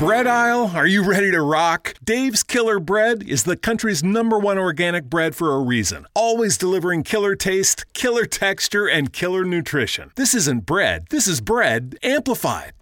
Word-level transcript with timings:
bread 0.00 0.26
aisle? 0.26 0.70
Are 0.74 0.86
you 0.86 1.04
ready 1.04 1.30
to 1.30 1.42
rock? 1.42 1.92
Dave's 2.02 2.42
Killer 2.42 2.80
Bread 2.80 3.22
is 3.22 3.44
the 3.44 3.54
country's 3.54 4.02
number 4.02 4.38
one 4.38 4.56
organic 4.58 5.04
bread 5.04 5.34
for 5.34 5.54
a 5.54 5.58
reason. 5.58 6.06
Always 6.14 6.56
delivering 6.56 7.02
killer 7.02 7.34
taste, 7.36 7.84
killer 7.92 8.24
texture, 8.24 8.86
and 8.86 9.12
killer 9.12 9.44
nutrition. 9.44 10.10
This 10.16 10.34
isn't 10.34 10.64
bread, 10.64 11.04
this 11.10 11.28
is 11.28 11.42
bread 11.42 11.96
amplified. 12.02 12.72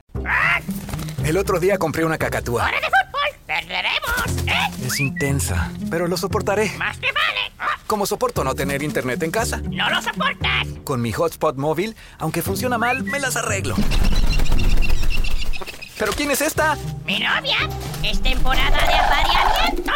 El 1.25 1.37
otro 1.37 1.59
día 1.59 1.77
compré 1.77 2.05
una 2.05 2.19
cacatúa. 2.19 2.69
¡Hora 2.69 2.79
de 2.81 2.87
fútbol! 2.87 3.37
¡Perderemos! 3.49 4.47
¿Eh? 4.47 4.87
Es 4.87 5.01
intensa, 5.01 5.73
pero 5.91 6.07
lo 6.07 6.17
soportaré. 6.17 6.71
¡Más 6.79 7.01
te 7.01 7.07
vale! 7.07 7.53
¡Ah! 7.59 7.81
Como 7.89 8.07
soporto 8.07 8.45
no 8.45 8.55
tener 8.55 8.81
internet 8.85 9.21
en 9.25 9.33
casa. 9.33 9.61
¡No 9.69 9.91
lo 9.91 10.01
soportas! 10.01 10.69
Con 10.85 11.03
mi 11.03 11.11
hotspot 11.11 11.57
móvil, 11.57 11.97
aunque 12.19 12.43
funciona 12.43 12.79
mal, 12.79 13.03
me 13.03 13.19
las 13.19 13.35
arreglo. 13.35 13.75
¿Pero 15.99 16.13
quién 16.13 16.31
es 16.31 16.41
esta? 16.41 16.77
¡Mi 17.05 17.19
novia! 17.19 17.59
¡Es 18.05 18.23
temporada 18.23 18.87
de 18.87 18.95
apareamiento! 18.95 19.93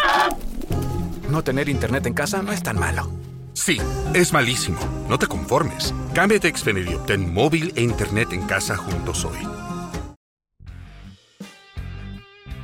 No 1.31 1.45
tener 1.45 1.69
internet 1.69 2.07
en 2.07 2.15
casa 2.15 2.43
no 2.43 2.51
es 2.53 2.63
tan 2.63 2.77
malo. 2.77 3.09
Sí, 3.53 3.79
es 4.13 4.33
malísimo. 4.33 4.81
No 5.09 5.17
te 5.19 5.29
conformes. 5.29 5.95
Cámbiate 6.13 6.49
a 6.49 6.57
Xfinity 6.57 6.91
y 6.91 6.95
obtén 6.95 7.33
móvil 7.33 7.73
e 7.77 7.83
internet 7.83 8.33
en 8.33 8.47
casa 8.47 8.77
juntos 8.77 9.25
hoy. 9.25 9.39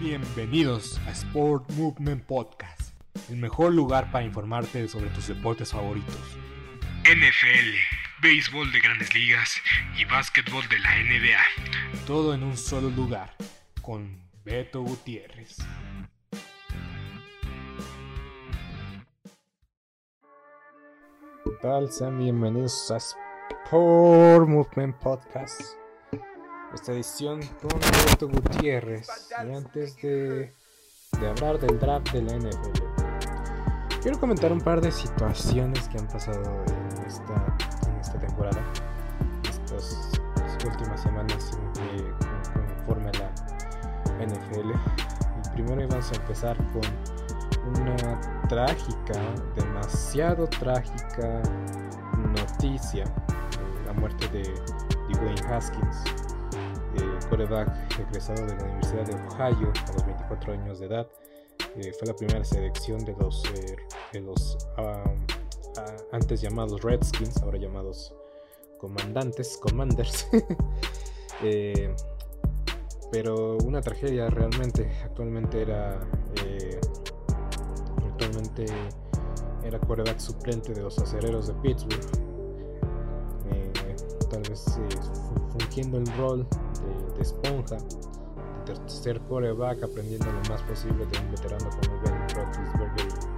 Bienvenidos 0.00 1.00
a 1.06 1.10
Sport 1.12 1.70
Movement 1.72 2.24
Podcast, 2.24 2.92
el 3.30 3.36
mejor 3.36 3.72
lugar 3.72 4.10
para 4.10 4.24
informarte 4.24 4.88
sobre 4.88 5.10
tus 5.10 5.28
deportes 5.28 5.70
favoritos. 5.70 6.16
NFL, 7.04 7.74
béisbol 8.20 8.72
de 8.72 8.80
grandes 8.80 9.14
ligas 9.14 9.60
y 9.96 10.04
básquetbol 10.04 10.68
de 10.68 10.78
la 10.80 10.96
NBA. 10.96 12.04
Todo 12.06 12.34
en 12.34 12.42
un 12.42 12.56
solo 12.56 12.90
lugar, 12.90 13.36
con 13.80 14.20
Beto 14.44 14.82
Gutiérrez. 14.82 15.56
¿Qué 21.44 21.50
tal? 21.62 21.90
Sean 21.92 22.18
bienvenidos 22.18 22.90
a 22.90 22.96
Sport 22.96 24.48
Movement 24.48 24.96
Podcast. 24.96 25.60
Esta 26.74 26.92
edición 26.92 27.40
con 27.62 27.78
Beto 27.78 28.28
Gutiérrez. 28.28 29.08
Y 29.46 29.54
antes 29.54 29.96
de, 30.02 30.52
de 31.20 31.28
hablar 31.28 31.60
del 31.60 31.78
draft 31.78 32.10
de 32.12 32.22
la 32.22 32.36
NFL, 32.36 32.82
quiero 34.02 34.18
comentar 34.18 34.52
un 34.52 34.60
par 34.60 34.80
de 34.80 34.90
situaciones 34.90 35.88
que 35.88 35.98
han 35.98 36.08
pasado 36.08 36.64
en 36.66 37.06
esta, 37.06 37.67
temporada. 38.38 38.72
Estas, 39.48 40.12
estas 40.36 40.64
últimas 40.64 41.02
semanas 41.02 41.58
eh, 41.80 42.12
conforme 42.76 43.10
a 43.10 43.12
la 43.12 44.26
NFL. 44.26 44.70
Y 44.70 45.50
primero 45.54 45.88
vamos 45.88 46.12
a 46.12 46.16
empezar 46.16 46.56
con 46.72 47.82
una 47.82 48.20
trágica, 48.48 49.20
demasiado 49.56 50.46
trágica 50.46 51.42
noticia. 52.34 53.04
eh, 53.04 53.86
la 53.86 53.92
muerte 53.92 54.28
de 54.28 54.42
Dwayne 55.14 55.40
Haskins, 55.48 56.04
eh, 56.96 57.18
quarterback 57.28 57.98
egresado 57.98 58.46
de 58.46 58.56
la 58.56 58.64
Universidad 58.64 59.06
de 59.06 59.14
Ohio 59.14 59.72
a 59.88 59.92
los 59.92 60.06
24 60.06 60.52
años 60.52 60.78
de 60.80 60.86
edad. 60.86 61.08
Eh, 61.76 61.92
fue 61.98 62.08
la 62.08 62.14
primera 62.14 62.44
selección 62.44 63.04
de 63.04 63.14
los, 63.18 63.44
eh, 63.54 63.76
de 64.12 64.20
los 64.20 64.56
antes 66.12 66.40
llamados 66.40 66.82
Redskins, 66.82 67.40
ahora 67.42 67.58
llamados 67.58 68.14
comandantes, 68.78 69.58
commanders. 69.58 70.26
Eh, 71.40 71.94
pero 73.12 73.56
una 73.58 73.80
tragedia 73.80 74.28
realmente. 74.28 74.90
Actualmente 75.04 75.62
era 75.62 76.00
eh, 76.44 76.80
actualmente 78.08 78.66
era 79.62 79.78
quarterback 79.78 80.18
suplente 80.18 80.74
de 80.74 80.82
los 80.82 80.98
acereros 80.98 81.46
de 81.46 81.54
Pittsburgh. 81.62 82.04
Eh, 83.52 83.72
tal 84.28 84.42
vez 84.50 84.66
eh, 84.78 84.96
fu- 85.00 85.58
fungiendo 85.60 85.98
el 85.98 86.06
rol 86.16 86.44
de, 86.50 87.14
de 87.14 87.22
esponja, 87.22 87.76
de 88.66 88.72
tercer 88.74 89.20
quarterback, 89.20 89.80
aprendiendo 89.84 90.26
lo 90.26 90.40
más 90.50 90.60
posible 90.62 91.06
de 91.06 91.18
un 91.20 91.30
veterano 91.30 91.70
como 91.70 92.00
Ben 92.02 92.28
Roethlisberger. 92.34 93.37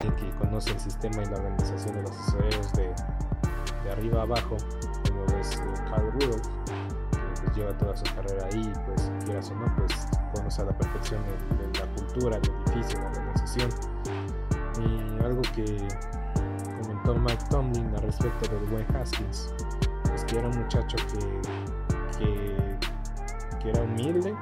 Que 0.00 0.30
conoce 0.38 0.70
el 0.72 0.80
sistema 0.80 1.22
y 1.22 1.26
la 1.26 1.36
organización 1.36 1.94
de 1.96 2.02
los 2.02 2.10
acereros 2.12 2.72
de, 2.72 2.92
de 3.84 3.90
arriba 3.92 4.22
abajo, 4.22 4.56
como 5.08 5.24
es 5.38 5.52
eh, 5.56 5.64
Carl 5.90 6.10
Rudolph, 6.12 6.46
que 7.12 7.42
pues 7.42 7.56
lleva 7.56 7.76
toda 7.78 7.96
su 7.96 8.04
carrera 8.14 8.48
ahí, 8.52 8.72
pues 8.86 9.10
quieras 9.24 9.50
o 9.50 9.54
no, 9.54 9.76
pues 9.76 9.92
conoce 10.34 10.62
a 10.62 10.64
la 10.66 10.76
perfección 10.78 11.22
el- 11.24 11.64
el- 11.66 11.72
la 11.72 11.86
cultura, 11.94 12.36
el 12.38 12.50
edificio, 12.72 13.00
la 13.00 13.08
organización. 13.10 13.70
Y 14.78 15.22
algo 15.24 15.42
que 15.54 15.88
comentó 16.82 17.14
Mike 17.14 17.44
Tomlin 17.50 17.94
al 17.94 18.02
respecto 18.02 18.50
de 18.50 18.66
Dwayne 18.66 18.98
Haskins, 18.98 19.52
es 20.14 20.24
que 20.24 20.38
era 20.38 20.48
un 20.48 20.58
muchacho 20.58 20.96
que, 22.18 22.28
que 23.60 23.70
era 23.70 23.82
humilde, 23.82 24.34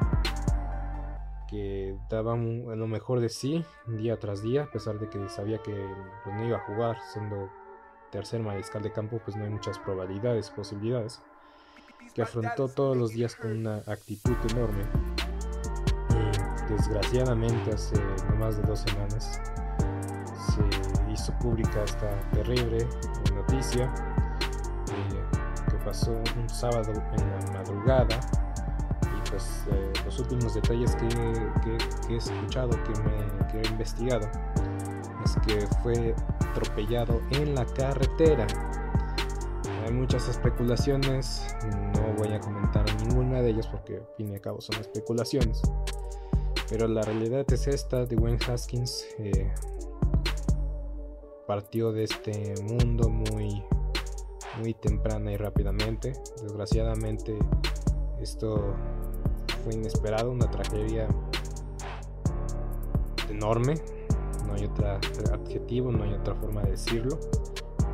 que 1.53 1.95
daba 2.09 2.33
un- 2.33 2.65
lo 2.79 2.87
mejor 2.87 3.21
de 3.21 3.29
sí 3.29 3.63
día 3.87 4.19
tras 4.19 4.43
día, 4.43 4.63
a 4.65 4.71
pesar 4.71 4.99
de 4.99 5.11
que 5.11 5.29
sabía 5.29 5.59
que 5.59 5.87
pues, 6.25 6.35
no 6.35 6.47
iba 6.47 6.57
a 6.57 6.61
jugar, 6.61 6.97
siendo 7.13 7.51
tercer 8.11 8.41
mariscal 8.41 8.83
de 8.83 8.91
campo, 8.91 9.21
pues 9.23 9.37
no 9.37 9.45
hay 9.45 9.51
muchas 9.51 9.79
probabilidades, 9.79 10.49
posibilidades, 10.51 11.21
que 12.15 12.23
afrontó 12.23 12.69
todos 12.69 12.97
los 12.97 13.11
días 13.11 13.37
con 13.37 13.53
una 13.53 13.83
actitud 13.87 14.35
enorme. 14.51 14.85
Y 16.11 16.73
desgraciadamente 16.73 17.71
hace 17.75 18.01
no 18.31 18.37
más 18.37 18.57
de 18.57 18.63
dos 18.63 18.81
semanas 18.81 19.39
se 20.55 21.13
hizo 21.13 21.39
pública 21.39 21.85
esta 21.85 22.19
terrible 22.31 22.79
noticia 23.35 23.93
eh, 24.91 25.71
que 25.71 25.77
pasó 25.85 26.13
un 26.13 26.49
sábado 26.49 26.93
en 26.93 27.31
la 27.31 27.53
madrugada 27.53 28.21
pues 29.33 29.65
eh, 29.73 29.93
los 30.05 30.19
últimos 30.19 30.55
detalles 30.55 30.95
que, 30.95 32.13
he 32.13 32.17
escuchado, 32.17 32.71
que, 32.85 33.01
me, 33.01 33.63
he 33.63 33.67
investigado, 33.69 34.29
es 35.25 35.37
que 35.47 35.67
fue 35.83 36.15
atropellado 36.51 37.21
en 37.31 37.55
la 37.55 37.65
carretera. 37.65 38.47
hay 39.87 39.93
muchas 39.93 40.29
especulaciones, 40.29 41.43
no 41.95 42.13
voy 42.19 42.35
a 42.35 42.41
comentar 42.41 42.85
ninguna 43.03 43.41
de 43.41 43.51
ellas 43.51 43.67
porque 43.67 43.97
al 43.97 44.07
fin 44.19 44.31
y 44.31 44.35
al 44.35 44.41
cabo 44.43 44.61
son 44.61 44.79
especulaciones. 44.81 45.63
Pero 46.69 46.87
la 46.87 47.03
realidad 47.03 47.51
es 47.51 47.67
esta, 47.67 48.05
de 48.05 48.17
Wayne 48.17 48.39
Haskins 48.47 49.07
eh, 49.19 49.51
partió 51.47 51.93
de 51.93 52.05
este 52.05 52.55
mundo 52.63 53.09
muy, 53.09 53.63
muy 54.59 54.75
temprana 54.75 55.33
y 55.33 55.37
rápidamente. 55.39 56.13
Desgraciadamente 56.43 57.39
esto 58.21 58.75
fue 59.65 59.75
inesperado, 59.75 60.31
una 60.31 60.51
tragedia 60.51 61.09
enorme. 63.29 63.75
No 64.47 64.55
hay 64.55 64.65
otro 64.65 64.87
adjetivo, 65.33 65.93
no 65.93 66.05
hay 66.05 66.15
otra 66.15 66.35
forma 66.35 66.63
de 66.63 66.73
decirlo. 66.73 67.19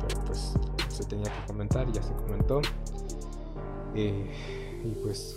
Pero 0.07 0.21
pues 0.25 0.53
se 0.89 1.03
tenía 1.05 1.31
que 1.31 1.47
comentar, 1.47 1.91
ya 1.91 2.01
se 2.01 2.13
comentó. 2.13 2.61
Eh, 3.95 4.31
y 4.83 4.95
pues 5.03 5.35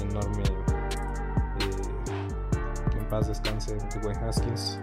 un 0.00 0.10
enorme 0.10 0.42
paz 3.12 3.28
descanse 3.28 3.74
de 3.74 4.06
Wayne 4.06 4.26
Haskins, 4.26 4.80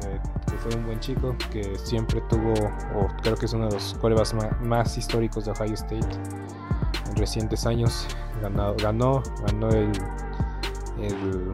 que, 0.00 0.56
fue 0.58 0.74
un 0.74 0.86
buen 0.86 0.98
chico, 0.98 1.36
que 1.52 1.78
siempre 1.78 2.20
tuvo, 2.28 2.52
o 2.96 3.06
creo 3.22 3.36
que 3.36 3.46
es 3.46 3.52
uno 3.52 3.68
de 3.68 3.74
los 3.74 3.94
corebas 4.00 4.34
más, 4.60 4.98
históricos 4.98 5.44
de 5.44 5.52
Ohio 5.52 5.74
State 5.74 6.00
en 6.00 6.57
recientes 7.18 7.66
años. 7.66 8.06
Ganado, 8.40 8.74
ganó, 8.82 9.22
ganó 9.46 9.68
el, 9.70 9.90
el 11.00 11.52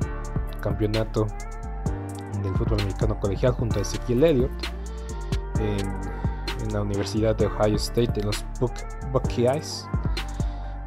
campeonato 0.60 1.26
del 2.42 2.54
fútbol 2.56 2.80
americano 2.80 3.18
colegial 3.18 3.52
junto 3.52 3.78
a 3.78 3.82
Ezequiel 3.82 4.24
Elliott 4.24 4.52
en, 5.58 5.86
en 6.62 6.72
la 6.72 6.82
Universidad 6.82 7.36
de 7.36 7.46
Ohio 7.46 7.76
State, 7.76 8.20
en 8.20 8.26
los 8.26 8.44
Buckeyes 9.12 9.88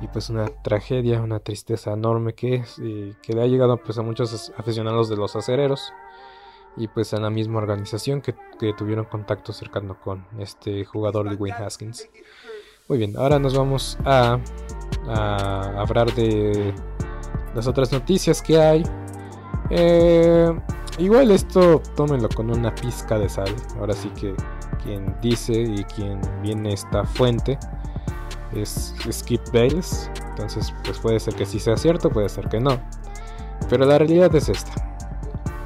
y 0.02 0.08
pues 0.08 0.30
una 0.30 0.48
tragedia, 0.62 1.22
una 1.22 1.40
tristeza 1.40 1.94
enorme 1.94 2.34
que, 2.34 2.64
que 3.22 3.34
le 3.34 3.42
ha 3.42 3.48
llegado 3.48 3.78
pues 3.78 3.98
a 3.98 4.04
muchos 4.04 4.54
aficionados 4.58 5.10
de 5.10 5.18
los 5.18 5.36
acereros 5.36 5.92
y 6.76 6.88
pues 6.88 7.14
a 7.14 7.20
la 7.20 7.30
misma 7.30 7.58
organización 7.58 8.22
que, 8.22 8.36
tuvieron 8.78 9.06
contacto 9.06 9.54
cercano 9.54 10.00
con 10.00 10.26
este 10.40 10.86
jugador 10.86 11.30
de 11.30 11.36
Wayne 11.36 11.58
Haskins. 11.58 12.10
Muy 12.88 13.00
bien, 13.00 13.18
ahora 13.18 13.38
nos 13.38 13.54
vamos 13.54 13.98
a, 14.06 14.40
hablar 15.08 16.14
de 16.16 16.74
las 17.54 17.68
otras 17.68 17.92
noticias 17.92 18.42
que 18.42 18.58
hay. 18.58 18.84
Eh, 19.70 20.58
igual 20.98 21.32
esto 21.32 21.82
tómenlo 21.96 22.30
con 22.30 22.50
una 22.50 22.74
pizca 22.74 23.20
de 23.20 23.28
sal. 23.28 23.54
Ahora 23.80 23.94
sí 23.94 24.10
que 24.20 24.34
quien 24.84 25.14
dice 25.22 25.54
y 25.54 25.84
quien 25.84 26.22
viene 26.42 26.74
esta 26.74 27.04
fuente 27.04 27.60
es 28.56 28.96
Skip 29.12 29.42
Bayless. 29.52 30.10
Entonces, 30.30 30.74
pues 30.86 30.98
puede 31.00 31.20
ser 31.20 31.36
que 31.36 31.46
sí 31.46 31.60
sea 31.60 31.76
cierto, 31.76 32.10
puede 32.10 32.30
ser 32.30 32.48
que 32.48 32.60
no. 32.60 32.80
Pero 33.70 33.86
la 33.86 33.98
realidad 33.98 34.34
es 34.34 34.48
esta. 34.48 34.72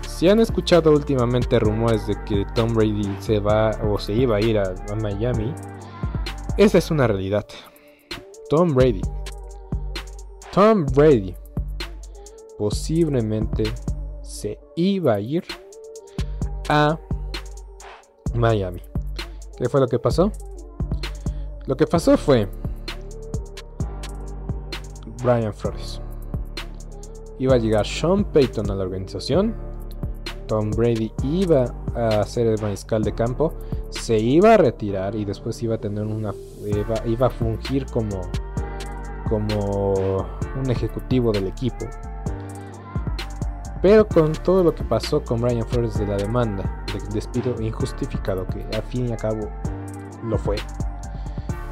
Si 0.08 0.30
han 0.30 0.40
escuchado 0.40 0.92
últimamente 0.92 1.60
rumores 1.60 2.06
de 2.08 2.16
que 2.26 2.46
Tom 2.56 2.74
Brady 2.74 3.16
se 3.20 3.40
va 3.40 3.72
o 3.84 3.98
se 3.98 4.14
iba 4.14 4.38
a 4.38 4.42
ir 4.42 4.58
a, 4.58 4.74
Miami, 5.02 5.54
esa 6.58 6.78
es 6.78 6.92
una 6.92 7.08
realidad. 7.08 7.46
Tom 8.50 8.74
Brady. 8.74 9.02
Tom 10.54 10.86
Brady 10.86 11.36
posiblemente 12.58 13.64
se 14.22 14.60
iba 14.76 15.14
a 15.14 15.20
ir 15.20 15.44
a 16.70 17.00
Miami. 18.36 18.82
¿Qué 19.58 19.70
fue 19.70 19.80
lo 19.80 19.88
que 19.88 20.00
pasó? 20.00 20.32
Lo 21.66 21.78
que 21.78 21.88
pasó 21.88 22.18
fue 22.18 22.50
Brian 25.24 25.54
Flores. 25.54 26.02
Iba 27.40 27.56
a 27.56 27.58
llegar 27.58 27.86
Sean 27.86 28.26
Payton 28.26 28.70
a 28.72 28.76
la 28.76 28.84
organización. 28.84 29.71
Tom 30.52 30.70
Brady 30.72 31.14
iba 31.24 31.74
a 31.96 32.26
ser 32.26 32.46
el 32.46 32.62
mariscal 32.62 33.04
de 33.04 33.14
campo. 33.14 33.54
Se 33.90 34.20
iba 34.20 34.56
a 34.56 34.58
retirar 34.58 35.16
y 35.16 35.24
después 35.24 35.64
iba 35.64 35.76
a 35.76 35.78
tener 35.78 36.04
una. 36.04 36.34
iba, 37.06 37.28
a 37.28 37.30
fungir 37.30 37.86
como. 37.86 38.20
como 39.30 40.28
un 40.62 40.70
ejecutivo 40.70 41.32
del 41.32 41.48
equipo. 41.48 41.86
Pero 43.82 44.06
con 44.06 44.34
todo 44.34 44.62
lo 44.62 44.76
que 44.76 44.84
pasó 44.84 45.24
con 45.24 45.40
Brian 45.40 45.66
Flores 45.66 45.98
de 45.98 46.06
la 46.06 46.18
demanda 46.18 46.84
del 46.94 47.08
despido 47.14 47.56
injustificado, 47.62 48.46
que 48.48 48.66
al 48.76 48.84
fin 48.84 49.08
y 49.08 49.12
al 49.14 49.18
cabo 49.20 49.48
lo 50.26 50.38
fue, 50.38 50.58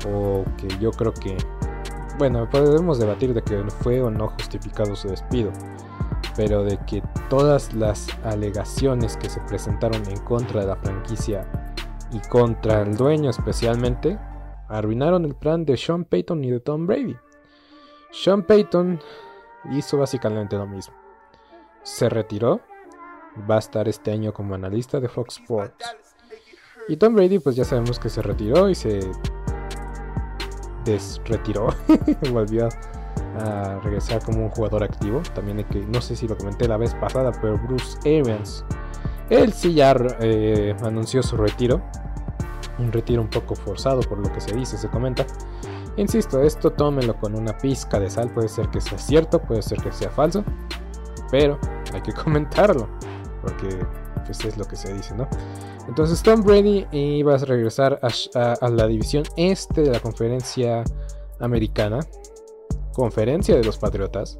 o 0.09 0.45
que 0.55 0.69
yo 0.79 0.91
creo 0.91 1.13
que 1.13 1.35
bueno, 2.17 2.49
podemos 2.49 2.97
debatir 2.97 3.33
de 3.33 3.41
que 3.41 3.61
fue 3.81 4.01
o 4.01 4.09
no 4.09 4.29
justificado 4.29 4.95
su 4.95 5.09
despido, 5.09 5.51
pero 6.39 6.63
de 6.63 6.77
que 6.86 7.03
todas 7.30 7.74
las 7.74 8.07
alegaciones 8.24 9.18
que 9.18 9.30
se 9.30 9.41
presentaron 9.41 10.07
en 10.07 10.18
contra 10.21 10.62
de 10.62 10.68
la 10.68 10.77
franquicia 10.77 11.45
y 12.13 12.19
contra 12.30 12.81
el 12.81 12.95
dueño 12.95 13.30
especialmente, 13.30 14.18
arruinaron 14.69 15.25
el 15.25 15.36
plan 15.36 15.65
de 15.65 15.75
Sean 15.75 16.06
Payton 16.06 16.41
y 16.45 16.51
de 16.51 16.62
Tom 16.62 16.88
Brady. 16.88 17.18
Sean 18.12 18.44
Payton 18.44 19.01
hizo 19.71 19.97
básicamente 19.97 20.56
lo 20.56 20.65
mismo. 20.65 20.95
Se 21.83 22.07
retiró, 22.07 22.62
va 23.51 23.56
a 23.56 23.59
estar 23.59 23.89
este 23.89 24.13
año 24.13 24.31
como 24.31 24.56
analista 24.56 25.01
de 25.01 25.09
Fox 25.09 25.39
Sports. 25.42 25.94
Y 26.88 26.95
Tom 26.95 27.15
Brady 27.15 27.39
pues 27.39 27.57
ya 27.57 27.65
sabemos 27.65 28.00
que 28.00 28.07
se 28.07 28.21
retiró 28.21 28.69
y 28.69 28.75
se 28.75 29.01
retiró, 31.25 31.68
volvió 32.31 32.69
a 33.37 33.79
regresar 33.83 34.23
como 34.23 34.45
un 34.45 34.49
jugador 34.49 34.83
activo. 34.83 35.21
También 35.33 35.59
hay 35.59 35.63
que, 35.65 35.79
no 35.79 36.01
sé 36.01 36.15
si 36.15 36.27
lo 36.27 36.37
comenté 36.37 36.67
la 36.67 36.77
vez 36.77 36.93
pasada, 36.95 37.31
pero 37.41 37.57
Bruce 37.57 37.97
Arians, 37.99 38.65
él 39.29 39.53
sí 39.53 39.73
ya 39.73 39.95
eh, 40.19 40.75
anunció 40.83 41.21
su 41.23 41.37
retiro. 41.37 41.81
Un 42.77 42.91
retiro 42.91 43.21
un 43.21 43.29
poco 43.29 43.55
forzado 43.55 44.01
por 44.01 44.19
lo 44.19 44.31
que 44.31 44.41
se 44.41 44.55
dice, 44.55 44.77
se 44.77 44.89
comenta. 44.89 45.25
Insisto, 45.97 46.41
esto 46.41 46.71
tómenlo 46.71 47.15
con 47.19 47.35
una 47.35 47.57
pizca 47.57 47.99
de 47.99 48.09
sal. 48.09 48.29
Puede 48.29 48.47
ser 48.47 48.69
que 48.69 48.79
sea 48.79 48.97
cierto, 48.97 49.39
puede 49.41 49.61
ser 49.61 49.81
que 49.81 49.91
sea 49.91 50.09
falso. 50.09 50.43
Pero 51.29 51.59
hay 51.93 52.01
que 52.01 52.13
comentarlo. 52.23 52.87
Porque 53.41 53.85
pues 54.25 54.45
es 54.45 54.57
lo 54.57 54.65
que 54.65 54.75
se 54.75 54.93
dice, 54.93 55.15
¿no? 55.15 55.27
Entonces 55.87 56.21
Tom 56.21 56.43
Brady 56.43 56.85
iba 56.91 57.33
a 57.33 57.37
regresar 57.39 57.99
a, 58.03 58.69
la 58.69 58.85
división 58.85 59.23
este 59.37 59.81
de 59.81 59.89
la 59.89 59.99
conferencia 59.99 60.83
americana, 61.39 61.99
conferencia 62.94 63.56
de 63.56 63.63
los 63.63 63.77
Patriotas, 63.77 64.39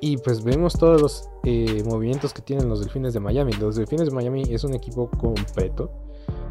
Y 0.00 0.18
pues 0.18 0.44
vemos 0.44 0.74
todos 0.74 1.00
los 1.00 1.30
eh, 1.44 1.82
movimientos 1.86 2.34
que 2.34 2.42
tienen 2.42 2.68
los 2.68 2.80
Delfines 2.80 3.14
de 3.14 3.20
Miami. 3.20 3.52
Los 3.54 3.76
Delfines 3.76 4.08
de 4.08 4.14
Miami 4.14 4.42
es 4.50 4.64
un 4.64 4.74
equipo 4.74 5.10
completo 5.18 5.90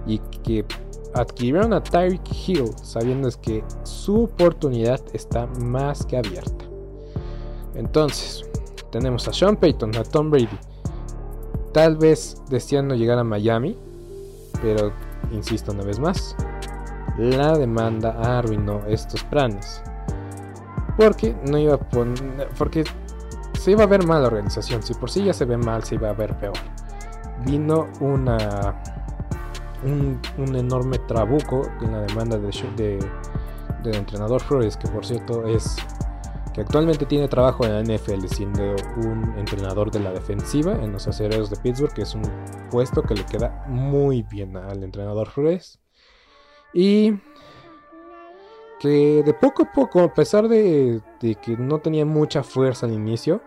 y 0.07 0.19
que 0.43 0.65
adquirieron 1.13 1.73
a 1.73 1.83
Tyreek 1.83 2.21
Hill 2.47 2.71
sabiendo 2.81 3.29
que 3.41 3.63
su 3.83 4.23
oportunidad 4.23 4.99
está 5.13 5.47
más 5.47 6.05
que 6.05 6.17
abierta. 6.17 6.65
Entonces, 7.75 8.45
tenemos 8.91 9.27
a 9.27 9.33
Sean 9.33 9.57
Payton, 9.57 9.95
a 9.95 10.03
Tom 10.03 10.29
Brady, 10.31 10.57
tal 11.73 11.97
vez 11.97 12.41
deseando 12.49 12.95
llegar 12.95 13.19
a 13.19 13.23
Miami, 13.23 13.77
pero 14.61 14.91
insisto 15.31 15.71
una 15.71 15.83
vez 15.83 15.99
más, 15.99 16.35
la 17.17 17.57
demanda 17.57 18.11
arruinó 18.37 18.85
estos 18.87 19.23
planes. 19.25 19.81
Porque 20.97 21.35
no 21.49 21.57
iba 21.57 21.75
a 21.75 21.89
poner. 21.89 22.49
Porque 22.57 22.85
se 23.65 23.71
iba 23.71 23.83
a 23.83 23.87
ver 23.87 24.05
mal 24.05 24.21
la 24.21 24.27
organización. 24.27 24.83
Si 24.83 24.93
por 24.93 25.09
sí 25.09 25.23
ya 25.23 25.33
se 25.33 25.43
ve 25.43 25.57
mal, 25.57 25.83
se 25.83 25.95
iba 25.95 26.07
a 26.09 26.13
ver 26.13 26.37
peor. 26.37 26.53
Vino 27.47 27.87
una. 27.99 28.79
Un, 29.83 30.21
enorme 30.55 30.99
trabuco 30.99 31.63
en 31.81 31.91
la 31.91 32.01
demanda 32.01 32.37
de, 32.37 32.49
de, 32.75 32.99
del 33.83 33.95
entrenador 33.95 34.41
Flores, 34.41 34.77
que 34.77 34.87
por 34.87 35.03
cierto 35.03 35.47
es 35.47 35.77
que 36.53 36.61
actualmente 36.61 37.07
tiene 37.07 37.27
trabajo 37.27 37.65
en 37.65 37.73
la 37.73 37.81
NFL 37.81 38.25
siendo 38.27 38.75
un 38.97 39.33
entrenador 39.35 39.89
de 39.89 39.99
la 39.99 40.11
defensiva 40.11 40.73
en 40.73 40.91
los 40.91 41.07
acereros 41.07 41.49
de 41.49 41.57
Pittsburgh, 41.57 41.93
que 41.93 42.03
es 42.03 42.13
un 42.13 42.23
puesto 42.69 43.01
que 43.01 43.15
le 43.15 43.25
queda 43.25 43.65
muy 43.67 44.21
bien 44.21 44.57
al 44.57 44.83
entrenador 44.83 45.27
Flores. 45.27 45.79
Y 46.71 47.13
que 48.79 49.23
de 49.25 49.33
poco 49.33 49.63
a 49.63 49.71
poco, 49.71 50.01
a 50.01 50.13
pesar 50.13 50.47
de, 50.47 51.01
que 51.19 51.57
no 51.57 51.79
tenía 51.79 52.05
mucha 52.05 52.43
fuerza 52.43 52.85
al 52.85 52.93
inicio, 52.93 53.41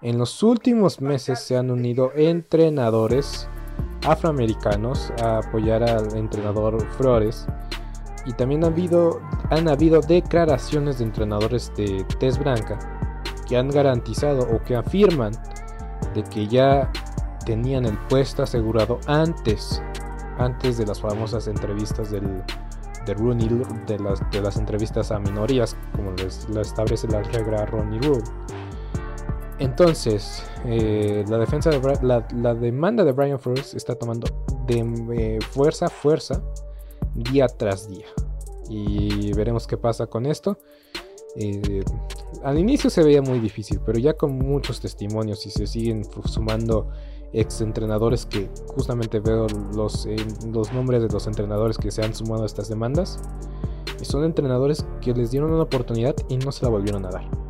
en 0.00 0.18
los 0.18 0.42
últimos 0.42 1.00
meses 1.00 1.40
se 1.40 1.56
han 1.56 1.70
unido 1.70 2.12
entrenadores 2.14 3.48
afroamericanos 4.06 5.12
a 5.22 5.38
apoyar 5.38 5.82
al 5.82 6.16
entrenador 6.16 6.84
Flores. 6.96 7.46
Y 8.26 8.32
también 8.32 8.62
ha 8.64 8.68
habido, 8.68 9.20
han 9.50 9.68
habido 9.68 10.00
declaraciones 10.00 10.98
de 10.98 11.04
entrenadores 11.04 11.72
de 11.76 12.04
Tez 12.20 12.38
Branca 12.38 12.78
que 13.48 13.56
han 13.56 13.70
garantizado 13.70 14.46
o 14.54 14.62
que 14.62 14.76
afirman 14.76 15.32
de 16.14 16.22
que 16.24 16.46
ya 16.46 16.92
tenían 17.46 17.86
el 17.86 17.96
puesto 18.08 18.42
asegurado 18.42 19.00
antes, 19.06 19.82
antes 20.38 20.76
de 20.76 20.86
las 20.86 21.00
famosas 21.00 21.48
entrevistas 21.48 22.10
del, 22.10 22.42
de 23.06 23.14
Rooney, 23.14 23.48
de 23.86 23.98
las, 23.98 24.20
de 24.30 24.42
las 24.42 24.56
entrevistas 24.58 25.10
a 25.10 25.18
minorías, 25.18 25.76
como 25.96 26.12
les, 26.12 26.46
establece 26.60 27.08
la 27.08 27.22
regla 27.22 27.64
Ronnie 27.66 28.00
Rule. 28.00 28.22
Entonces, 29.58 30.44
eh, 30.66 31.24
la, 31.28 31.38
defensa 31.38 31.70
de, 31.70 31.80
la, 32.02 32.54
demanda 32.54 33.04
de 33.04 33.12
Brian 33.12 33.38
Flores 33.38 33.74
está 33.74 33.96
tomando 33.96 34.28
de 34.66 34.78
eh, 35.16 35.38
fuerza 35.50 35.88
fuerza 35.88 36.42
día 37.14 37.46
tras 37.48 37.88
día. 37.88 38.06
Y 38.70 39.32
veremos 39.32 39.66
qué 39.66 39.76
pasa 39.76 40.06
con 40.06 40.26
esto. 40.26 40.58
Eh, 41.36 41.82
al 42.42 42.58
inicio 42.58 42.90
se 42.90 43.02
veía 43.02 43.22
muy 43.22 43.38
difícil, 43.38 43.80
pero 43.84 43.98
ya 43.98 44.14
con 44.14 44.36
muchos 44.36 44.80
testimonios 44.80 45.46
y 45.46 45.50
se 45.50 45.66
siguen 45.66 46.02
sumando 46.24 46.88
ex 47.32 47.60
entrenadores 47.60 48.26
que 48.26 48.48
justamente 48.68 49.20
veo 49.20 49.46
los, 49.74 50.06
eh, 50.06 50.16
los 50.52 50.72
nombres 50.72 51.02
de 51.02 51.08
los 51.08 51.26
entrenadores 51.26 51.76
que 51.78 51.90
se 51.90 52.02
han 52.04 52.14
sumado 52.14 52.44
a 52.44 52.46
estas 52.46 52.68
demandas. 52.68 53.20
Y 54.00 54.04
son 54.04 54.24
entrenadores 54.24 54.86
que 55.00 55.12
les 55.12 55.30
dieron 55.30 55.52
una 55.52 55.64
oportunidad 55.64 56.14
y 56.28 56.36
no 56.36 56.52
se 56.52 56.64
la 56.64 56.70
volvieron 56.70 57.04
a 57.06 57.10
dar. 57.10 57.47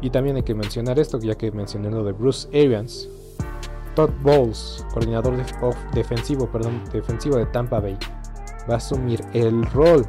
Y 0.00 0.10
también 0.10 0.36
hay 0.36 0.42
que 0.42 0.54
mencionar 0.54 0.98
esto, 0.98 1.18
ya 1.18 1.34
que 1.34 1.50
mencioné 1.52 1.90
lo 1.90 2.04
de 2.04 2.12
Bruce 2.12 2.48
Arians. 2.48 3.08
Todd 3.94 4.10
Bowles, 4.22 4.86
coordinador 4.92 5.34
defensivo, 5.92 6.46
perdón, 6.50 6.82
defensivo 6.92 7.36
de 7.36 7.46
Tampa 7.46 7.80
Bay, 7.80 7.98
va 8.68 8.74
a 8.74 8.76
asumir 8.76 9.20
el 9.32 9.66
rol 9.66 10.06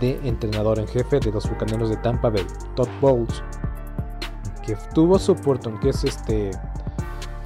de 0.00 0.18
entrenador 0.24 0.78
en 0.78 0.88
jefe 0.88 1.20
de 1.20 1.30
los 1.30 1.48
bucaneros 1.48 1.90
de 1.90 1.96
Tampa 1.98 2.30
Bay. 2.30 2.46
Todd 2.74 2.88
Bowles, 3.00 3.42
que 4.66 4.76
tuvo 4.94 5.18
su 5.18 5.32
oportunidad, 5.32 5.80
que 5.80 5.88
es 5.90 6.04
este 6.04 6.50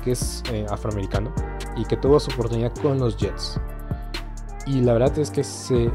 que 0.06 0.12
es 0.12 0.44
eh, 0.52 0.64
afroamericano 0.70 1.34
y 1.76 1.84
que 1.84 1.96
tuvo 1.96 2.20
su 2.20 2.30
oportunidad 2.30 2.72
con 2.80 2.98
los 3.00 3.16
Jets. 3.16 3.60
Y 4.64 4.80
la 4.80 4.92
verdad 4.92 5.18
es 5.18 5.30
que 5.30 5.44
se, 5.44 5.90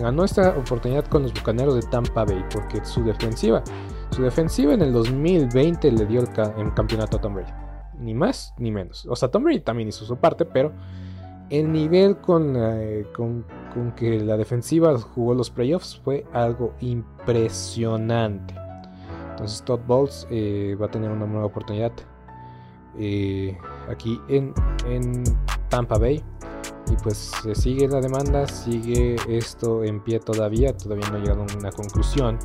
ganó 0.00 0.24
esta 0.24 0.50
oportunidad 0.50 1.04
con 1.06 1.24
los 1.24 1.34
Bucaneros 1.34 1.74
de 1.74 1.82
Tampa 1.82 2.24
Bay 2.24 2.44
porque 2.52 2.84
su 2.84 3.02
defensiva, 3.02 3.62
su 4.10 4.22
defensiva 4.22 4.74
en 4.74 4.82
el 4.82 4.92
2020 4.92 5.92
le 5.92 6.06
dio 6.06 6.20
el, 6.20 6.74
campeonato 6.74 7.16
a 7.16 7.20
Tom 7.20 7.34
Brady. 7.34 7.52
Ni 7.98 8.14
más 8.14 8.54
ni 8.58 8.70
menos. 8.70 9.06
O 9.06 9.16
sea, 9.16 9.30
Tom 9.30 9.44
Brady 9.44 9.60
también 9.60 9.88
hizo 9.88 10.04
su 10.04 10.16
parte, 10.16 10.44
pero 10.44 10.72
el 11.50 11.72
nivel 11.72 12.16
con, 12.18 12.54
eh, 12.56 13.06
con, 13.14 13.44
que 13.96 14.20
la 14.20 14.36
defensiva 14.36 14.98
jugó 14.98 15.34
los 15.34 15.50
playoffs 15.50 16.00
fue 16.04 16.26
algo 16.32 16.74
impresionante. 16.80 18.54
Entonces 19.30 19.62
Todd 19.62 19.80
Bowles 19.86 20.26
eh, 20.30 20.76
va 20.80 20.86
a 20.86 20.90
tener 20.90 21.10
una 21.10 21.26
nueva 21.26 21.46
oportunidad 21.46 21.92
eh, 22.98 23.56
aquí 23.88 24.20
en, 24.28 24.52
Tampa 25.68 25.98
Bay. 25.98 26.22
Y 26.90 26.96
pues 27.02 27.16
se 27.42 27.54
sigue 27.54 27.86
la 27.86 28.00
demanda, 28.00 28.46
sigue 28.46 29.16
esto 29.28 29.84
en 29.84 30.00
pie 30.02 30.20
todavía, 30.20 30.74
todavía 30.74 31.08
no 31.10 31.18
ha 31.18 31.20
llegado 31.20 31.42
a 31.42 31.58
una 31.58 31.70
conclusión. 31.70 32.38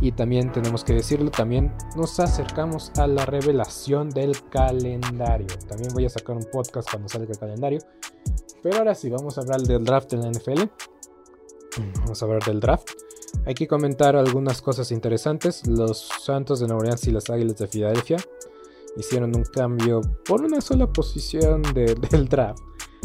Y 0.00 0.12
también 0.12 0.52
tenemos 0.52 0.84
que 0.84 0.94
decirlo, 0.94 1.30
también 1.30 1.74
nos 1.96 2.20
acercamos 2.20 2.90
a 2.96 3.06
la 3.06 3.26
revelación 3.26 4.08
del 4.10 4.48
calendario. 4.48 5.48
También 5.68 5.92
voy 5.92 6.06
a 6.06 6.08
sacar 6.08 6.36
un 6.36 6.44
podcast 6.50 6.90
cuando 6.90 7.08
salga 7.08 7.32
el 7.32 7.38
calendario. 7.38 7.80
Pero 8.62 8.78
ahora 8.78 8.94
sí, 8.94 9.10
vamos 9.10 9.36
a 9.36 9.42
hablar 9.42 9.60
del 9.60 9.84
draft 9.84 10.12
en 10.12 10.22
la 10.22 10.30
NFL. 10.30 10.62
Vamos 12.02 12.22
a 12.22 12.24
hablar 12.24 12.44
del 12.44 12.60
draft. 12.60 12.90
Hay 13.46 13.54
que 13.54 13.66
comentar 13.66 14.16
algunas 14.16 14.60
cosas 14.62 14.90
interesantes. 14.90 15.66
Los 15.66 16.08
Santos 16.22 16.60
de 16.60 16.66
Nueva 16.66 16.80
Orleans 16.80 17.06
y 17.06 17.10
las 17.10 17.30
Águilas 17.30 17.56
de 17.56 17.66
Filadelfia 17.66 18.16
hicieron 18.96 19.34
un 19.36 19.44
cambio 19.44 20.00
por 20.26 20.42
una 20.42 20.60
sola 20.60 20.92
posición 20.92 21.62
del 21.74 22.28
draft, 22.28 22.62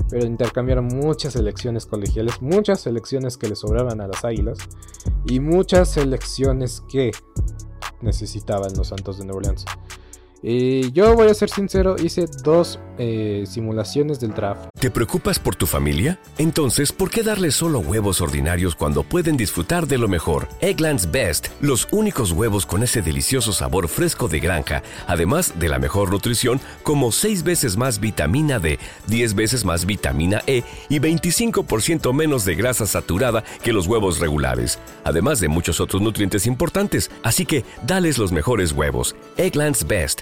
pero 0.09 0.25
intercambiaron 0.25 0.87
muchas 0.87 1.33
selecciones 1.33 1.85
colegiales, 1.85 2.41
muchas 2.41 2.81
selecciones 2.81 3.37
que 3.37 3.47
le 3.47 3.55
sobraban 3.55 4.01
a 4.01 4.07
las 4.07 4.23
Águilas 4.23 4.57
y 5.25 5.39
muchas 5.39 5.89
selecciones 5.89 6.83
que 6.89 7.11
necesitaban 8.01 8.73
los 8.75 8.89
Santos 8.89 9.17
de 9.17 9.25
Nueva 9.25 9.39
Orleans. 9.39 9.65
Y 10.47 10.91
yo 10.91 11.15
voy 11.15 11.27
a 11.27 11.33
ser 11.33 11.49
sincero, 11.49 11.95
hice 11.97 12.27
dos 12.43 12.79
eh, 12.99 13.45
simulaciones 13.47 14.19
del 14.19 14.31
draft. 14.31 14.67
¿Te 14.79 14.91
preocupas 14.91 15.39
por 15.39 15.55
tu 15.55 15.65
familia? 15.65 16.19
Entonces, 16.37 16.91
¿por 16.91 17.09
qué 17.09 17.23
darles 17.23 17.55
solo 17.55 17.79
huevos 17.79 18.21
ordinarios 18.21 18.75
cuando 18.75 19.01
pueden 19.01 19.37
disfrutar 19.37 19.87
de 19.87 19.97
lo 19.97 20.07
mejor? 20.07 20.47
Egglands 20.61 21.09
Best, 21.09 21.47
los 21.61 21.87
únicos 21.91 22.31
huevos 22.31 22.67
con 22.67 22.83
ese 22.83 23.01
delicioso 23.01 23.53
sabor 23.53 23.87
fresco 23.87 24.27
de 24.27 24.39
granja, 24.39 24.83
además 25.07 25.53
de 25.57 25.67
la 25.67 25.79
mejor 25.79 26.11
nutrición, 26.11 26.61
como 26.83 27.11
6 27.11 27.41
veces 27.41 27.75
más 27.75 27.99
vitamina 27.99 28.59
D, 28.59 28.77
10 29.07 29.33
veces 29.33 29.65
más 29.65 29.87
vitamina 29.87 30.43
E 30.45 30.61
y 30.89 30.99
25% 30.99 32.13
menos 32.13 32.45
de 32.45 32.53
grasa 32.53 32.85
saturada 32.85 33.43
que 33.63 33.73
los 33.73 33.87
huevos 33.87 34.19
regulares, 34.19 34.77
además 35.03 35.39
de 35.39 35.47
muchos 35.47 35.81
otros 35.81 36.03
nutrientes 36.03 36.45
importantes. 36.45 37.09
Así 37.23 37.47
que, 37.47 37.65
dales 37.87 38.19
los 38.19 38.31
mejores 38.31 38.73
huevos. 38.73 39.15
Egglands 39.37 39.87
Best, 39.87 40.21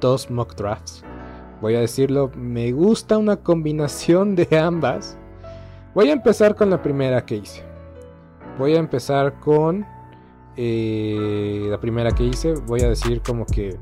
dos 0.00 0.30
mock 0.30 0.54
drafts. 0.56 1.02
Voy 1.60 1.74
a 1.74 1.80
decirlo, 1.80 2.30
me 2.36 2.72
gusta 2.72 3.18
una 3.18 3.36
combinación 3.36 4.36
de 4.36 4.58
ambas. 4.58 5.18
Voy 5.94 6.10
a 6.10 6.12
empezar 6.12 6.54
con 6.54 6.70
la 6.70 6.82
primera 6.82 7.24
que 7.24 7.36
hice. 7.36 7.62
Voy 8.58 8.74
a 8.74 8.78
empezar 8.78 9.40
con 9.40 9.86
eh, 10.56 11.66
la 11.68 11.80
primera 11.80 12.10
que 12.10 12.24
hice. 12.24 12.54
Voy 12.66 12.82
a 12.82 12.88
decir 12.88 13.22
como 13.22 13.46
que 13.46 13.78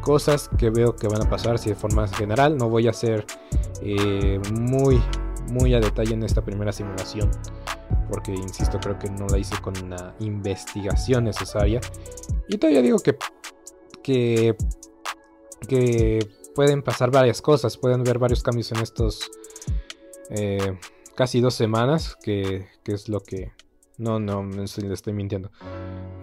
cosas 0.00 0.48
que 0.58 0.70
veo 0.70 0.96
que 0.96 1.06
van 1.08 1.24
a 1.24 1.30
pasar 1.30 1.58
si 1.58 1.70
de 1.70 1.76
forma 1.76 2.08
general. 2.08 2.56
No 2.56 2.68
voy 2.68 2.88
a 2.88 2.92
ser 2.92 3.24
eh, 3.80 4.40
muy, 4.52 5.00
muy 5.52 5.74
a 5.74 5.80
detalle 5.80 6.14
en 6.14 6.24
esta 6.24 6.42
primera 6.42 6.72
simulación. 6.72 7.30
Porque, 8.10 8.32
insisto, 8.32 8.80
creo 8.80 8.98
que 8.98 9.10
no 9.10 9.26
la 9.28 9.38
hice 9.38 9.60
con 9.60 9.74
una 9.84 10.14
investigación 10.18 11.24
necesaria. 11.24 11.80
Y 12.48 12.58
todavía 12.58 12.82
digo 12.82 12.98
que, 12.98 13.16
que 14.02 14.56
que 15.66 16.26
pueden 16.54 16.82
pasar 16.82 17.10
varias 17.10 17.40
cosas, 17.40 17.76
pueden 17.76 18.02
ver 18.04 18.18
varios 18.18 18.42
cambios 18.42 18.72
en 18.72 18.80
estos 18.80 19.30
eh, 20.30 20.78
casi 21.14 21.40
dos 21.40 21.54
semanas, 21.54 22.16
que, 22.22 22.66
es 22.84 23.08
lo 23.08 23.20
que... 23.20 23.52
No, 23.96 24.20
no, 24.20 24.44
le 24.44 24.64
estoy 24.64 25.12
mintiendo. 25.12 25.50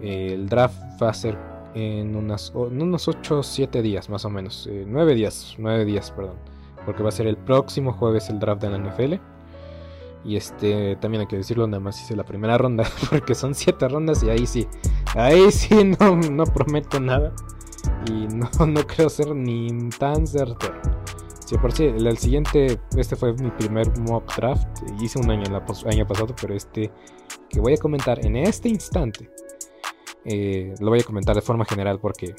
el 0.01 0.47
draft 0.47 0.77
va 1.01 1.09
a 1.09 1.13
ser 1.13 1.37
en, 1.73 2.15
unas, 2.15 2.51
unos 2.55 3.07
8 3.07 3.39
o 3.39 3.43
7 3.43 3.81
días 3.81 4.09
más 4.09 4.23
o 4.25 4.29
menos. 4.29 4.69
9 4.71 5.11
eh, 5.11 5.15
días, 5.15 5.55
9 5.57 5.85
días, 5.85 6.11
perdón. 6.11 6.37
Porque 6.85 7.03
va 7.03 7.09
a 7.09 7.11
ser 7.11 7.27
el 7.27 7.37
próximo 7.37 7.91
jueves 7.91 8.29
el 8.29 8.39
draft 8.39 8.61
de 8.61 8.69
la 8.69 8.77
NFL. 8.77 9.15
Y 10.23 10.37
este, 10.37 10.95
también 10.95 11.21
hay 11.21 11.27
que 11.27 11.37
decirlo, 11.37 11.67
nada 11.67 11.81
más 11.81 12.01
hice 12.01 12.15
la 12.15 12.23
primera 12.23 12.57
ronda, 12.57 12.85
porque 13.09 13.35
son 13.35 13.53
7 13.53 13.87
rondas 13.89 14.23
y 14.23 14.29
ahí 14.29 14.47
sí, 14.47 14.67
ahí 15.13 15.51
sí 15.51 15.95
no, 15.99 16.15
no 16.15 16.45
prometo 16.45 16.99
nada. 16.99 17.33
Y 18.07 18.27
no, 18.27 18.50
no 18.67 18.88
creo 18.88 19.09
ser 19.09 19.35
ni 19.35 19.89
tan 19.97 20.25
certero. 20.27 20.75
Si 21.45 21.57
por 21.59 21.71
sí, 21.71 21.83
el, 21.85 22.17
siguiente, 22.17 22.79
este 22.97 23.15
fue 23.15 23.33
mi 23.33 23.51
primer 23.51 23.95
mock 24.00 24.35
draft. 24.35 24.67
Hice 25.00 25.19
un 25.19 25.29
año 25.29 25.43
el 25.43 25.55
año 25.93 26.07
pasado, 26.07 26.33
pero 26.39 26.55
este 26.55 26.91
que 27.50 27.59
voy 27.59 27.74
a 27.74 27.77
comentar 27.77 28.25
en 28.25 28.35
este 28.35 28.67
instante, 28.67 29.29
eh, 30.25 30.74
lo 30.79 30.89
voy 30.89 31.01
a 31.01 31.03
comentar 31.03 31.35
de 31.35 31.43
forma 31.43 31.63
general 31.63 32.00
porque, 32.00 32.33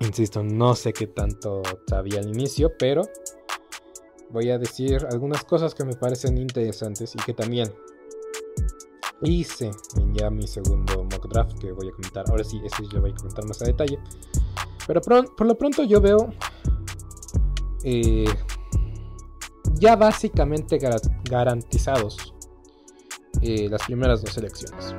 insisto, 0.00 0.42
no 0.42 0.74
sé 0.74 0.92
qué 0.92 1.06
tanto 1.06 1.62
sabía 1.88 2.20
al 2.20 2.28
inicio, 2.28 2.72
pero 2.78 3.02
voy 4.28 4.50
a 4.50 4.58
decir 4.58 5.06
algunas 5.10 5.42
cosas 5.44 5.74
que 5.74 5.84
me 5.84 5.94
parecen 5.94 6.36
interesantes 6.36 7.14
y 7.14 7.18
que 7.24 7.32
también 7.32 7.72
hice 9.28 9.70
en 9.96 10.14
ya 10.14 10.30
mi 10.30 10.46
segundo 10.46 11.04
mock 11.04 11.28
draft 11.28 11.58
que 11.58 11.72
voy 11.72 11.88
a 11.88 11.92
comentar. 11.92 12.24
Ahora 12.28 12.44
sí, 12.44 12.60
ese 12.64 12.82
lo 12.92 13.00
voy 13.00 13.10
a 13.12 13.14
comentar 13.14 13.46
más 13.46 13.62
a 13.62 13.66
detalle. 13.66 13.98
Pero 14.86 15.00
por, 15.00 15.46
lo 15.46 15.56
pronto 15.56 15.84
yo 15.84 16.00
veo 16.00 16.30
eh, 17.84 18.24
ya 19.74 19.96
básicamente 19.96 20.78
garantizados 21.24 22.34
eh, 23.40 23.68
las 23.68 23.82
primeras 23.84 24.22
dos 24.22 24.36
elecciones. 24.38 24.94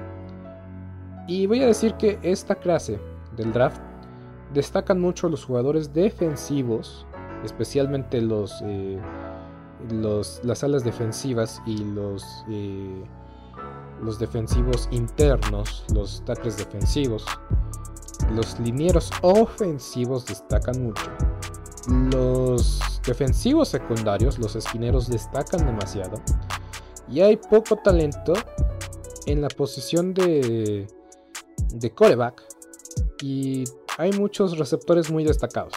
Y 1.28 1.46
voy 1.46 1.62
a 1.64 1.68
decir 1.68 1.94
que 1.96 2.20
esta 2.22 2.56
clase 2.56 3.00
del 3.36 3.52
draft 3.54 3.82
destacan 4.54 5.00
mucho 5.00 5.30
los 5.30 5.46
jugadores 5.46 5.94
defensivos, 5.94 7.06
especialmente 7.44 8.22
los, 8.22 8.62
eh, 8.66 9.00
los 9.90 10.42
las 10.44 10.64
alas 10.64 10.84
defensivas 10.84 11.62
y 11.66 11.78
los 11.78 12.24
los 14.02 14.20
defensivos 14.20 14.88
internos, 14.92 15.86
los 15.94 16.24
tackles 16.26 16.58
defensivos. 16.58 17.26
Los 18.34 18.60
linieros 18.60 19.12
ofensivos 19.22 20.26
destacan 20.26 20.84
mucho. 20.84 21.04
Los 22.12 22.80
defensivos 23.06 23.70
secundarios, 23.70 24.40
los 24.40 24.56
esquineros 24.56 25.10
destacan 25.10 25.66
demasiado. 25.66 26.22
Y 27.10 27.22
hay 27.22 27.38
poco 27.38 27.76
talento 27.76 28.34
en 29.26 29.42
la 29.42 29.50
posición 29.50 30.14
de, 30.14 30.88
de 31.74 31.92
coreback. 31.92 32.42
Y 33.22 33.66
hay 33.98 34.12
muchos 34.14 34.58
receptores 34.58 35.12
muy 35.12 35.24
destacados. 35.24 35.74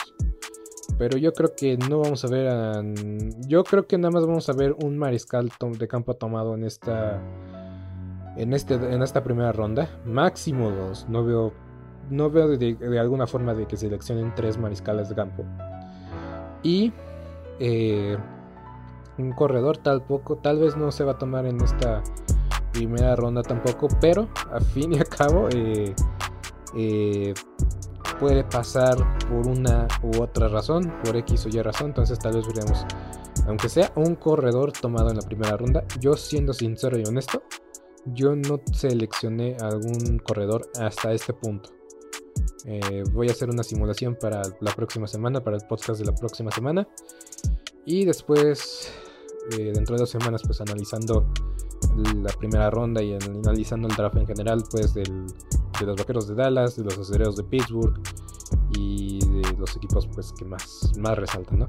Pero 0.98 1.18
yo 1.18 1.32
creo 1.32 1.54
que 1.54 1.76
no 1.76 1.98
vamos 1.98 2.24
a 2.24 2.28
ver 2.28 2.50
Yo 3.46 3.64
creo 3.64 3.86
que 3.86 3.98
nada 3.98 4.12
más 4.12 4.26
vamos 4.26 4.48
a 4.48 4.52
ver 4.52 4.74
un 4.82 4.96
mariscal 4.96 5.50
de 5.60 5.88
campo 5.88 6.14
tomado 6.14 6.54
en 6.54 6.64
esta 6.64 7.22
en, 8.36 8.52
este, 8.52 8.74
en 8.74 9.02
esta 9.02 9.22
primera 9.22 9.52
ronda. 9.52 9.88
Máximo 10.04 10.70
dos. 10.70 11.06
No 11.08 11.24
veo, 11.24 11.52
no 12.10 12.30
veo 12.30 12.48
de, 12.56 12.98
alguna 12.98 13.26
forma 13.26 13.54
de 13.54 13.66
que 13.66 13.76
seleccionen 13.76 14.34
tres 14.34 14.58
mariscales 14.58 15.08
de 15.08 15.14
campo. 15.14 15.44
Y 16.62 16.92
eh, 17.60 18.16
un 19.18 19.32
corredor 19.32 19.78
tal 19.78 20.02
poco, 20.02 20.36
tal 20.36 20.58
vez 20.58 20.76
no 20.76 20.90
se 20.90 21.04
va 21.04 21.12
a 21.12 21.18
tomar 21.18 21.46
en 21.46 21.60
esta 21.60 22.02
primera 22.72 23.16
ronda 23.16 23.42
tampoco, 23.42 23.88
pero 24.00 24.28
a 24.52 24.60
fin 24.60 24.92
y 24.92 24.98
a 24.98 25.04
cabo 25.04 25.48
eh, 25.50 25.94
eh, 26.76 27.32
puede 28.20 28.44
pasar 28.44 28.96
por 29.28 29.46
una 29.46 29.88
u 30.02 30.20
otra 30.20 30.48
razón, 30.48 30.92
por 31.02 31.16
X 31.16 31.46
o 31.46 31.48
Y 31.48 31.62
razón, 31.62 31.88
entonces 31.88 32.18
tal 32.18 32.34
vez 32.34 32.46
veremos, 32.46 32.84
aunque 33.46 33.68
sea 33.68 33.90
un 33.96 34.14
corredor 34.16 34.72
tomado 34.72 35.10
en 35.10 35.16
la 35.16 35.22
primera 35.22 35.56
ronda, 35.56 35.84
yo 36.00 36.16
siendo 36.16 36.52
sincero 36.52 36.98
y 36.98 37.04
honesto, 37.04 37.42
yo 38.14 38.34
no 38.36 38.60
seleccioné 38.72 39.56
algún 39.60 40.18
corredor 40.18 40.70
hasta 40.78 41.12
este 41.12 41.32
punto. 41.32 41.70
Eh, 42.64 43.04
voy 43.12 43.28
a 43.28 43.32
hacer 43.32 43.48
una 43.50 43.62
simulación 43.62 44.16
para 44.20 44.42
la 44.60 44.72
próxima 44.72 45.06
semana, 45.06 45.42
para 45.42 45.56
el 45.56 45.62
podcast 45.66 46.00
de 46.00 46.06
la 46.06 46.14
próxima 46.14 46.50
semana. 46.50 46.86
Y 47.84 48.04
después, 48.04 48.92
eh, 49.52 49.72
dentro 49.74 49.94
de 49.94 50.00
dos 50.00 50.10
semanas, 50.10 50.42
pues 50.44 50.60
analizando 50.60 51.32
la 52.16 52.32
primera 52.38 52.68
ronda 52.70 53.02
y 53.02 53.14
analizando 53.14 53.88
el 53.88 53.94
draft 53.94 54.16
en 54.16 54.26
general, 54.26 54.62
pues 54.70 54.92
de 54.94 55.04
los 55.84 55.96
vaqueros 55.96 56.28
de 56.28 56.34
Dallas, 56.34 56.76
de 56.76 56.84
los 56.84 56.98
acereros 56.98 57.36
de 57.36 57.44
Pittsburgh 57.44 58.00
y 58.76 59.18
de 59.18 59.52
los 59.58 59.76
equipos 59.76 60.06
pues 60.08 60.32
que 60.32 60.44
más, 60.44 60.92
más 60.98 61.16
resaltan, 61.16 61.60
¿no? 61.60 61.68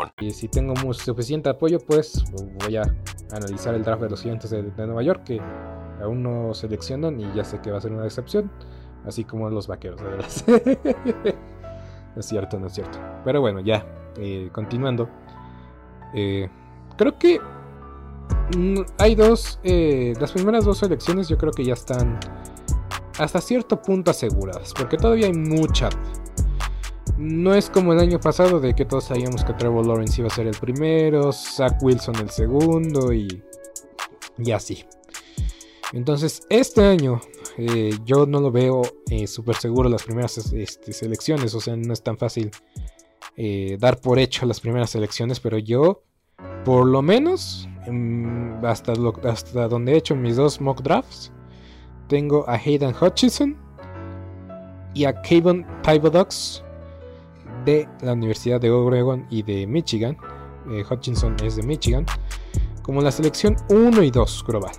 Y 0.19 0.31
si 0.31 0.47
tengo 0.47 0.75
suficiente 0.93 1.49
apoyo, 1.49 1.79
pues 1.79 2.23
voy 2.63 2.77
a 2.77 2.83
analizar 3.31 3.73
el 3.75 3.83
draft 3.83 4.03
de 4.03 4.09
los 4.09 4.21
gigantes 4.21 4.49
de, 4.49 4.63
Nueva 4.63 5.03
York, 5.03 5.23
que 5.23 5.41
aún 6.01 6.23
no 6.23 6.53
seleccionan 6.53 7.19
y 7.19 7.31
ya 7.33 7.43
sé 7.43 7.59
que 7.61 7.71
va 7.71 7.77
a 7.77 7.81
ser 7.81 7.91
una 7.91 8.03
decepción, 8.03 8.51
así 9.05 9.23
como 9.23 9.49
los 9.49 9.67
vaqueros, 9.67 10.01
de 10.01 10.07
verdad. 10.07 10.27
no 12.15 12.19
es 12.19 12.25
cierto, 12.25 12.59
no 12.59 12.67
es 12.67 12.73
cierto. 12.73 12.99
Pero 13.23 13.41
bueno, 13.41 13.59
ya, 13.59 13.85
eh, 14.17 14.49
continuando. 14.51 15.09
Eh, 16.13 16.49
creo 16.97 17.17
que 17.17 17.39
mm, 18.57 18.81
hay 18.97 19.15
dos, 19.15 19.59
eh, 19.63 20.13
las 20.19 20.31
primeras 20.31 20.65
dos 20.65 20.79
selecciones 20.79 21.29
yo 21.29 21.37
creo 21.37 21.51
que 21.53 21.63
ya 21.63 21.73
están 21.73 22.19
hasta 23.19 23.39
cierto 23.39 23.81
punto 23.81 24.11
aseguradas, 24.11 24.73
porque 24.73 24.97
todavía 24.97 25.27
hay 25.27 25.33
mucha 25.33 25.89
no 27.21 27.53
es 27.53 27.69
como 27.69 27.93
el 27.93 27.99
año 27.99 28.19
pasado 28.19 28.59
de 28.59 28.73
que 28.73 28.83
todos 28.83 29.05
sabíamos 29.05 29.45
que 29.45 29.53
Trevor 29.53 29.85
Lawrence 29.85 30.19
iba 30.19 30.27
a 30.27 30.33
ser 30.33 30.47
el 30.47 30.57
primero, 30.57 31.31
Zach 31.31 31.77
Wilson 31.81 32.15
el 32.15 32.29
segundo 32.31 33.13
y, 33.13 33.43
y 34.39 34.51
así. 34.51 34.85
Entonces 35.93 36.41
este 36.49 36.83
año 36.83 37.21
eh, 37.57 37.91
yo 38.05 38.25
no 38.25 38.39
lo 38.39 38.51
veo 38.51 38.81
eh, 39.09 39.27
súper 39.27 39.55
seguro 39.55 39.87
las 39.87 40.03
primeras 40.03 40.37
este, 40.37 40.93
selecciones, 40.93 41.53
o 41.53 41.61
sea, 41.61 41.75
no 41.75 41.93
es 41.93 42.01
tan 42.01 42.17
fácil 42.17 42.49
eh, 43.37 43.77
dar 43.79 43.99
por 43.99 44.17
hecho 44.17 44.45
las 44.45 44.59
primeras 44.59 44.89
selecciones, 44.89 45.39
pero 45.39 45.59
yo 45.59 46.03
por 46.65 46.87
lo 46.87 47.01
menos 47.03 47.69
em, 47.85 48.65
hasta, 48.65 48.93
hasta 49.23 49.67
donde 49.67 49.93
he 49.93 49.97
hecho 49.97 50.15
mis 50.15 50.37
dos 50.37 50.59
mock 50.59 50.81
drafts, 50.81 51.31
tengo 52.07 52.49
a 52.49 52.55
Hayden 52.55 52.95
Hutchinson 52.99 53.57
y 54.95 55.05
a 55.05 55.21
Kevin 55.21 55.65
Thibodeaux 55.83 56.63
de 57.65 57.87
la 58.01 58.13
Universidad 58.13 58.59
de 58.59 58.69
Oregon 58.69 59.25
y 59.29 59.43
de 59.43 59.67
Michigan. 59.67 60.17
Eh, 60.69 60.83
Hutchinson 60.89 61.35
es 61.43 61.55
de 61.55 61.63
Michigan. 61.63 62.05
Como 62.83 63.01
la 63.01 63.11
selección 63.11 63.55
1 63.69 64.03
y 64.03 64.11
2 64.11 64.43
global. 64.47 64.71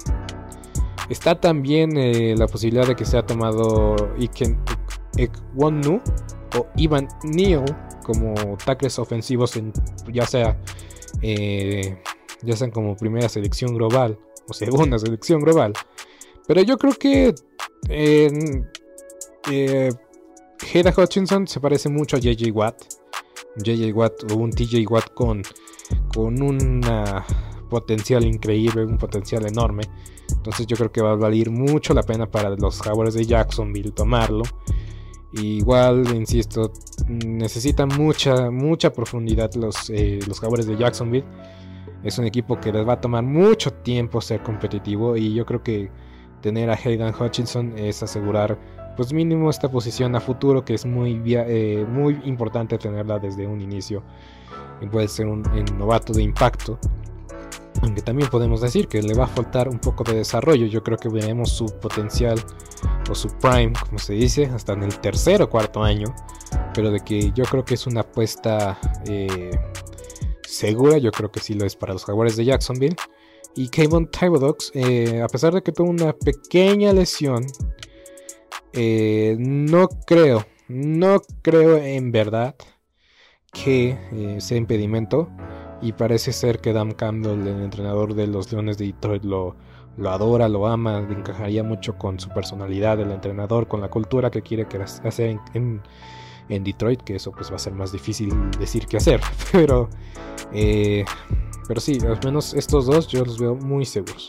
Está 1.09 1.41
también 1.41 1.97
eh, 1.97 2.35
la 2.37 2.47
posibilidad 2.47 2.87
de 2.87 2.97
que 2.97 3.05
sea 3.05 3.25
tomado 3.25 3.97
Iken 4.19 4.59
Ekwonu 5.17 6.01
o 6.57 6.67
Ivan 6.77 7.09
Neal 7.25 7.65
como 8.05 8.35
tackles 8.65 8.99
ofensivos 8.99 9.57
en 9.57 9.73
ya 10.13 10.27
sea 10.27 10.59
eh, 11.21 12.03
ya 12.43 12.57
sean 12.57 12.71
como 12.71 12.97
primera 12.97 13.29
selección 13.29 13.75
global 13.75 14.19
o 14.49 14.53
segunda 14.53 14.99
selección 14.99 15.41
global. 15.41 15.73
Pero 16.47 16.63
yo 16.63 16.77
creo 16.77 16.93
que 16.95 17.35
Heda 20.73 20.93
Hutchinson 20.97 21.47
se 21.47 21.61
parece 21.61 21.89
mucho 21.89 22.17
a 22.17 22.21
JJ 22.21 22.51
Watt. 22.53 22.83
JJ 23.57 23.93
Watt 23.93 24.33
o 24.33 24.37
un 24.37 24.51
TJ 24.51 24.87
Watt 24.89 25.13
con, 25.15 25.43
con 26.15 26.43
un 26.43 26.81
potencial 27.69 28.25
increíble, 28.25 28.85
un 28.85 28.99
potencial 28.99 29.47
enorme. 29.47 29.83
Entonces 30.31 30.67
yo 30.67 30.77
creo 30.77 30.93
que 30.93 31.03
va 31.03 31.13
a 31.13 31.17
valer 31.17 31.51
mucho 31.51 31.95
la 31.95 32.03
pena 32.03 32.31
para 32.31 32.51
los 32.51 32.81
Jaguars 32.81 33.15
de 33.15 33.25
Jacksonville 33.25 33.93
tomarlo. 33.93 34.43
Igual, 35.33 36.15
insisto, 36.15 36.73
necesitan 37.09 37.89
mucha, 37.89 38.51
mucha 38.51 38.93
profundidad 38.93 39.55
los, 39.55 39.89
eh, 39.89 40.19
los 40.27 40.41
Jaguars 40.41 40.67
de 40.67 40.77
Jacksonville. 40.77 41.25
Es 42.03 42.19
un 42.19 42.27
equipo 42.27 42.61
que 42.61 42.73
les 42.73 42.87
va 42.87 42.95
a 42.95 43.01
tomar 43.01 43.23
mucho 43.23 43.73
tiempo 43.73 44.21
ser 44.21 44.43
competitivo 44.43 45.17
y 45.17 45.33
yo 45.33 45.47
creo 45.47 45.63
que 45.63 45.91
tener 46.41 46.69
a 46.69 46.75
Hayden 46.75 47.15
Hutchinson 47.19 47.79
es 47.79 48.03
asegurar 48.03 48.59
pues 48.97 49.13
mínimo 49.13 49.51
esta 49.51 49.71
posición 49.71 50.15
a 50.17 50.21
futuro 50.21 50.65
que 50.65 50.75
es 50.75 50.85
muy, 50.85 51.21
eh, 51.27 51.87
muy 51.89 52.21
importante 52.25 52.79
tenerla 52.79 53.19
desde 53.19 53.47
un 53.47 53.61
inicio. 53.61 54.03
Y 54.81 54.87
puede 54.87 55.09
ser 55.09 55.27
un, 55.27 55.43
novato 55.79 56.13
de 56.13 56.23
impacto. 56.23 56.79
Aunque 57.83 58.03
también 58.03 58.29
podemos 58.29 58.61
decir 58.61 58.87
que 58.87 59.03
le 59.03 59.15
va 59.15 59.25
a 59.25 59.29
faltar 59.29 59.69
un 59.69 59.79
poco 59.79 60.05
de 60.05 60.17
desarrollo. 60.17 60.67
Yo 60.67 60.83
creo 60.83 60.99
que 60.99 61.09
veremos 61.09 61.51
su 61.51 61.67
potencial 61.81 62.39
o 63.11 63.15
su 63.15 63.29
prime, 63.39 63.73
como 63.87 63.99
se 63.99 64.15
dice, 64.15 64.47
hasta 64.47 64.73
en 64.73 64.85
el 64.85 64.99
tercer 64.99 65.43
o 65.43 65.49
cuarto 65.49 65.83
año. 65.83 66.15
Pero 66.75 66.91
de 66.91 67.01
que 67.01 67.33
yo 67.33 67.45
creo 67.45 67.65
que 67.65 67.75
es 67.75 67.87
una 67.87 68.01
apuesta 68.01 68.79
eh, 69.07 69.51
segura, 70.43 70.99
yo 70.99 71.11
creo 71.11 71.31
que 71.31 71.41
sí 71.41 71.55
lo 71.55 71.65
es 71.65 71.75
para 71.77 71.93
los 71.93 72.05
Jaguares 72.05 72.37
de 72.37 72.45
Jacksonville. 72.45 72.97
Y 73.55 73.69
Kayvon 73.69 74.09
Thibodeaux, 74.09 74.71
eh, 74.75 75.21
a 75.23 75.29
pesar 75.29 75.53
de 75.53 75.63
que 75.63 75.73
tuvo 75.73 75.91
una 75.91 76.13
pequeña 76.13 76.93
lesión 76.93 77.45
eh, 78.73 79.37
no 79.39 79.89
creo, 80.07 80.47
no 80.69 81.21
creo 81.43 81.79
en 81.79 82.13
verdad 82.13 82.55
que 83.53 83.99
eh, 84.13 84.41
sea 84.41 84.57
impedimento. 84.57 85.31
Y 85.81 85.93
parece 85.93 86.33
ser 86.33 86.61
que 86.61 86.73
Dan 86.73 86.93
Campbell, 86.93 87.41
el 87.41 87.61
entrenador 87.63 88.15
de 88.15 88.29
los 88.29 88.53
Leones 88.53 88.79
de 88.79 88.87
Detroit, 88.87 89.25
lo, 89.25 89.57
lo 89.97 90.11
adora, 90.11 90.49
lo 90.49 90.67
ama, 90.69 90.99
encajaría 90.99 91.63
mucho 91.63 91.99
con 91.99 92.21
su 92.21 92.29
personalidad 92.31 92.97
del 92.99 93.11
entrenador, 93.11 93.67
con 93.67 93.81
la 93.81 93.89
cultura 93.89 94.31
que 94.31 94.43
quiere 94.43 94.67
hacer 95.05 95.41
en, 95.55 95.83
Detroit, 96.49 97.03
que 97.03 97.17
eso 97.17 97.33
pues 97.33 97.51
va 97.51 97.57
a 97.57 97.59
ser 97.59 97.73
más 97.73 97.93
difícil 97.93 98.33
decir 98.59 98.87
que 98.87 98.99
hacer. 98.99 99.21
Pero, 99.53 99.89
eh, 100.53 101.05
pero 101.67 101.81
sí, 101.81 101.99
al 102.07 102.19
menos 102.25 102.53
estos 102.53 102.87
dos 102.87 103.09
yo 103.09 103.25
los 103.25 103.39
veo 103.39 103.55
muy 103.55 103.87
seguros. 103.87 104.29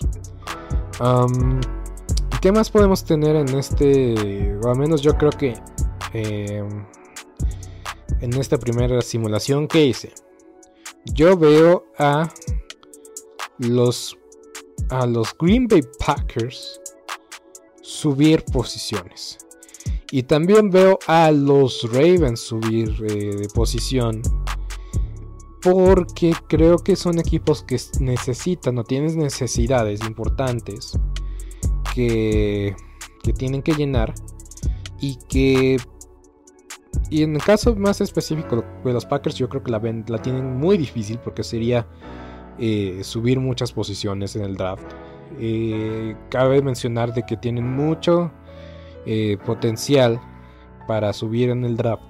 ¿Qué 2.44 2.52
más 2.52 2.70
podemos 2.70 3.06
tener 3.06 3.38
en 3.38 3.58
este, 3.58 4.54
o 4.62 4.70
al 4.70 4.78
menos 4.78 5.02
yo 5.02 5.18
creo 5.18 5.30
que 5.30 5.54
em, 6.12 6.86
en 8.20 8.34
esta 8.34 8.58
primera 8.58 9.00
simulación 9.02 9.66
que 9.66 9.86
hice? 9.86 10.12
Yo 11.06 11.38
veo 11.38 11.86
a 11.98 12.30
los 13.60 14.18
a 14.90 15.06
los 15.06 15.34
Green 15.40 15.70
Bay 15.70 15.84
Packers 16.06 16.82
subir 17.82 18.44
posiciones. 18.44 19.38
Y 20.12 20.24
también 20.24 20.70
veo 20.70 21.00
a 21.08 21.32
los 21.32 21.90
Ravens 21.94 22.42
subir 22.42 22.90
eh, 23.08 23.38
de 23.38 23.48
posición. 23.54 24.22
Porque 25.62 26.34
creo 26.50 26.78
que 26.80 26.98
son 26.98 27.20
equipos 27.20 27.64
que 27.64 27.80
necesitan 28.02 28.78
o 28.80 28.84
tienen 28.84 29.18
necesidades 29.18 30.02
importantes 30.02 31.00
que, 31.94 32.76
tienen 33.38 33.62
que 33.62 33.74
llenar 33.74 34.14
y 35.00 35.18
que 35.30 35.78
y 37.10 37.24
en 37.24 37.36
el 37.36 37.42
caso 37.44 37.76
más 37.76 38.02
específico 38.02 38.64
de 38.84 38.94
los 38.94 39.06
Packers 39.06 39.36
yo 39.36 39.50
creo 39.50 39.64
que 39.64 39.72
la, 39.72 39.82
la 40.08 40.22
tienen 40.22 40.58
muy 40.58 40.78
difícil 40.78 41.20
porque 41.20 41.44
sería 41.44 41.88
eh, 42.60 43.00
subir 43.04 43.40
muchas 43.40 43.72
posiciones 43.72 44.36
en 44.36 44.44
el 44.44 44.56
draft. 44.56 44.86
Eh, 45.40 46.16
cabe 46.30 46.62
mencionar 46.62 47.14
de 47.14 47.24
que 47.24 47.38
tienen 47.38 47.68
mucho 47.76 48.32
eh, 49.06 49.38
potencial 49.46 50.22
para 50.88 51.14
subir 51.14 51.50
en 51.50 51.66
el 51.66 51.76
draft 51.78 52.04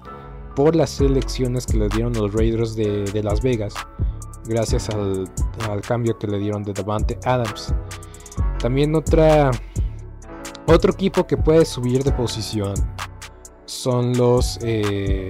por 0.55 0.75
las 0.75 0.89
selecciones 0.89 1.65
que 1.65 1.77
le 1.77 1.89
dieron 1.89 2.13
los 2.13 2.33
Raiders 2.33 2.75
de, 2.75 3.23
Las 3.23 3.41
Vegas 3.41 3.73
gracias 4.45 4.89
al, 4.89 5.29
al, 5.69 5.81
cambio 5.81 6.17
que 6.19 6.27
le 6.27 6.37
dieron 6.37 6.63
de 6.63 6.73
Davante 6.73 7.17
Adams. 7.23 7.73
También 8.59 8.95
otra 8.95 9.51
otro 10.67 10.93
equipo 10.93 11.27
que 11.27 11.37
puede 11.37 11.65
subir 11.65 12.03
de 12.03 12.11
posición 12.11 12.73
son 13.65 14.17
los, 14.17 14.59
eh, 14.61 15.27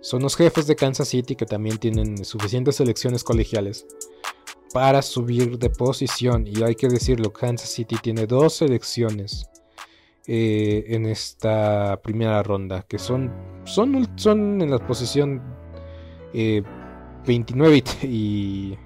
son 0.00 0.22
los 0.22 0.36
jefes 0.36 0.66
de 0.66 0.76
Kansas 0.76 1.08
City 1.08 1.36
que 1.36 1.46
también 1.46 1.78
tienen 1.78 2.24
suficientes 2.24 2.76
selecciones 2.76 3.22
colegiales 3.24 3.86
para 4.72 5.02
subir 5.02 5.58
de 5.58 5.70
posición. 5.70 6.46
Y 6.46 6.62
hay 6.62 6.74
que 6.74 6.88
decirlo, 6.88 7.32
Kansas 7.32 7.70
City 7.70 7.96
tiene 8.02 8.26
dos 8.26 8.54
selecciones 8.54 9.48
eh, 10.26 10.84
en 10.88 11.06
esta 11.06 12.00
primera 12.02 12.42
ronda, 12.42 12.82
que 12.82 12.98
son, 12.98 13.32
son, 13.64 14.08
son 14.16 14.60
en 14.62 14.70
la 14.70 14.78
posición 14.78 15.42
29 16.32 17.76
eh, 17.76 18.06
y, 18.06 18.78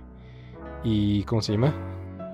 y... 0.85 1.23
¿Cómo 1.25 1.43
se 1.43 1.53
llama? 1.53 1.75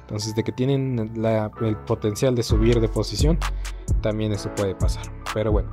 Entonces, 0.00 0.34
de 0.34 0.42
que 0.42 0.52
tienen 0.52 0.98
el 1.60 1.76
potencial 1.86 2.34
de 2.34 2.42
subir 2.42 2.80
de 2.80 2.88
posición, 2.88 3.38
también 4.00 4.32
eso 4.32 4.52
puede 4.56 4.74
pasar. 4.74 5.04
Pero 5.32 5.52
bueno, 5.52 5.70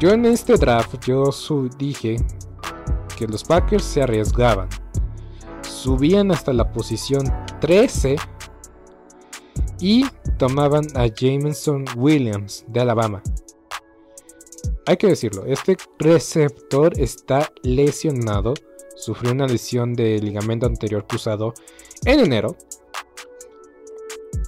yo 0.00 0.10
en 0.10 0.24
este 0.24 0.56
draft 0.56 1.04
yo 1.06 1.30
dije 1.76 2.16
que 3.16 3.26
los 3.28 3.44
Packers 3.44 3.84
se 3.84 4.02
arriesgaban. 4.02 4.68
Subían 5.62 6.32
hasta 6.32 6.52
la 6.52 6.72
posición 6.72 7.32
13 7.60 8.16
y 9.80 10.04
tomaban 10.38 10.86
a 10.96 11.06
Jameson 11.06 11.84
Williams 11.96 12.64
de 12.68 12.80
Alabama. 12.80 13.22
Hay 14.86 14.96
que 14.96 15.06
decirlo, 15.06 15.44
este 15.46 15.76
receptor 15.98 16.98
está 16.98 17.52
lesionado. 17.62 18.54
Sufrió 18.96 19.32
una 19.32 19.46
lesión 19.46 19.94
de 19.94 20.18
ligamento 20.18 20.66
anterior 20.66 21.06
cruzado 21.06 21.54
en 22.04 22.20
enero 22.20 22.56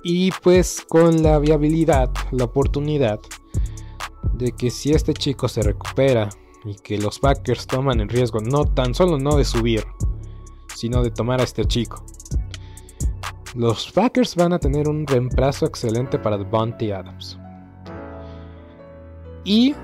y 0.02 0.30
pues 0.42 0.84
con 0.88 1.22
la 1.22 1.38
viabilidad, 1.38 2.10
la 2.30 2.44
oportunidad 2.44 3.20
de 4.34 4.52
que 4.52 4.70
si 4.70 4.92
este 4.92 5.12
chico 5.12 5.48
se 5.48 5.62
recupera 5.62 6.28
y 6.64 6.74
que 6.74 6.98
los 6.98 7.18
Packers 7.18 7.66
toman 7.66 8.00
el 8.00 8.08
riesgo 8.08 8.40
no 8.40 8.64
tan 8.64 8.94
solo 8.94 9.18
no 9.18 9.36
de 9.36 9.44
subir, 9.44 9.84
sino 10.74 11.02
de 11.02 11.10
tomar 11.10 11.40
a 11.40 11.44
este 11.44 11.64
chico. 11.64 12.04
Los 13.54 13.90
Packers 13.92 14.36
van 14.36 14.52
a 14.52 14.58
tener 14.58 14.88
un 14.88 15.06
reemplazo 15.06 15.66
excelente 15.66 16.18
para 16.18 16.38
Devontae 16.38 16.92
Adams. 16.92 17.38
Y 19.44 19.74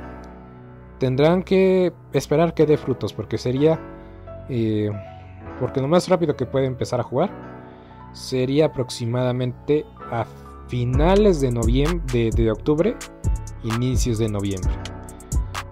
tendrán 0.99 1.43
que 1.43 1.93
esperar 2.13 2.55
que 2.55 2.67
dé 2.67 2.77
frutos 2.77 3.13
porque 3.13 3.39
sería 3.39 3.81
eh, 4.49 4.91
porque 5.61 5.81
lo 5.81 5.89
más 5.89 6.09
rápido 6.09 6.37
que 6.37 6.47
puede 6.47 6.67
empezar 6.67 7.01
a 7.01 7.03
jugar 7.03 7.31
sería 8.13 8.67
aproximadamente 8.67 9.85
a 10.11 10.27
finales 10.69 11.41
de 11.41 11.51
noviembre, 11.51 12.31
de, 12.31 12.51
octubre, 12.51 12.97
inicios 13.65 14.19
de 14.19 14.29
noviembre. 14.29 14.73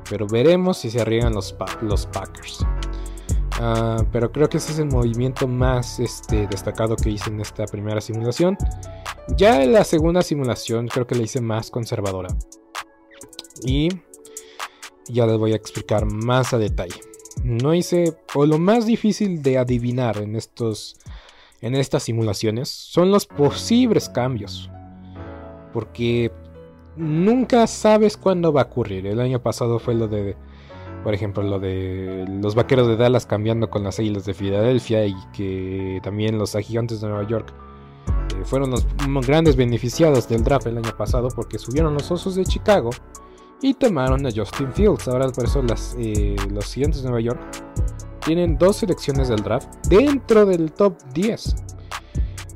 Pero 0.08 0.26
veremos 0.26 0.78
si 0.78 0.90
se 0.90 1.00
arriesgan 1.00 1.34
los, 1.34 1.56
los 1.82 2.06
Packers. 2.06 2.64
Ah, 3.60 4.04
pero 4.12 4.30
creo 4.32 4.48
que 4.48 4.58
ese 4.58 4.72
es 4.72 4.78
el 4.78 4.86
movimiento 4.86 5.46
más 5.46 6.00
este, 6.00 6.46
destacado 6.46 6.96
que 6.96 7.10
hice 7.10 7.30
en 7.30 7.40
esta 7.40 7.64
primera 7.66 8.00
simulación. 8.00 8.56
Ya 9.36 9.62
en 9.62 9.72
la 9.72 9.84
segunda 9.84 10.22
simulación 10.22 10.88
creo 10.88 11.06
que 11.06 11.14
la 11.14 11.22
hice 11.22 11.40
más 11.40 11.70
conservadora. 11.70 12.28
Y 13.62 13.88
ya 15.08 15.26
les 15.26 15.38
voy 15.38 15.52
a 15.52 15.56
explicar 15.56 16.04
más 16.04 16.52
a 16.52 16.58
detalle. 16.58 17.00
No 17.42 17.74
hice, 17.74 18.16
o 18.34 18.46
lo 18.46 18.58
más 18.58 18.86
difícil 18.86 19.42
de 19.42 19.58
adivinar 19.58 20.18
en 20.18 20.36
estos 20.36 20.96
en 21.64 21.74
estas 21.74 22.02
simulaciones 22.02 22.68
son 22.68 23.10
los 23.10 23.24
posibles 23.24 24.10
cambios. 24.10 24.70
Porque 25.72 26.30
nunca 26.94 27.66
sabes 27.66 28.18
cuándo 28.18 28.52
va 28.52 28.60
a 28.60 28.64
ocurrir. 28.64 29.06
El 29.06 29.18
año 29.18 29.40
pasado 29.40 29.78
fue 29.78 29.94
lo 29.94 30.06
de, 30.06 30.36
por 31.02 31.14
ejemplo, 31.14 31.42
lo 31.42 31.58
de 31.58 32.26
los 32.28 32.54
vaqueros 32.54 32.86
de 32.86 32.98
Dallas 32.98 33.24
cambiando 33.24 33.70
con 33.70 33.82
las 33.82 33.98
águilas 33.98 34.26
de 34.26 34.34
Filadelfia 34.34 35.06
y 35.06 35.14
que 35.32 36.00
también 36.02 36.36
los 36.36 36.54
gigantes 36.54 37.00
de 37.00 37.08
Nueva 37.08 37.26
York 37.26 37.54
eh, 38.36 38.44
fueron 38.44 38.70
los 38.70 38.86
grandes 39.26 39.56
beneficiados 39.56 40.28
del 40.28 40.44
draft 40.44 40.66
el 40.66 40.76
año 40.76 40.94
pasado 40.98 41.28
porque 41.34 41.58
subieron 41.58 41.94
los 41.94 42.10
osos 42.10 42.34
de 42.34 42.44
Chicago 42.44 42.90
y 43.62 43.72
tomaron 43.72 44.26
a 44.26 44.30
Justin 44.30 44.70
Fields. 44.70 45.08
Ahora 45.08 45.30
por 45.30 45.46
eso 45.46 45.62
las, 45.62 45.96
eh, 45.98 46.36
los 46.50 46.74
gigantes 46.74 47.02
de 47.02 47.08
Nueva 47.08 47.22
York 47.22 47.40
tienen 48.24 48.58
dos 48.58 48.76
selecciones 48.76 49.28
del 49.28 49.42
draft 49.42 49.68
dentro 49.88 50.46
del 50.46 50.72
top 50.72 50.96
10. 51.12 51.54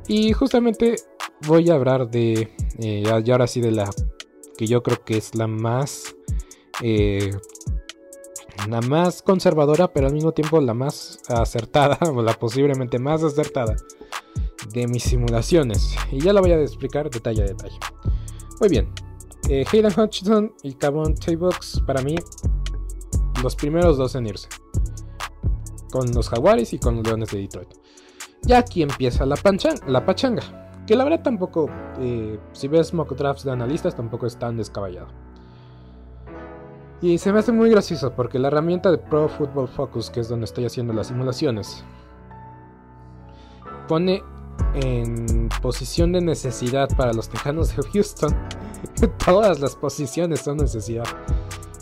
Y 0.09 0.33
justamente 0.33 0.97
voy 1.47 1.71
a 1.71 1.75
hablar 1.75 2.11
de, 2.11 2.55
eh, 2.79 3.05
ahora 3.09 3.47
sí 3.47 3.61
de 3.61 3.73
la 3.73 3.91
que 4.57 4.67
yo 4.67 4.83
creo 4.83 5.05
que 5.05 5.19
es 5.19 5.35
la 5.35 5.47
más, 5.47 6.17
eh, 6.83 7.31
la 8.69 8.81
más 8.81 9.23
conservadora, 9.23 9.93
pero 9.93 10.07
al 10.07 10.15
mismo 10.15 10.33
tiempo 10.33 10.61
la 10.61 10.75
más 10.75 11.21
acertada, 11.29 11.99
o 12.15 12.23
la 12.23 12.35
posiblemente 12.35 12.99
más 12.99 13.23
acertada 13.23 13.77
de 14.73 14.89
mis 14.89 15.05
simulaciones. 15.05 15.95
Y 16.11 16.21
ya 16.21 16.33
la 16.33 16.41
voy 16.41 16.53
a 16.53 16.61
explicar 16.61 17.11
detalle 17.11 17.43
a 17.43 17.47
detalle. 17.47 17.79
Muy 18.61 18.69
bien, 18.69 18.91
eh, 19.49 19.65
Hayden 19.71 19.93
Hutchinson 19.97 20.53
y 20.63 20.73
Cabon 20.73 21.15
Box 21.39 21.81
para 21.87 22.03
mí, 22.03 22.17
los 23.43 23.55
primeros 23.55 23.97
dos 23.97 24.17
en 24.17 24.27
irse 24.27 24.49
con 25.91 26.11
los 26.13 26.29
Jaguares 26.29 26.73
y 26.73 26.79
con 26.79 26.97
los 26.97 27.07
Leones 27.07 27.31
de 27.31 27.39
Detroit. 27.39 27.69
Y 28.47 28.53
aquí 28.53 28.83
empieza 28.83 29.27
la, 29.27 29.37
la 29.87 30.07
pachanga, 30.07 30.43
que 30.87 30.97
la 30.97 31.05
verdad 31.05 31.23
tampoco, 31.23 31.69
eh, 31.99 32.39
si 32.53 32.69
ves 32.69 32.95
mock 32.95 33.15
drafts 33.15 33.45
de 33.45 33.53
analistas, 33.53 33.95
tampoco 33.95 34.27
es 34.27 34.39
tan 34.39 34.57
descabellado. 34.57 35.09
Y 37.01 37.19
se 37.19 37.33
me 37.33 37.39
hace 37.39 37.53
muy 37.53 37.71
gracioso 37.71 38.13
porque 38.13 38.39
la 38.39 38.49
herramienta 38.49 38.91
de 38.91 38.99
Pro 38.99 39.29
Football 39.29 39.69
Focus, 39.69 40.11
que 40.11 40.21
es 40.21 40.29
donde 40.29 40.47
estoy 40.47 40.65
haciendo 40.65 40.93
las 40.93 41.09
simulaciones, 41.09 41.85
pone 43.87 44.23
en 44.75 45.49
posición 45.63 46.13
de 46.13 46.21
necesidad 46.21 46.89
para 46.97 47.13
los 47.13 47.29
Tejanos 47.29 47.77
de 47.77 47.83
Houston. 47.93 48.35
Todas 49.25 49.61
las 49.61 49.77
posiciones 49.77 50.41
son 50.41 50.57
necesidad. 50.57 51.07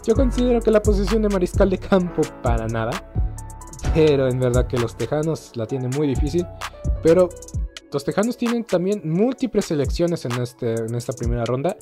Yo 0.07 0.15
considero 0.15 0.61
que 0.61 0.71
la 0.71 0.83
posición 0.83 1.23
de 1.23 1.29
mariscal 1.29 1.71
de 1.71 1.79
campo 1.79 2.23
para 2.43 2.69
nada 2.69 3.13
pero 3.97 4.29
en 4.29 4.39
verdad 4.39 4.67
que 4.67 4.79
los 4.79 4.95
Tejanos 4.95 5.53
la 5.57 5.67
tienen 5.67 5.91
muy 5.97 6.07
difícil. 6.07 6.47
Pero 7.03 7.31
los 7.91 8.05
Tejanos 8.05 8.37
tienen 8.37 8.65
también 8.65 9.01
múltiples 9.05 9.65
selecciones 9.65 10.27
en, 10.27 10.33
este, 10.43 10.75
en 10.75 10.95
esta 10.95 11.15
primera 11.15 11.45
ronda. 11.47 11.77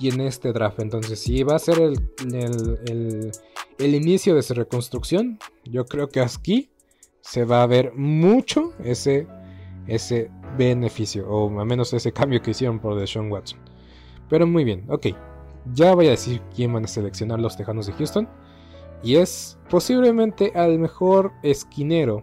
y 0.00 0.08
en 0.08 0.20
este 0.20 0.52
draft. 0.52 0.78
Entonces, 0.78 1.18
si 1.18 1.42
va 1.42 1.56
a 1.56 1.58
ser 1.58 1.80
el, 1.80 1.98
el, 2.32 3.32
el, 3.78 3.94
inicio 3.94 4.36
de 4.36 4.42
su 4.42 4.54
reconstrucción, 4.54 5.40
yo 5.64 5.86
creo 5.86 6.08
que 6.08 6.20
aquí 6.20 6.70
se 7.20 7.44
va 7.44 7.64
a 7.64 7.66
ver 7.66 7.92
mucho 7.94 8.74
ese, 8.84 9.26
ese 9.88 10.30
beneficio, 10.56 11.28
o 11.28 11.60
al 11.60 11.66
menos 11.66 11.92
ese 11.94 12.12
cambio 12.12 12.40
que 12.40 12.52
hicieron 12.52 12.78
por 12.78 12.96
Deshaun 12.96 13.30
Watson. 13.32 13.58
Pero 14.30 14.46
muy 14.46 14.62
bien, 14.62 14.84
ok. 14.88 15.08
Ya 15.74 15.94
voy 15.96 16.06
a 16.06 16.10
decir 16.10 16.40
quién 16.54 16.72
van 16.72 16.84
a 16.84 16.88
seleccionar 16.88 17.40
los 17.40 17.56
Tejanos 17.56 17.88
de 17.88 17.92
Houston. 17.94 18.28
Y 19.02 19.16
es 19.16 19.58
posiblemente 19.70 20.52
al 20.54 20.78
mejor 20.78 21.32
esquinero 21.42 22.22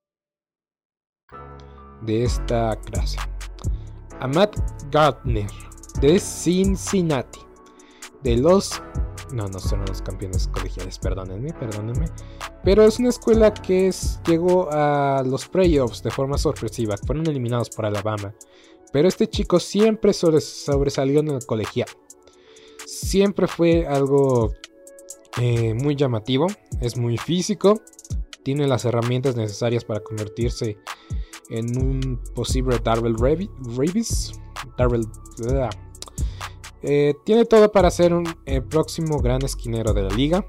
de 2.01 2.23
esta 2.23 2.75
clase. 2.77 3.17
A 4.19 4.27
Matt 4.27 4.55
Gardner 4.91 5.47
de 5.99 6.19
Cincinnati. 6.19 7.39
De 8.23 8.37
los... 8.37 8.81
No, 9.33 9.47
no 9.47 9.59
son 9.59 9.85
los 9.85 10.01
campeones 10.01 10.47
colegiales, 10.49 10.99
perdónenme, 10.99 11.53
perdónenme. 11.53 12.07
Pero 12.63 12.83
es 12.83 12.99
una 12.99 13.09
escuela 13.09 13.53
que 13.53 13.91
llegó 14.27 14.69
a 14.71 15.23
los 15.25 15.47
playoffs 15.47 16.03
de 16.03 16.11
forma 16.11 16.37
sorpresiva. 16.37 16.95
Fueron 17.05 17.27
eliminados 17.27 17.69
por 17.69 17.85
Alabama. 17.85 18.35
Pero 18.91 19.07
este 19.07 19.27
chico 19.27 19.59
siempre 19.59 20.13
sobresalió 20.13 21.21
en 21.21 21.29
el 21.29 21.45
colegial. 21.45 21.87
Siempre 22.85 23.47
fue 23.47 23.87
algo 23.87 24.53
eh, 25.39 25.73
muy 25.73 25.95
llamativo. 25.95 26.47
Es 26.81 26.97
muy 26.97 27.17
físico. 27.17 27.81
Tiene 28.43 28.67
las 28.67 28.83
herramientas 28.85 29.35
necesarias 29.35 29.85
para 29.85 30.01
convertirse 30.01 30.77
en 31.51 31.77
un 31.77 32.19
posible 32.33 32.79
Darrell 32.83 33.15
Ravis. 33.17 34.31
Darrell. 34.77 35.05
Eh, 36.81 37.13
tiene 37.25 37.45
todo 37.45 37.71
para 37.71 37.91
ser 37.91 38.13
un 38.13 38.25
próximo 38.69 39.19
gran 39.19 39.43
esquinero 39.43 39.93
de 39.93 40.01
la 40.01 40.09
liga 40.09 40.45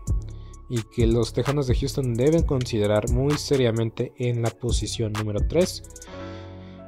y 0.72 0.82
que 0.84 1.06
los 1.06 1.34
Tejanos 1.34 1.66
de 1.66 1.74
Houston 1.74 2.14
deben 2.14 2.44
considerar 2.44 3.10
muy 3.10 3.36
seriamente 3.36 4.14
en 4.16 4.40
la 4.40 4.48
posición 4.48 5.12
número 5.12 5.40
3. 5.46 5.82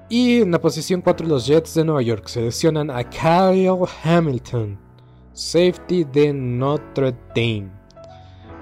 Y 0.09 0.41
en 0.41 0.53
la 0.53 0.59
posición 0.59 1.03
4 1.03 1.27
los 1.27 1.47
Jets 1.47 1.75
de 1.75 1.85
Nueva 1.85 2.01
York 2.01 2.27
seleccionan 2.29 2.91
a 2.91 3.05
Kyle 3.05 3.85
Hamilton, 4.03 4.79
safety 5.35 6.05
de 6.05 6.33
Notre 6.33 7.13
Dame. 7.35 7.71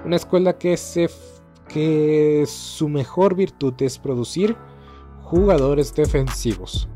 Una 0.03 0.17
escuela 0.17 0.57
que, 0.57 0.75
se, 0.75 1.09
que 1.69 2.43
su 2.45 2.89
mejor 2.89 3.33
virtud 3.35 3.73
es 3.79 3.97
producir 3.97 4.57
jugadores 5.33 5.95
defensivos. 5.95 6.87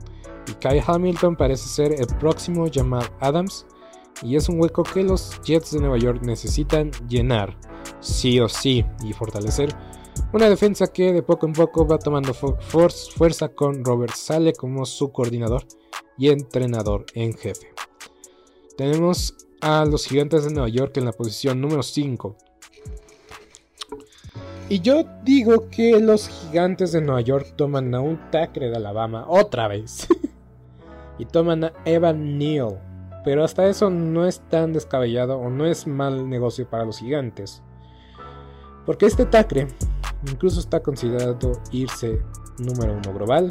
Y 0.48 0.54
Kai 0.54 0.80
Hamilton 0.86 1.36
parece 1.36 1.68
ser 1.68 1.92
el 1.94 2.06
próximo 2.20 2.68
Jamal 2.72 3.10
Adams 3.20 3.66
y 4.22 4.36
es 4.36 4.48
un 4.48 4.62
hueco 4.62 4.84
que 4.84 5.02
los 5.02 5.42
Jets 5.42 5.72
de 5.72 5.80
Nueva 5.80 5.98
York 5.98 6.22
necesitan 6.22 6.92
llenar, 7.10 7.58
sí 8.00 8.40
o 8.40 8.48
sí, 8.48 8.86
y 9.04 9.14
fortalecer 9.14 9.76
una 10.34 10.50
defensa 10.50 10.86
que 10.86 11.14
de 11.14 11.24
poco 11.24 11.48
en 11.48 11.54
poco 11.54 11.88
va 11.88 11.98
tomando 11.98 12.34
fuerza 12.34 13.50
con 13.50 13.84
Robert 13.84 14.14
Sale 14.14 14.54
como 14.54 14.86
su 14.86 15.12
coordinador 15.12 15.66
y 16.16 16.30
entrenador 16.30 17.06
en 17.16 17.34
jefe. 17.34 17.74
Tenemos 18.78 19.36
a 19.62 19.84
los 19.86 20.06
Gigantes 20.06 20.46
de 20.46 20.52
Nueva 20.52 20.70
York 20.70 20.96
en 20.98 21.06
la 21.06 21.12
posición 21.12 21.60
número 21.60 21.82
5 21.82 22.38
y 24.70 24.82
yo 24.82 25.04
digo 25.24 25.70
que 25.70 26.00
los 26.00 26.28
gigantes 26.28 26.92
de 26.92 27.02
Nueva 27.02 27.22
York 27.22 27.54
toman 27.56 27.94
a 27.96 28.02
un 28.02 28.20
tackle 28.32 28.70
de 28.70 28.76
Alabama 28.76 29.26
otra 29.28 29.68
vez. 29.68 30.08
y 31.18 31.26
toman 31.26 31.66
a 31.66 31.74
Evan 31.86 32.38
Neal. 32.38 32.80
Pero 33.24 33.44
hasta 33.44 33.68
eso 33.68 33.90
no 33.90 34.26
es 34.26 34.40
tan 34.50 34.74
descabellado 34.74 35.38
o 35.38 35.50
no 35.50 35.66
es 35.66 35.88
mal 35.88 36.30
negocio 36.30 36.70
para 36.70 36.86
los 36.86 37.00
gigantes. 37.00 37.62
Porque 38.86 39.06
este 39.06 39.26
tackle 39.26 39.68
incluso 40.30 40.60
está 40.60 40.82
considerado 40.82 41.54
irse 41.72 42.22
número 42.58 42.94
uno 42.94 43.14
global. 43.14 43.50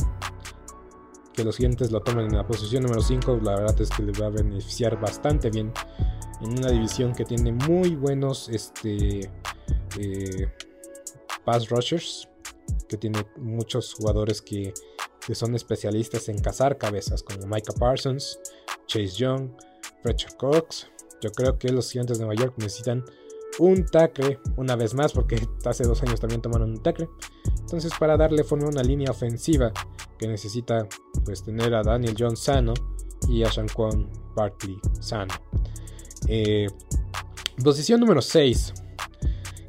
Que 1.33 1.45
los 1.45 1.57
gigantes 1.57 1.91
lo 1.91 2.01
tomen 2.01 2.27
en 2.27 2.37
la 2.37 2.47
posición 2.47 2.85
número 2.85 3.03
5, 3.03 3.41
la 3.43 3.57
verdad 3.57 3.79
es 3.81 3.91
que 3.91 4.03
les 4.03 4.21
va 4.21 4.27
a 4.27 4.31
beneficiar 4.31 4.99
bastante 4.99 5.51
bien 5.51 5.73
en 6.41 6.59
una 6.59 6.71
división 6.71 7.13
que 7.15 7.27
tiene 7.27 7.53
muy 7.53 7.95
buenos 7.95 8.49
este, 8.49 9.31
eh, 9.99 10.49
pass 11.47 11.71
rushers, 11.71 12.29
que 12.89 12.99
tiene 12.99 13.25
muchos 13.39 13.95
jugadores 13.95 14.43
que, 14.43 14.75
son 15.33 15.57
especialistas 15.57 16.29
en 16.29 16.39
cazar 16.39 16.79
cabezas, 16.79 17.21
como 17.21 17.49
Micah 17.49 17.73
Parsons, 17.73 18.39
Chase 18.87 19.17
Young, 19.17 19.51
Fletcher 20.03 20.37
Cox. 20.37 20.89
Yo 21.21 21.33
creo 21.33 21.59
que 21.59 21.71
los 21.71 21.91
gigantes 21.91 22.19
de 22.19 22.25
Nueva 22.25 22.41
York 22.41 22.55
necesitan 22.59 23.05
un 23.59 23.87
tackle 23.87 24.39
una 24.57 24.77
vez 24.77 24.95
más, 24.95 25.13
porque 25.13 25.41
hace 25.65 25.83
dos 25.83 26.01
años 26.05 26.21
también 26.21 26.43
tomaron 26.43 26.71
un 26.71 26.83
tackle. 26.83 27.09
Entonces, 27.59 27.93
para 27.99 28.17
darle 28.17 28.45
forma 28.45 28.67
a 28.67 28.71
una 28.71 28.85
línea 28.85 29.11
ofensiva 29.11 29.73
que 30.17 30.29
necesita 30.29 30.87
pues 31.25 31.43
tener 31.43 31.75
a 31.75 31.83
Daniel 31.83 32.15
Jones 32.17 32.39
sano 32.39 32.75
y 33.29 33.43
a 33.43 33.49
Shanquan 33.49 34.09
Barkley 34.37 34.79
sano. 35.01 35.35
Eh, 36.29 36.69
posición 37.65 37.99
número 37.99 38.23
6. 38.23 38.75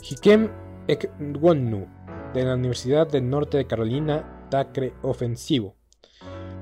Hikem 0.04 0.67
Ekwonu, 0.88 1.86
de 2.34 2.46
la 2.46 2.56
Universidad 2.56 3.08
del 3.08 3.30
Norte 3.30 3.58
de 3.58 3.68
Carolina, 3.68 4.48
Tacre 4.50 4.94
ofensivo. 5.02 5.76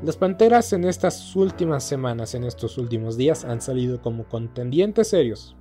Las 0.03 0.17
Panteras 0.17 0.73
en 0.73 0.83
estas 0.83 1.35
últimas 1.35 1.83
semanas, 1.83 2.35
en 2.35 2.43
estos 2.43 2.77
últimos 2.77 3.17
días, 3.17 3.45
han 3.45 3.61
salido 3.61 4.01
como 4.01 4.25
contendientes 4.25 5.09
serios 5.09 5.55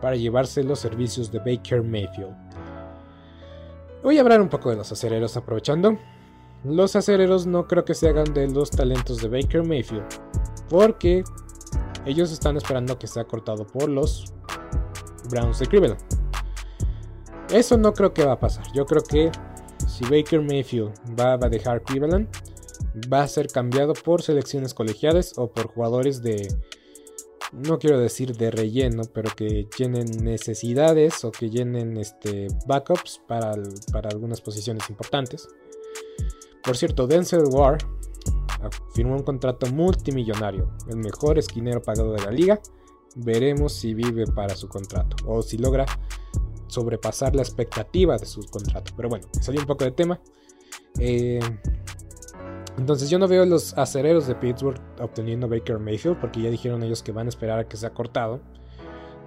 para 0.00 0.16
llevarse 0.16 0.64
los 0.64 0.80
servicios 0.80 1.30
de 1.30 1.38
Baker 1.38 1.82
Mayfield. 1.82 2.34
Voy 4.02 4.18
a 4.18 4.22
hablar 4.22 4.40
un 4.40 4.48
poco 4.48 4.70
de 4.70 4.76
los 4.76 4.90
acereros 4.90 5.36
aprovechando. 5.36 5.98
Los 6.64 6.96
acereros 6.96 7.46
no 7.46 7.68
creo 7.68 7.84
que 7.84 7.94
se 7.94 8.08
hagan 8.08 8.34
de 8.34 8.48
los 8.48 8.70
talentos 8.70 9.22
de 9.22 9.28
Baker 9.28 9.64
Mayfield, 9.64 10.04
porque 10.68 11.22
ellos 12.04 12.32
están 12.32 12.56
esperando 12.56 12.98
que 12.98 13.06
sea 13.06 13.24
cortado 13.24 13.66
por 13.66 13.88
los 13.88 14.32
Browns 15.30 15.60
de 15.60 15.66
Cleveland. 15.66 16.21
Eso 17.52 17.76
no 17.76 17.92
creo 17.92 18.14
que 18.14 18.24
va 18.24 18.32
a 18.32 18.40
pasar. 18.40 18.64
Yo 18.72 18.86
creo 18.86 19.02
que 19.02 19.30
si 19.86 20.04
Baker 20.04 20.40
Mayfield 20.40 20.92
va, 21.18 21.34
a 21.34 21.48
dejar 21.48 21.82
Cleveland, 21.82 22.28
va 23.12 23.22
a 23.22 23.28
ser 23.28 23.48
cambiado 23.48 23.92
por 23.92 24.22
selecciones 24.22 24.72
colegiales 24.72 25.34
o 25.36 25.50
por 25.50 25.68
jugadores 25.68 26.22
de, 26.22 26.48
no 27.52 27.78
quiero 27.78 28.00
decir 28.00 28.36
de 28.36 28.50
relleno, 28.50 29.02
pero 29.12 29.30
que 29.36 29.68
llenen 29.76 30.06
necesidades 30.24 31.24
o 31.24 31.30
que 31.30 31.50
llenen 31.50 31.98
este, 31.98 32.48
backups 32.66 33.20
para, 33.28 33.52
para 33.92 34.08
algunas 34.08 34.40
posiciones 34.40 34.88
importantes. 34.88 35.46
Por 36.64 36.76
cierto, 36.76 37.06
Denzel 37.06 37.44
War 37.50 37.78
firmó 38.94 39.16
un 39.16 39.24
contrato 39.24 39.66
multimillonario, 39.66 40.70
el 40.88 40.96
mejor 40.96 41.38
esquinero 41.38 41.82
pagado 41.82 42.12
de 42.12 42.22
la 42.22 42.30
liga. 42.30 42.60
Veremos 43.14 43.74
si 43.74 43.92
vive 43.92 44.26
para 44.26 44.54
su 44.54 44.68
contrato 44.68 45.16
o 45.26 45.42
si 45.42 45.58
logra 45.58 45.84
sobrepasar 46.72 47.36
la 47.36 47.42
expectativa 47.42 48.16
de 48.16 48.26
su 48.26 48.40
contrato. 48.50 48.92
Pero 48.96 49.08
bueno, 49.08 49.26
salí 49.40 49.58
un 49.58 49.66
poco 49.66 49.84
de 49.84 49.92
tema. 49.92 50.20
Eh, 50.98 51.40
entonces 52.78 53.10
yo 53.10 53.18
no 53.18 53.28
veo 53.28 53.44
los 53.44 53.76
acereros 53.76 54.26
de 54.26 54.34
Pittsburgh 54.34 54.80
obteniendo 55.00 55.48
Baker 55.48 55.78
Mayfield 55.78 56.18
porque 56.20 56.42
ya 56.42 56.50
dijeron 56.50 56.82
ellos 56.82 57.02
que 57.02 57.12
van 57.12 57.26
a 57.26 57.28
esperar 57.28 57.58
a 57.58 57.68
que 57.68 57.76
sea 57.76 57.90
cortado. 57.90 58.40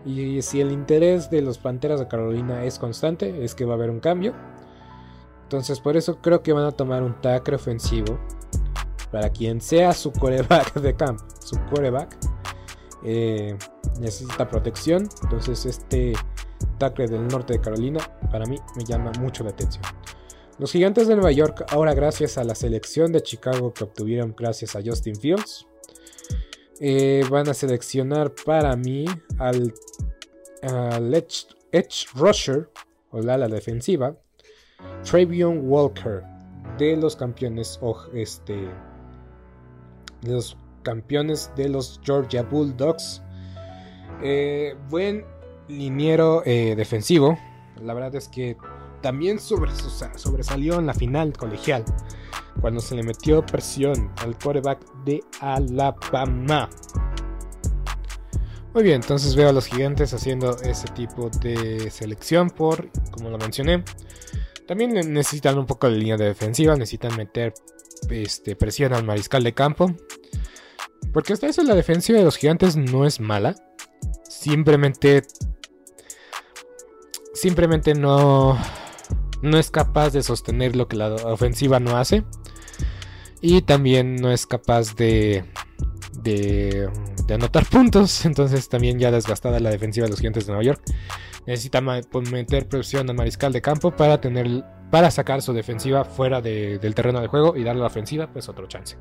Y 0.06 0.42
si 0.42 0.62
el 0.62 0.72
interés 0.72 1.30
de 1.30 1.42
los 1.42 1.58
Panteras 1.58 2.00
de 2.00 2.08
Carolina 2.08 2.64
es 2.64 2.78
constante, 2.78 3.44
es 3.44 3.56
que 3.56 3.66
va 3.66 3.74
a 3.74 3.76
haber 3.76 3.90
un 3.90 4.00
cambio. 4.00 4.34
Entonces 5.44 5.80
por 5.80 5.96
eso 5.96 6.22
creo 6.22 6.42
que 6.42 6.54
van 6.54 6.66
a 6.66 6.72
tomar 6.72 7.04
un 7.04 7.20
tackle 7.22 7.56
ofensivo 7.56 8.20
para 9.12 9.30
quien 9.30 9.62
sea 9.62 9.94
su 9.94 10.12
coreback 10.12 10.74
de 10.76 10.96
campo. 10.96 11.24
Su 11.40 11.60
coreback 11.70 12.18
eh, 13.04 13.58
necesita 14.00 14.50
protección. 14.50 15.08
Entonces 15.24 15.66
este 15.66 16.14
tackle 16.78 17.08
del 17.08 17.28
norte 17.28 17.54
de 17.54 17.62
Carolina 17.62 18.00
para 18.32 18.46
mí 18.46 18.58
me 18.76 18.84
llama 18.84 19.12
mucho 19.20 19.44
la 19.44 19.52
atención. 19.52 19.84
Los 20.58 20.72
gigantes 20.72 21.08
de 21.08 21.16
Nueva 21.16 21.32
York, 21.32 21.66
ahora 21.70 21.94
gracias 21.94 22.38
a 22.38 22.44
la 22.44 22.56
selección 22.56 23.12
de 23.12 23.22
Chicago 23.22 23.74
que 23.74 23.84
obtuvieron 23.84 24.34
gracias 24.38 24.76
a 24.76 24.82
Justin 24.84 25.16
Fields, 25.16 25.68
eh, 26.80 27.24
van 27.30 27.50
a 27.50 27.54
seleccionar 27.54 28.34
para 28.46 28.76
mí 28.76 29.06
al, 29.38 29.74
edge, 31.72 32.08
rusher 32.16 32.70
o 33.12 33.22
la 33.22 33.48
defensiva, 33.48 34.16
Travion 35.04 35.70
Walker 35.70 36.24
de 36.78 36.98
los 36.98 37.16
campeones 37.16 37.80
este, 38.14 38.70
de 40.22 40.32
los 40.32 40.58
campeones 40.84 41.52
de 41.56 41.70
los 41.70 42.00
Georgia 42.04 42.44
Bulldogs. 42.44 43.22
Eh, 44.22 44.76
buen 44.90 45.26
liniero 45.68 46.44
eh, 46.46 46.76
defensivo. 46.76 47.38
La 47.82 47.94
verdad 47.94 48.16
es 48.16 48.28
que 48.28 48.58
también 49.02 49.40
sobresalió 49.40 50.80
en 50.80 50.88
la 50.88 50.94
final 50.94 51.34
colegial 51.34 51.84
cuando 52.62 52.80
se 52.80 52.96
le 52.96 53.04
metió 53.04 53.46
presión 53.46 54.12
al 54.18 54.38
quarterback 54.38 54.80
de 55.04 55.24
Alabama. 55.40 56.70
Muy 58.74 58.84
bien, 58.84 58.96
entonces 58.96 59.36
veo 59.36 59.50
a 59.50 59.54
los 59.54 59.68
gigantes 59.68 60.14
haciendo 60.14 60.58
ese 60.58 60.88
tipo 60.90 61.30
de 61.30 61.90
selección 61.90 62.50
por, 62.50 62.90
como 63.12 63.30
lo 63.30 63.38
mencioné. 63.38 63.84
También 64.68 64.94
necesitan 65.14 65.58
un 65.58 65.66
poco 65.66 65.90
de 65.90 65.98
línea 65.98 66.18
de 66.18 66.26
defensiva, 66.26 66.76
necesitan 66.76 67.16
meter 67.16 67.54
este, 68.10 68.56
presión 68.56 68.94
al 68.94 69.06
mariscal 69.06 69.44
de 69.44 69.54
campo. 69.54 69.96
Porque 71.14 71.34
hasta 71.34 71.48
eso 71.48 71.64
la 71.64 71.76
defensiva 71.76 72.20
de 72.20 72.26
los 72.26 72.38
gigantes 72.38 72.76
no 72.76 73.06
es 73.06 73.20
mala. 73.20 73.56
Simplemente... 74.28 75.24
Simplemente 77.46 77.94
no 77.94 78.58
no 79.44 79.60
es 79.60 79.70
capaz 79.70 80.10
de 80.10 80.24
sostener 80.24 80.76
lo 80.76 80.88
que 80.88 80.96
la 80.96 81.14
ofensiva 81.14 81.80
no 81.80 81.96
hace. 81.96 82.24
Y 83.40 83.62
también 83.62 84.16
no 84.16 84.32
es 84.32 84.48
capaz 84.48 84.96
de, 84.96 85.46
de, 86.24 86.90
anotar 87.32 87.64
puntos. 87.70 88.26
Entonces 88.26 88.68
también 88.68 88.98
ya 88.98 89.12
desgastada 89.12 89.60
la 89.60 89.70
defensiva 89.70 90.06
de 90.06 90.10
los 90.10 90.22
gigantes 90.22 90.48
de 90.48 90.54
Nueva 90.54 90.64
York. 90.64 90.82
Necesita 91.46 91.84
pues, 92.10 92.32
meter 92.32 92.68
presión 92.68 93.08
al 93.12 93.16
mariscal 93.16 93.54
de 93.54 93.62
campo 93.62 93.92
para 93.92 94.20
tener 94.20 94.64
para 94.90 95.12
sacar 95.12 95.44
su 95.44 95.54
defensiva 95.54 96.04
fuera 96.04 96.42
del 96.42 96.96
terreno 96.96 97.22
de 97.22 97.28
juego 97.28 97.56
y 97.56 97.64
darle 97.64 97.82
a 97.82 97.84
la 97.84 97.90
ofensiva 97.90 98.34
pues 98.34 98.50
otro 98.50 98.66
chance. 98.66 98.98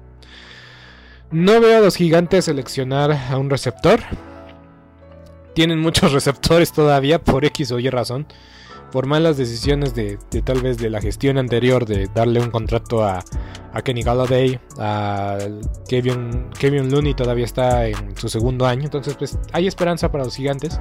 No 1.31 1.63
veo 1.63 1.79
a 1.79 1.81
los 1.81 1.97
gigantes 1.97 2.45
seleccionar 2.45 3.11
a 3.11 3.39
un 3.39 3.49
receptor. 3.49 4.01
Tienen 5.55 5.79
muchos 5.79 6.13
receptores 6.13 6.73
todavía 6.73 7.23
por 7.23 7.45
X 7.45 7.73
o 7.73 7.79
Y 7.79 7.91
razón 7.91 8.27
por 8.95 9.07
malas 9.07 9.37
decisiones 9.37 9.93
de, 9.93 10.19
tal 10.45 10.63
vez 10.63 10.79
de 10.79 10.89
la 10.89 11.01
gestión 11.01 11.37
anterior 11.37 11.85
de 11.85 12.09
darle 12.15 12.39
un 12.39 12.53
contrato 12.53 13.05
a, 13.05 13.25
Kenny 13.85 14.03
Galladay, 14.05 14.61
a 14.79 15.37
Kevin, 15.89 16.49
Kevin 16.57 16.89
Looney 16.93 17.13
todavía 17.15 17.45
está 17.45 17.89
en 17.89 18.17
su 18.17 18.29
segundo 18.29 18.67
año, 18.67 18.85
entonces 18.85 19.17
pues 19.17 19.37
hay 19.53 19.67
esperanza 19.67 20.13
para 20.13 20.23
los 20.23 20.37
gigantes. 20.37 20.81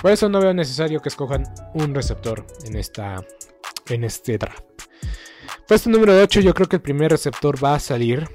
Por 0.00 0.12
eso 0.12 0.28
no 0.28 0.40
veo 0.40 0.54
necesario 0.54 1.02
que 1.02 1.08
escojan 1.08 1.52
un 1.74 1.96
receptor 1.96 2.46
en, 2.64 2.76
esta, 2.76 3.24
en 3.88 4.04
este 4.04 4.38
draft. 4.38 4.62
Puesto 5.66 5.90
número 5.90 6.16
8, 6.22 6.42
yo 6.42 6.54
creo 6.54 6.68
que 6.68 6.76
el 6.76 6.82
primer 6.82 7.10
receptor 7.10 7.56
va 7.62 7.74
a 7.74 7.80
salir. 7.80 8.28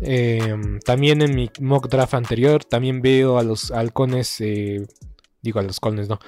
Em, 0.00 0.78
también 0.80 1.22
en 1.22 1.34
mi 1.34 1.50
mock 1.60 1.88
draft 1.88 2.14
anterior, 2.14 2.64
también 2.64 3.00
veo 3.02 3.38
a 3.38 3.42
los 3.42 3.70
halcones, 3.70 4.40
eh, 4.40 4.86
digo 5.42 5.58
a 5.58 5.62
los 5.62 5.76
halcones, 5.76 6.08
no, 6.08 6.18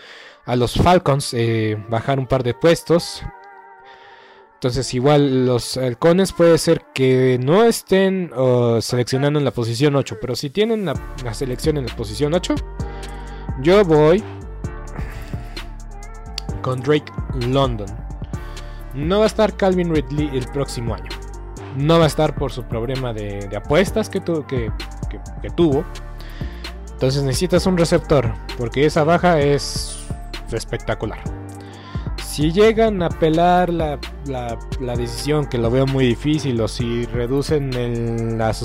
a 0.44 0.56
los 0.56 0.74
Falcons 0.74 1.34
eh, 1.34 1.76
bajar 1.88 2.18
un 2.18 2.26
par 2.26 2.42
de 2.42 2.54
puestos. 2.54 3.22
Entonces 4.54 4.92
igual 4.92 5.46
los 5.46 5.78
halcones 5.78 6.32
puede 6.32 6.58
ser 6.58 6.82
que 6.92 7.38
no 7.42 7.64
estén 7.64 8.30
seleccionando 8.82 9.38
en 9.38 9.44
la 9.46 9.52
posición 9.52 9.96
8, 9.96 10.18
pero 10.20 10.36
si 10.36 10.50
tienen 10.50 10.84
la, 10.84 10.94
selección 11.32 11.78
en 11.78 11.86
la 11.86 11.96
posición 11.96 12.34
8, 12.34 12.56
yo 13.62 13.82
voy 13.86 14.22
con 16.60 16.82
Drake 16.82 17.10
London. 17.48 17.88
No 18.92 19.20
va 19.20 19.24
a 19.24 19.28
estar 19.28 19.56
Calvin 19.56 19.94
Ridley 19.94 20.28
el 20.36 20.46
próximo 20.48 20.94
año. 20.94 21.19
No 21.76 21.98
va 21.98 22.04
a 22.04 22.08
estar 22.08 22.34
por 22.34 22.52
su 22.52 22.64
problema 22.64 23.12
de, 23.12 23.48
apuestas 23.56 24.08
que, 24.08 24.20
que 24.20 25.50
tuvo. 25.54 25.84
Entonces 26.92 27.22
necesitas 27.22 27.66
un 27.66 27.78
receptor, 27.78 28.34
porque 28.58 28.84
esa 28.84 29.04
baja 29.04 29.40
es 29.40 30.04
espectacular. 30.52 31.20
Si 32.22 32.52
llegan 32.52 33.02
a 33.02 33.06
apelar 33.06 33.70
la, 33.70 33.98
la, 34.26 34.96
decisión, 34.96 35.46
que 35.46 35.58
lo 35.58 35.70
veo 35.70 35.86
muy 35.86 36.06
difícil, 36.06 36.60
o 36.60 36.68
si 36.68 37.04
reducen 37.06 37.74
el, 37.74 38.38
las... 38.38 38.64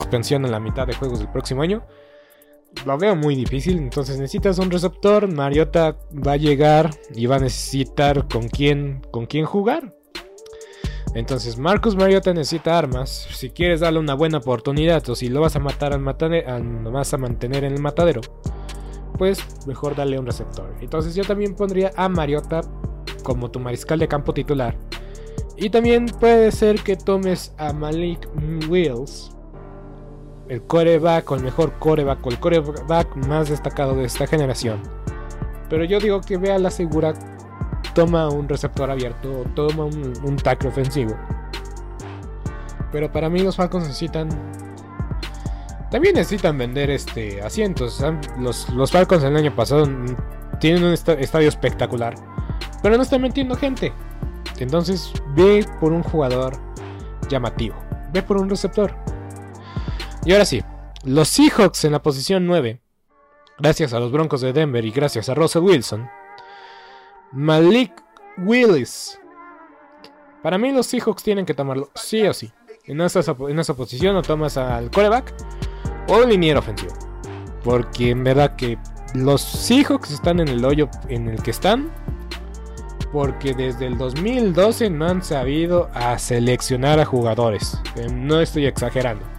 Suspensión 0.00 0.44
en 0.44 0.52
la 0.52 0.60
mitad 0.60 0.86
de 0.86 0.94
juegos 0.94 1.18
del 1.18 1.30
próximo 1.30 1.62
año. 1.62 1.84
Lo 2.84 2.98
veo 2.98 3.16
muy 3.16 3.34
difícil, 3.34 3.78
entonces 3.78 4.18
necesitas 4.18 4.58
un 4.58 4.70
receptor. 4.70 5.32
Mariota 5.32 5.96
va 6.12 6.32
a 6.32 6.36
llegar 6.36 6.90
y 7.14 7.26
va 7.26 7.36
a 7.36 7.40
necesitar 7.40 8.28
con 8.28 8.48
quién, 8.48 9.00
con 9.10 9.26
quién 9.26 9.46
jugar. 9.46 9.94
Entonces 11.14 11.56
Marcus 11.56 11.96
Mariota 11.96 12.34
necesita 12.34 12.78
armas. 12.78 13.26
Si 13.30 13.48
quieres 13.48 13.80
darle 13.80 13.98
una 13.98 14.14
buena 14.14 14.38
oportunidad 14.38 15.08
o 15.08 15.14
si 15.14 15.28
lo 15.28 15.40
vas 15.40 15.56
a 15.56 15.60
matar 15.60 15.94
al, 15.94 16.06
al 16.46 16.84
lo 16.84 16.92
vas 16.92 17.14
a 17.14 17.16
mantener 17.16 17.64
en 17.64 17.72
el 17.72 17.80
matadero, 17.80 18.20
pues 19.16 19.38
mejor 19.66 19.96
darle 19.96 20.18
un 20.18 20.26
receptor. 20.26 20.74
Entonces 20.82 21.14
yo 21.14 21.24
también 21.24 21.56
pondría 21.56 21.90
a 21.96 22.10
Mariota 22.10 22.60
como 23.22 23.50
tu 23.50 23.58
mariscal 23.60 23.98
de 23.98 24.08
campo 24.08 24.34
titular. 24.34 24.76
Y 25.56 25.70
también 25.70 26.06
puede 26.06 26.52
ser 26.52 26.80
que 26.82 26.96
tomes 26.96 27.54
a 27.56 27.72
Malik 27.72 28.28
Wills, 28.68 29.35
el 30.48 30.62
coreback 30.62 31.30
o 31.30 31.36
el 31.36 31.42
mejor 31.42 31.72
coreback 31.78 32.24
o 32.24 32.30
el 32.30 32.38
coreback 32.38 33.16
más 33.26 33.48
destacado 33.48 33.94
de 33.94 34.04
esta 34.04 34.26
generación. 34.26 34.80
Pero 35.68 35.84
yo 35.84 35.98
digo 35.98 36.20
que 36.20 36.36
vea 36.36 36.58
la 36.58 36.70
segura, 36.70 37.14
toma 37.94 38.28
un 38.28 38.48
receptor 38.48 38.90
abierto, 38.90 39.44
toma 39.54 39.84
un, 39.84 40.12
un 40.22 40.36
tackle 40.36 40.68
ofensivo. 40.68 41.16
Pero 42.92 43.10
para 43.10 43.28
mí 43.28 43.40
los 43.40 43.56
Falcons 43.56 43.86
necesitan 43.86 44.28
también 45.90 46.14
necesitan 46.14 46.58
vender 46.58 46.90
este 46.90 47.40
asientos. 47.42 48.04
Los, 48.38 48.68
los 48.70 48.90
Falcons 48.90 49.22
el 49.22 49.36
año 49.36 49.54
pasado 49.54 49.88
tienen 50.60 50.84
un 50.84 50.92
estadio 50.92 51.48
espectacular. 51.48 52.14
Pero 52.82 52.96
no 52.96 53.02
está 53.02 53.18
metiendo 53.18 53.54
gente. 53.56 53.92
Entonces 54.58 55.12
ve 55.34 55.64
por 55.80 55.92
un 55.92 56.02
jugador 56.02 56.58
llamativo. 57.28 57.76
Ve 58.12 58.22
por 58.22 58.36
un 58.36 58.50
receptor. 58.50 58.94
Y 60.26 60.32
ahora 60.32 60.44
sí, 60.44 60.60
los 61.04 61.28
Seahawks 61.28 61.84
en 61.84 61.92
la 61.92 62.02
posición 62.02 62.48
9. 62.48 62.80
gracias 63.60 63.92
a 63.92 64.00
los 64.00 64.10
Broncos 64.10 64.40
de 64.40 64.52
Denver 64.52 64.84
y 64.84 64.90
gracias 64.90 65.28
a 65.28 65.34
Russell 65.34 65.62
Wilson, 65.62 66.10
Malik 67.30 67.92
Willis. 68.38 69.20
Para 70.42 70.58
mí 70.58 70.72
los 70.72 70.88
Seahawks 70.88 71.22
tienen 71.22 71.46
que 71.46 71.54
tomarlo 71.54 71.90
sí 71.94 72.26
o 72.26 72.34
sí. 72.34 72.50
En 72.86 73.00
esa, 73.02 73.20
en 73.48 73.58
esa 73.60 73.74
posición 73.74 74.16
o 74.16 74.22
tomas 74.22 74.56
al 74.56 74.90
quarterback 74.90 75.32
o 76.08 76.24
liniero 76.24 76.58
ofensivo. 76.58 76.92
Porque 77.62 78.10
en 78.10 78.24
verdad 78.24 78.56
que 78.56 78.78
los 79.14 79.40
Seahawks 79.40 80.10
están 80.10 80.40
en 80.40 80.48
el 80.48 80.64
hoyo 80.64 80.88
en 81.08 81.28
el 81.28 81.40
que 81.40 81.52
están. 81.52 81.92
Porque 83.12 83.54
desde 83.54 83.86
el 83.86 83.96
2012 83.96 84.90
no 84.90 85.06
han 85.06 85.22
sabido 85.22 85.88
a 85.94 86.18
seleccionar 86.18 86.98
a 86.98 87.04
jugadores. 87.04 87.80
Eh, 87.94 88.08
no 88.12 88.40
estoy 88.40 88.66
exagerando. 88.66 89.35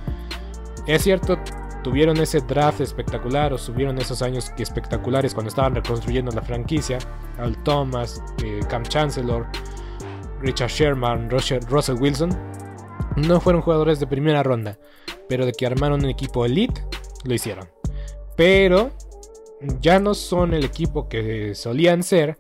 Es 0.87 1.03
cierto, 1.03 1.37
tuvieron 1.83 2.17
ese 2.17 2.39
draft 2.39 2.79
espectacular 2.79 3.51
o 3.51 3.57
subieron 3.57 3.97
esos 3.97 4.21
años 4.21 4.51
espectaculares 4.57 5.33
cuando 5.33 5.49
estaban 5.49 5.75
reconstruyendo 5.75 6.31
la 6.31 6.41
franquicia. 6.41 6.97
Al 7.37 7.61
Thomas, 7.63 8.23
eh, 8.43 8.61
Cam 8.69 8.83
Chancellor, 8.83 9.45
Richard 10.41 10.69
Sherman, 10.69 11.29
Russell 11.29 11.97
Wilson. 11.99 12.29
No 13.17 13.41
fueron 13.41 13.61
jugadores 13.61 13.99
de 13.99 14.07
primera 14.07 14.43
ronda, 14.43 14.79
pero 15.27 15.45
de 15.45 15.51
que 15.51 15.65
armaron 15.65 16.03
un 16.05 16.09
equipo 16.09 16.45
elite, 16.45 16.81
lo 17.25 17.33
hicieron. 17.33 17.67
Pero 18.37 18.91
ya 19.81 19.99
no 19.99 20.13
son 20.13 20.53
el 20.53 20.63
equipo 20.63 21.09
que 21.09 21.53
solían 21.53 22.01
ser, 22.03 22.37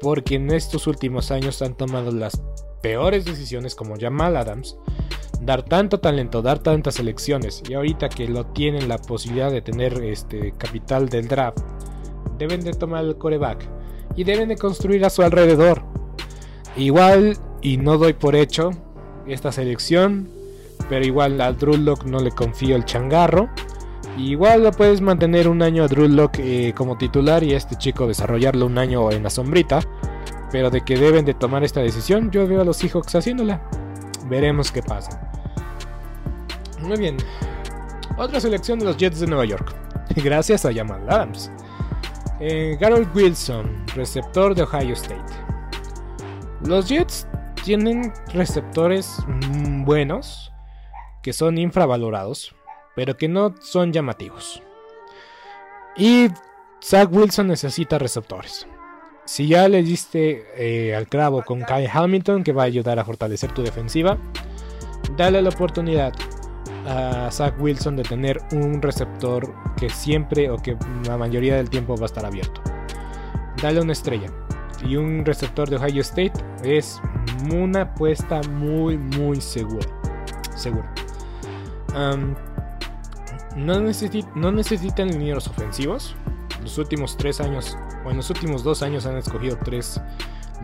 porque 0.00 0.36
en 0.36 0.52
estos 0.52 0.86
últimos 0.86 1.30
años 1.30 1.62
han 1.62 1.76
tomado 1.76 2.12
las 2.12 2.40
peores 2.82 3.24
decisiones 3.24 3.74
como 3.74 3.96
Jamal 3.98 4.36
Adams, 4.36 4.76
dar 5.40 5.62
tanto 5.62 6.00
talento, 6.00 6.42
dar 6.42 6.58
tantas 6.58 6.98
elecciones, 6.98 7.62
y 7.68 7.74
ahorita 7.74 8.08
que 8.08 8.28
lo 8.28 8.46
tienen 8.46 8.88
la 8.88 8.98
posibilidad 8.98 9.50
de 9.50 9.62
tener 9.62 10.02
este 10.02 10.52
capital 10.52 11.08
del 11.08 11.28
draft, 11.28 11.58
deben 12.38 12.60
de 12.60 12.72
tomar 12.72 13.04
el 13.04 13.16
coreback 13.16 13.68
y 14.16 14.24
deben 14.24 14.48
de 14.48 14.56
construir 14.56 15.04
a 15.04 15.10
su 15.10 15.22
alrededor. 15.22 15.82
Igual, 16.76 17.36
y 17.60 17.76
no 17.76 17.98
doy 17.98 18.12
por 18.12 18.36
hecho 18.36 18.70
esta 19.26 19.52
selección, 19.52 20.28
pero 20.88 21.04
igual 21.04 21.40
a 21.40 21.52
Drew 21.52 21.76
no 22.06 22.20
le 22.20 22.30
confío 22.30 22.76
el 22.76 22.84
changarro. 22.84 23.48
Igual 24.16 24.64
lo 24.64 24.72
puedes 24.72 25.00
mantener 25.00 25.48
un 25.48 25.62
año 25.62 25.84
a 25.84 25.88
Drew 25.88 26.30
eh, 26.38 26.72
como 26.74 26.96
titular 26.96 27.44
y 27.44 27.54
a 27.54 27.56
este 27.56 27.76
chico 27.76 28.06
desarrollarlo 28.06 28.66
un 28.66 28.78
año 28.78 29.10
en 29.12 29.22
la 29.22 29.30
sombrita. 29.30 29.80
Pero 30.50 30.70
de 30.70 30.80
que 30.80 30.96
deben 30.96 31.24
de 31.24 31.34
tomar 31.34 31.62
esta 31.62 31.80
decisión, 31.80 32.30
yo 32.30 32.46
veo 32.46 32.62
a 32.62 32.64
los 32.64 32.78
Seahawks 32.78 33.14
haciéndola. 33.14 33.62
Veremos 34.28 34.70
qué 34.70 34.82
pasa. 34.82 35.20
Muy 36.80 36.98
bien. 36.98 37.16
Otra 38.16 38.40
selección 38.40 38.78
de 38.78 38.84
los 38.84 38.96
Jets 38.96 39.20
de 39.20 39.26
Nueva 39.26 39.44
York. 39.44 39.74
Gracias 40.16 40.64
a 40.64 40.72
Jamal 40.72 41.02
Adams. 41.08 41.50
Eh, 42.40 42.76
Garrett 42.80 43.14
Wilson, 43.14 43.84
receptor 43.94 44.54
de 44.54 44.62
Ohio 44.62 44.92
State. 44.92 45.32
Los 46.64 46.88
Jets 46.88 47.26
tienen 47.64 48.12
receptores 48.32 49.18
mm, 49.26 49.84
buenos, 49.84 50.52
que 51.22 51.32
son 51.32 51.58
infravalorados, 51.58 52.54
pero 52.94 53.16
que 53.16 53.28
no 53.28 53.54
son 53.60 53.92
llamativos. 53.92 54.62
Y 55.96 56.28
Zach 56.82 57.08
Wilson 57.12 57.48
necesita 57.48 57.98
receptores. 57.98 58.66
Si 59.28 59.46
ya 59.46 59.68
le 59.68 59.82
diste 59.82 60.46
eh, 60.56 60.96
al 60.96 61.06
clavo 61.06 61.42
con 61.42 61.62
Kyle 61.62 61.90
Hamilton, 61.92 62.42
que 62.42 62.54
va 62.54 62.62
a 62.62 62.64
ayudar 62.64 62.98
a 62.98 63.04
fortalecer 63.04 63.52
tu 63.52 63.62
defensiva, 63.62 64.16
dale 65.18 65.42
la 65.42 65.50
oportunidad 65.50 66.14
a 66.86 67.30
Zach 67.30 67.54
Wilson 67.60 67.94
de 67.96 68.04
tener 68.04 68.40
un 68.52 68.80
receptor 68.80 69.52
que 69.76 69.90
siempre 69.90 70.48
o 70.48 70.56
que 70.56 70.78
la 71.06 71.18
mayoría 71.18 71.56
del 71.56 71.68
tiempo 71.68 71.94
va 71.94 72.04
a 72.04 72.06
estar 72.06 72.24
abierto. 72.24 72.62
Dale 73.60 73.82
una 73.82 73.92
estrella. 73.92 74.32
Y 74.82 74.96
un 74.96 75.26
receptor 75.26 75.68
de 75.68 75.76
Ohio 75.76 76.00
State 76.00 76.32
es 76.64 76.98
una 77.52 77.82
apuesta 77.82 78.40
muy, 78.48 78.96
muy 78.96 79.42
segura. 79.42 79.86
Segura. 80.56 80.90
no, 83.56 83.78
no 83.78 84.52
necesitan 84.52 85.08
linieros 85.10 85.48
ofensivos. 85.48 86.16
Los 86.62 86.78
últimos 86.78 87.16
tres 87.18 87.42
años, 87.42 87.76
o 88.04 88.10
en 88.10 88.16
los 88.16 88.30
últimos 88.30 88.62
dos 88.62 88.82
años, 88.82 89.06
han 89.06 89.16
escogido 89.16 89.58
tres 89.64 90.00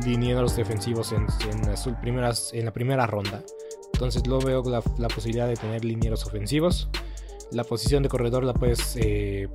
linieros 0.05 0.57
defensivos 0.57 1.13
en, 1.13 1.27
en, 1.51 2.01
primeras, 2.01 2.53
en 2.53 2.65
la 2.65 2.73
primera 2.73 3.07
ronda. 3.07 3.43
Entonces 3.93 4.27
luego 4.27 4.45
veo 4.45 4.63
la, 4.99 5.09
posibilidad 5.09 5.47
de 5.47 5.55
tener 5.55 5.85
linieros 5.85 6.27
ofensivos. 6.27 6.89
La 7.53 7.65
posición 7.65 8.03
de 8.03 8.09
corredor 8.09 8.45
la 8.45 8.53
puedes, 8.53 8.97
eh, 8.97 9.49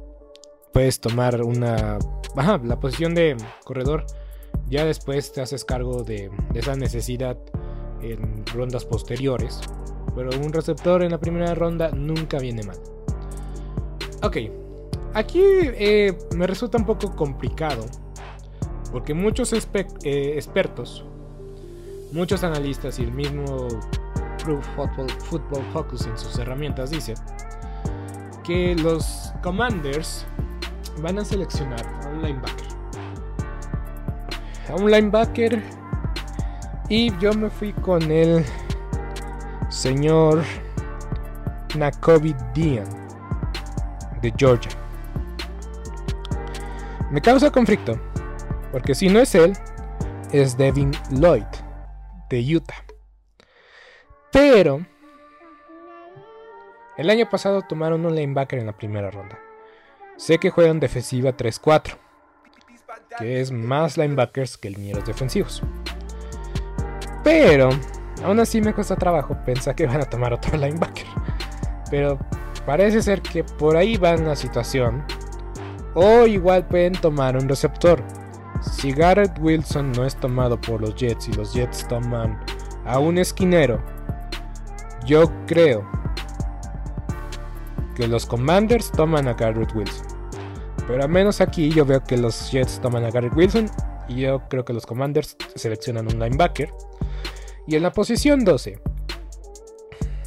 puedes 0.71 0.99
tomar 1.01 1.41
una... 1.43 1.99
Ajá, 2.35 2.59
la 2.63 2.79
posición 2.79 3.13
de 3.15 3.35
corredor 3.65 4.05
ya 4.69 4.85
después 4.85 5.33
te 5.33 5.41
haces 5.41 5.65
cargo 5.65 6.03
de, 6.03 6.31
esa 6.53 6.75
necesidad 6.75 7.37
en 8.01 8.45
rondas 8.47 8.85
posteriores. 8.85 9.59
Pero 10.15 10.29
un 10.41 10.53
receptor 10.53 11.03
en 11.03 11.11
la 11.11 11.19
primera 11.19 11.53
ronda 11.53 11.91
nunca 11.91 12.39
viene 12.39 12.63
mal. 12.63 12.77
Ok, 14.23 14.37
aquí 15.13 15.41
eh, 15.43 16.17
me 16.35 16.47
resulta 16.47 16.77
un 16.77 16.85
poco 16.85 17.15
complicado. 17.15 17.85
Porque 18.91 19.13
muchos 19.13 19.53
eh, 19.53 20.33
expertos, 20.35 21.05
muchos 22.11 22.43
analistas 22.43 22.97
y 22.99 23.03
el 23.03 23.11
mismo 23.11 23.67
Football, 24.75 25.63
Focus 25.73 26.07
en 26.07 26.17
sus 26.17 26.37
herramientas 26.39 26.89
dice 26.89 27.13
que 28.43 28.75
los 28.75 29.31
Commanders 29.43 30.25
van 31.01 31.19
a 31.19 31.25
seleccionar 31.25 31.85
a 32.03 32.07
un 32.09 32.23
linebacker. 32.23 32.67
A 34.69 34.75
un 34.75 34.89
linebacker. 34.89 35.63
Y 36.89 37.15
yo 37.19 37.33
me 37.33 37.51
fui 37.51 37.73
con 37.73 38.01
el 38.11 38.43
señor 39.69 40.43
Nakobe 41.75 42.35
Dean 42.55 42.87
de 44.21 44.33
Georgia. 44.35 44.78
Me 47.11 47.21
causa 47.21 47.51
conflicto, 47.51 47.99
porque 48.71 48.93
si 48.93 49.09
no 49.09 49.19
es 49.19 49.33
él, 49.33 49.53
es 50.31 50.57
Devin 50.57 50.91
Lloyd 51.09 51.43
de 52.29 52.55
Utah. 52.55 52.85
Pero 54.31 54.85
el 56.97 57.09
año 57.09 57.29
pasado 57.29 57.61
tomaron 57.61 58.05
un 58.05 58.13
linebacker 58.13 58.59
en 58.59 58.67
la 58.67 58.77
primera 58.77 59.09
ronda. 59.09 59.39
Sé 60.17 60.37
que 60.37 60.51
juegan 60.51 60.79
defensiva 60.79 61.35
3-4, 61.35 61.97
que 63.17 63.39
es 63.39 63.51
más 63.51 63.97
linebackers 63.97 64.57
que 64.57 64.69
linieros 64.69 65.05
defensivos. 65.05 65.63
Pero 67.23 67.69
aún 68.23 68.39
así 68.39 68.61
me 68.61 68.73
cuesta 68.73 68.95
trabajo 68.95 69.37
pensar 69.45 69.75
que 69.75 69.87
van 69.87 70.01
a 70.01 70.09
tomar 70.09 70.33
otro 70.33 70.57
linebacker. 70.57 71.07
Pero 71.89 72.19
parece 72.65 73.01
ser 73.01 73.21
que 73.21 73.43
por 73.43 73.77
ahí 73.77 73.97
va 73.97 74.15
la 74.15 74.35
situación. 74.35 75.05
O 75.95 76.25
igual 76.25 76.67
pueden 76.67 76.93
tomar 76.93 77.37
un 77.37 77.47
receptor. 77.49 78.03
Si 78.61 78.91
Garrett 78.91 79.37
Wilson 79.39 79.91
no 79.93 80.05
es 80.05 80.15
tomado 80.15 80.59
por 80.59 80.81
los 80.81 80.95
Jets 80.95 81.29
y 81.29 81.33
los 81.33 81.53
Jets 81.53 81.87
toman 81.87 82.39
a 82.85 82.99
un 82.99 83.17
esquinero 83.17 83.81
yo 85.09 85.31
creo 85.47 85.89
que 87.95 88.07
los 88.07 88.27
Commanders 88.27 88.91
toman 88.91 89.27
a 89.27 89.33
Garrett 89.33 89.73
Wilson. 89.75 90.05
Pero 90.87 91.03
al 91.03 91.09
menos 91.09 91.41
aquí 91.41 91.69
yo 91.71 91.83
veo 91.83 92.03
que 92.03 92.15
los 92.15 92.51
Jets 92.51 92.79
toman 92.79 93.03
a 93.03 93.09
Garrett 93.09 93.35
Wilson. 93.35 93.69
Y 94.07 94.21
yo 94.21 94.47
creo 94.49 94.63
que 94.65 94.73
los 94.73 94.85
Commanders 94.85 95.35
seleccionan 95.55 96.05
un 96.05 96.19
linebacker. 96.19 96.71
Y 97.67 97.75
en 97.75 97.83
la 97.83 97.91
posición 97.91 98.45
12. 98.45 98.79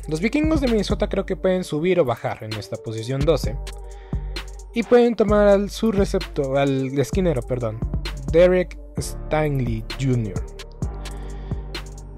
Los 0.08 0.20
vikingos 0.20 0.60
de 0.60 0.66
Minnesota 0.66 1.08
creo 1.08 1.26
que 1.26 1.36
pueden 1.36 1.62
subir 1.62 2.00
o 2.00 2.04
bajar 2.04 2.42
en 2.42 2.52
esta 2.54 2.76
posición 2.76 3.20
12. 3.20 3.56
Y 4.74 4.82
pueden 4.82 5.14
tomar 5.14 5.48
al 5.48 5.70
su 5.70 5.92
receptor, 5.92 6.56
al 6.56 6.98
esquinero, 6.98 7.42
perdón. 7.42 7.78
Derek 8.32 8.78
Stanley 8.96 9.84
Jr. 10.00 10.34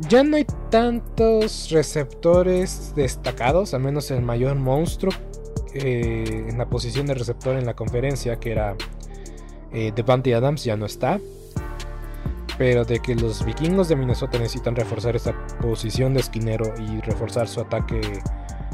Ya 0.08 0.22
no 0.22 0.36
hay 0.36 0.46
tantos 0.70 1.70
receptores 1.70 2.92
destacados, 2.94 3.74
al 3.74 3.80
menos 3.80 4.10
el 4.10 4.22
mayor 4.22 4.56
monstruo 4.56 5.12
eh, 5.72 6.46
en 6.48 6.58
la 6.58 6.68
posición 6.68 7.06
de 7.06 7.14
receptor 7.14 7.56
en 7.56 7.66
la 7.66 7.74
conferencia, 7.74 8.38
que 8.38 8.52
era 8.52 8.76
eh, 9.72 9.92
Devante 9.94 10.34
Adams, 10.34 10.64
ya 10.64 10.76
no 10.76 10.86
está. 10.86 11.20
Pero 12.56 12.84
de 12.84 13.00
que 13.00 13.16
los 13.16 13.44
vikingos 13.44 13.88
de 13.88 13.96
Minnesota 13.96 14.38
necesitan 14.38 14.76
reforzar 14.76 15.16
esta 15.16 15.34
posición 15.60 16.14
de 16.14 16.20
esquinero 16.20 16.72
y 16.78 17.00
reforzar 17.00 17.48
su 17.48 17.60
ataque, 17.60 18.00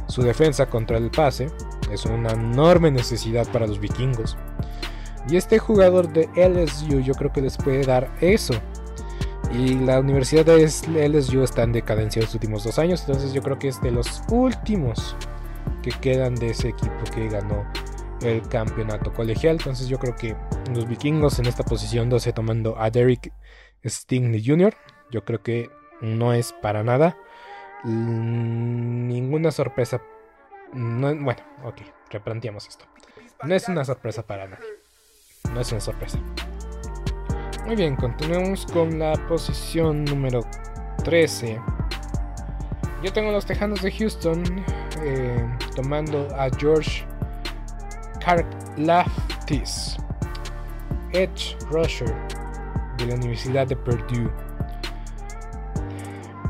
su 0.07 0.21
defensa 0.21 0.67
contra 0.69 0.99
el 0.99 1.11
pase, 1.11 1.47
es 1.93 2.05
una 2.05 2.33
enorme 2.33 2.91
necesidad 2.91 3.47
para 3.53 3.67
los 3.67 3.81
vikingos. 3.81 4.37
Y 5.29 5.37
este 5.37 5.59
jugador 5.59 6.13
de 6.13 6.29
LSU 6.37 7.01
yo 7.01 7.15
creo 7.15 7.33
que 7.33 7.43
les 7.43 7.57
puede 7.57 7.85
dar 7.85 8.11
eso. 8.21 8.55
Y 9.53 9.75
la 9.75 10.01
Universidad 10.01 10.45
de 10.45 10.65
LSU 10.65 11.43
está 11.43 11.63
en 11.63 11.73
decadencia 11.73 12.23
los 12.23 12.35
últimos 12.35 12.65
dos 12.65 12.79
años. 12.79 13.01
Entonces 13.01 13.33
yo 13.33 13.43
creo 13.43 13.59
que 13.59 13.69
es 13.69 13.81
de 13.83 13.91
los 13.91 14.23
últimos 14.31 15.17
que 15.83 15.91
quedan 15.91 16.35
de 16.37 16.51
ese 16.51 16.69
equipo 16.69 17.05
que 17.15 17.29
ganó 17.29 17.65
el 18.23 18.43
campeonato 18.49 19.13
colegial. 19.13 19.57
Entonces 19.57 19.89
yo 19.89 19.99
creo 19.99 20.15
que 20.15 20.37
los 20.75 20.89
vikingos 20.89 21.39
en 21.39 21.47
esta 21.47 21.65
posición 21.65 22.09
12 22.09 22.33
tomando 22.33 22.79
a 22.79 22.91
Derek 22.91 23.33
Stingley 23.85 24.45
Jr. 24.45 24.75
Yo 25.11 25.25
creo 25.25 25.43
que 25.43 25.71
no 26.01 26.33
es 26.33 26.53
para 26.63 26.83
nada 26.83 27.17
ninguna 27.85 29.51
sorpresa. 29.51 30.03
Bueno, 30.73 31.43
ok, 31.65 31.83
replanteamos 32.11 32.69
esto. 32.69 32.85
No 33.43 33.55
es 33.55 33.69
una 33.69 33.85
sorpresa 33.85 34.23
para 34.23 34.47
nadie. 34.47 34.67
No 35.53 35.61
es 35.61 35.73
una 35.73 35.81
sorpresa. 35.81 36.19
Muy 37.67 37.77
bien, 37.77 37.97
continuemos 37.97 38.67
con 38.67 38.99
la 38.99 39.13
posición 39.29 40.05
número 40.05 40.43
13. 41.05 41.61
Yo 43.03 43.13
tengo 43.13 43.33
los 43.33 43.47
Tejanos 43.47 43.83
de 43.83 43.91
Houston 43.93 44.43
eh, 45.03 45.59
tomando 45.75 46.29
a 46.37 46.51
George 46.59 47.05
Karlaftis, 48.25 49.97
Edge 51.13 51.57
Rusher 51.71 52.15
de 52.99 53.07
la 53.07 53.15
Universidad 53.15 53.67
de 53.67 53.77
Purdue. 53.77 54.31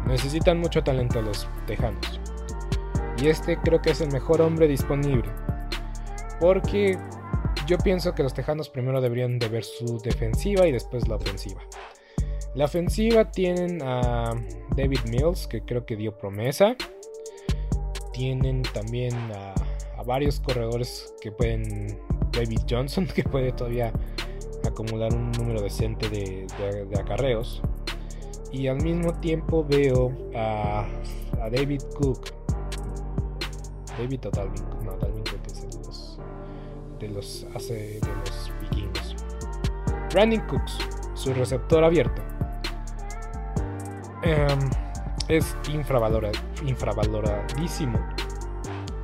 Necesitan 0.07 0.59
mucho 0.59 0.83
talento 0.83 1.23
los 1.23 1.49
Tejanos. 1.67 2.20
Y 3.21 3.29
este 3.29 3.59
creo 3.59 3.81
que 3.83 3.91
es 3.91 4.01
el 4.01 4.11
mejor 4.13 4.41
hombre 4.41 4.67
disponible. 4.67 5.31
Porque 6.41 6.99
yo 7.67 7.79
pienso 7.79 8.15
que 8.15 8.23
los 8.23 8.35
Tejanos 8.35 8.69
primero 8.69 9.01
deberían 9.01 9.39
de 9.39 9.49
ver 9.49 9.65
su 9.65 9.99
defensiva 9.99 10.67
y 10.67 10.73
después 10.73 11.07
la 11.07 11.17
ofensiva. 11.17 11.61
La 12.55 12.65
ofensiva 12.65 13.31
tienen 13.31 13.81
a 13.83 14.35
David 14.77 15.01
Mills, 15.09 15.47
que 15.47 15.63
creo 15.63 15.87
que 15.87 15.95
dio 15.95 16.17
promesa. 16.17 16.75
Tienen 18.13 18.63
también 18.63 19.15
a, 19.33 19.55
varios 20.05 20.41
corredores 20.41 21.15
que 21.21 21.31
pueden. 21.31 21.99
David 22.33 22.61
Johnson, 22.69 23.07
que 23.15 23.23
puede 23.23 23.53
todavía 23.53 23.93
acumular 24.67 25.13
un 25.15 25.31
número 25.33 25.61
decente 25.63 26.09
de, 26.09 26.47
acarreos. 26.99 27.63
Y 28.51 28.67
al 28.67 28.83
mismo 28.83 29.15
tiempo 29.21 29.65
veo 29.65 30.13
a, 30.35 30.89
David 31.53 31.83
Cook. 31.97 32.40
David 34.01 34.27
o 34.27 34.31
Dalvin. 34.31 34.65
No, 34.83 34.97
Dalvin 34.97 35.25
Cook 35.25 35.47
es 35.47 35.61
de 35.61 35.67
los, 35.87 36.19
de 36.99 37.09
los, 37.09 37.47
hace, 37.55 38.01
de 38.01 38.09
los 38.25 38.51
vikingos. 38.63 39.15
Brandon 40.13 40.41
Cooks, 40.49 40.79
su 41.15 41.33
receptor 41.35 41.85
abierto. 41.85 42.23
Em, 44.23 44.59
es 45.29 45.55
infravaloradísimo. 45.73 48.01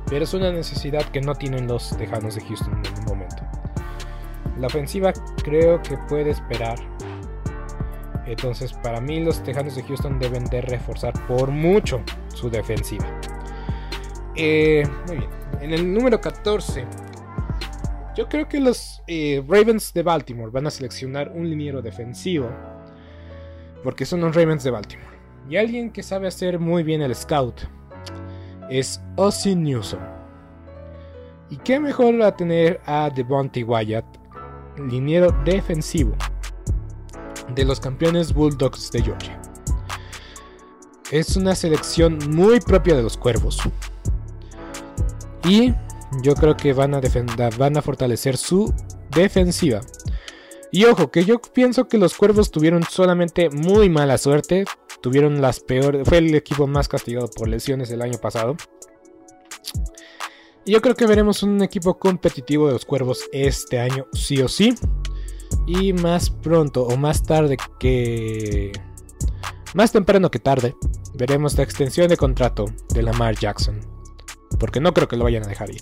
Pero 0.09 0.23
es 0.23 0.33
una 0.33 0.51
necesidad 0.51 1.03
que 1.11 1.21
no 1.21 1.35
tienen 1.35 1.67
los 1.67 1.95
Tejanos 1.95 2.33
de 2.35 2.41
Houston 2.41 2.73
en 2.73 2.81
ningún 2.81 3.05
momento. 3.05 3.43
La 4.57 4.65
ofensiva 4.67 5.13
creo 5.43 5.81
que 5.83 5.97
puede 6.09 6.31
esperar. 6.31 6.79
Entonces 8.25 8.73
para 8.73 8.99
mí 8.99 9.23
los 9.23 9.43
Tejanos 9.43 9.75
de 9.75 9.83
Houston 9.83 10.17
deben 10.17 10.45
de 10.45 10.61
reforzar 10.61 11.13
por 11.27 11.51
mucho 11.51 12.01
su 12.33 12.49
defensiva. 12.49 13.05
Eh, 14.37 14.83
muy 15.07 15.17
bien. 15.17 15.29
En 15.61 15.73
el 15.73 15.93
número 15.93 16.21
14. 16.21 16.85
Yo 18.15 18.27
creo 18.29 18.47
que 18.47 18.59
los 18.59 19.03
eh, 19.07 19.43
Ravens 19.47 19.93
de 19.93 20.03
Baltimore 20.03 20.51
van 20.51 20.67
a 20.67 20.71
seleccionar 20.71 21.31
un 21.33 21.49
liniero 21.49 21.81
defensivo. 21.81 22.49
Porque 23.83 24.05
son 24.05 24.21
los 24.21 24.35
Ravens 24.35 24.63
de 24.63 24.71
Baltimore. 24.71 25.17
Y 25.49 25.57
alguien 25.57 25.91
que 25.91 26.03
sabe 26.03 26.27
hacer 26.27 26.59
muy 26.59 26.83
bien 26.83 27.01
el 27.01 27.15
scout 27.15 27.61
es 28.69 29.01
Ozzy 29.15 29.55
Newsom. 29.55 29.99
Y 31.49 31.57
qué 31.57 31.79
mejor 31.79 32.21
a 32.21 32.35
tener 32.35 32.81
a 32.85 33.09
Devontae 33.09 33.63
Wyatt, 33.63 34.05
liniero 34.89 35.31
defensivo 35.45 36.13
de 37.55 37.63
los 37.63 37.79
campeones 37.79 38.33
Bulldogs 38.33 38.91
de 38.91 39.01
Georgia. 39.01 39.41
Es 41.11 41.37
una 41.37 41.55
selección 41.55 42.19
muy 42.29 42.59
propia 42.59 42.95
de 42.95 43.03
los 43.03 43.15
cuervos. 43.15 43.61
Y 45.45 45.73
yo 46.21 46.35
creo 46.35 46.55
que 46.57 46.73
van 46.73 46.95
a, 46.95 47.01
van 47.57 47.77
a 47.77 47.81
fortalecer 47.81 48.37
su 48.37 48.73
defensiva. 49.11 49.81
Y 50.71 50.85
ojo, 50.85 51.11
que 51.11 51.25
yo 51.25 51.39
pienso 51.41 51.87
que 51.87 51.97
los 51.97 52.15
cuervos 52.15 52.51
tuvieron 52.51 52.83
solamente 52.83 53.49
muy 53.49 53.89
mala 53.89 54.17
suerte 54.17 54.65
tuvieron 55.01 55.41
las 55.41 55.59
peores. 55.59 56.07
Fue 56.07 56.17
el 56.19 56.35
equipo 56.35 56.67
más 56.67 56.87
castigado 56.87 57.29
por 57.29 57.47
lesiones 57.47 57.89
el 57.91 58.01
año 58.01 58.17
pasado. 58.17 58.55
Y 60.65 60.73
yo 60.73 60.81
creo 60.81 60.95
que 60.95 61.07
veremos 61.07 61.43
un 61.43 61.61
equipo 61.61 61.97
competitivo 61.97 62.67
de 62.67 62.73
los 62.73 62.85
cuervos 62.85 63.23
este 63.31 63.79
año, 63.79 64.05
sí 64.13 64.41
o 64.41 64.47
sí. 64.47 64.75
Y 65.65 65.93
más 65.93 66.29
pronto 66.29 66.83
o 66.83 66.97
más 66.97 67.23
tarde 67.23 67.57
que. 67.79 68.73
Más 69.73 69.91
temprano 69.91 70.31
que 70.31 70.39
tarde, 70.39 70.75
veremos 71.13 71.57
la 71.57 71.63
extensión 71.63 72.07
de 72.07 72.17
contrato 72.17 72.65
de 72.93 73.03
Lamar 73.03 73.35
Jackson. 73.35 73.79
Porque 74.59 74.79
no 74.79 74.93
creo 74.93 75.07
que 75.07 75.17
lo 75.17 75.23
vayan 75.23 75.43
a 75.43 75.47
dejar 75.47 75.69
ir. 75.69 75.81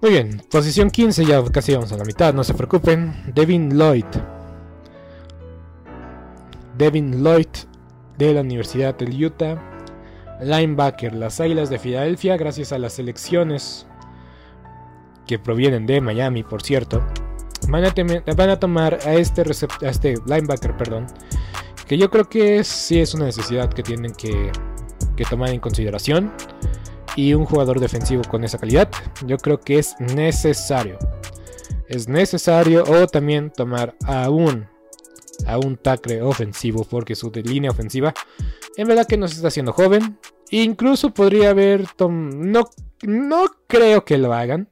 Muy 0.00 0.10
bien, 0.10 0.42
posición 0.50 0.90
15, 0.90 1.24
ya 1.24 1.42
casi 1.44 1.72
vamos 1.72 1.92
a 1.92 1.96
la 1.96 2.04
mitad, 2.04 2.34
no 2.34 2.44
se 2.44 2.54
preocupen. 2.54 3.32
Devin 3.34 3.78
Lloyd, 3.78 4.04
Devin 6.76 7.22
Lloyd 7.22 7.48
de 8.18 8.34
la 8.34 8.40
Universidad 8.42 8.94
del 8.96 9.24
Utah. 9.24 9.70
Linebacker, 10.42 11.14
las 11.14 11.40
Águilas 11.40 11.70
de 11.70 11.78
Filadelfia, 11.78 12.36
gracias 12.36 12.72
a 12.72 12.78
las 12.78 12.98
elecciones 12.98 13.86
que 15.26 15.38
provienen 15.38 15.86
de 15.86 16.00
Miami, 16.00 16.42
por 16.42 16.62
cierto, 16.62 17.02
van 17.68 17.84
a, 17.84 18.58
tomar 18.58 18.98
a 19.06 19.14
este, 19.14 19.42
a 19.42 19.88
este 19.88 20.14
linebacker, 20.26 20.76
perdón, 20.76 21.06
que 21.86 21.96
yo 21.96 22.10
creo 22.10 22.28
que 22.28 22.62
sí 22.64 23.00
es 23.00 23.14
una 23.14 23.24
necesidad 23.26 23.72
que 23.72 23.82
tienen 23.82 24.12
que, 24.12 24.50
que 25.16 25.24
tomar 25.24 25.50
en 25.50 25.60
consideración. 25.60 26.32
Y 27.16 27.34
un 27.34 27.44
jugador 27.44 27.80
defensivo 27.80 28.22
con 28.28 28.44
esa 28.44 28.58
calidad, 28.58 28.90
yo 29.26 29.36
creo 29.38 29.60
que 29.60 29.78
es 29.78 29.94
necesario. 30.00 30.98
Es 31.88 32.08
necesario 32.08 32.84
o 32.84 33.06
también 33.06 33.50
tomar 33.50 33.94
a 34.04 34.30
un 34.30 34.66
a 35.46 35.58
un 35.58 35.76
tackle 35.76 36.22
ofensivo 36.22 36.84
porque 36.84 37.16
su 37.16 37.30
línea 37.30 37.70
ofensiva 37.70 38.14
en 38.76 38.88
verdad 38.88 39.06
que 39.06 39.16
nos 39.16 39.32
está 39.32 39.48
haciendo 39.48 39.72
joven. 39.72 40.18
Incluso 40.50 41.10
podría 41.10 41.50
haber... 41.50 41.86
No, 41.98 42.68
no 43.02 43.44
creo 43.66 44.04
que 44.04 44.18
lo 44.18 44.32
hagan. 44.32 44.68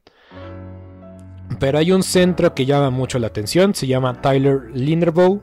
Pero 1.59 1.77
hay 1.77 1.91
un 1.91 2.03
centro 2.03 2.53
que 2.53 2.65
llama 2.65 2.89
mucho 2.89 3.19
la 3.19 3.27
atención. 3.27 3.73
Se 3.73 3.87
llama 3.87 4.21
Tyler 4.21 4.71
Linderbow. 4.73 5.41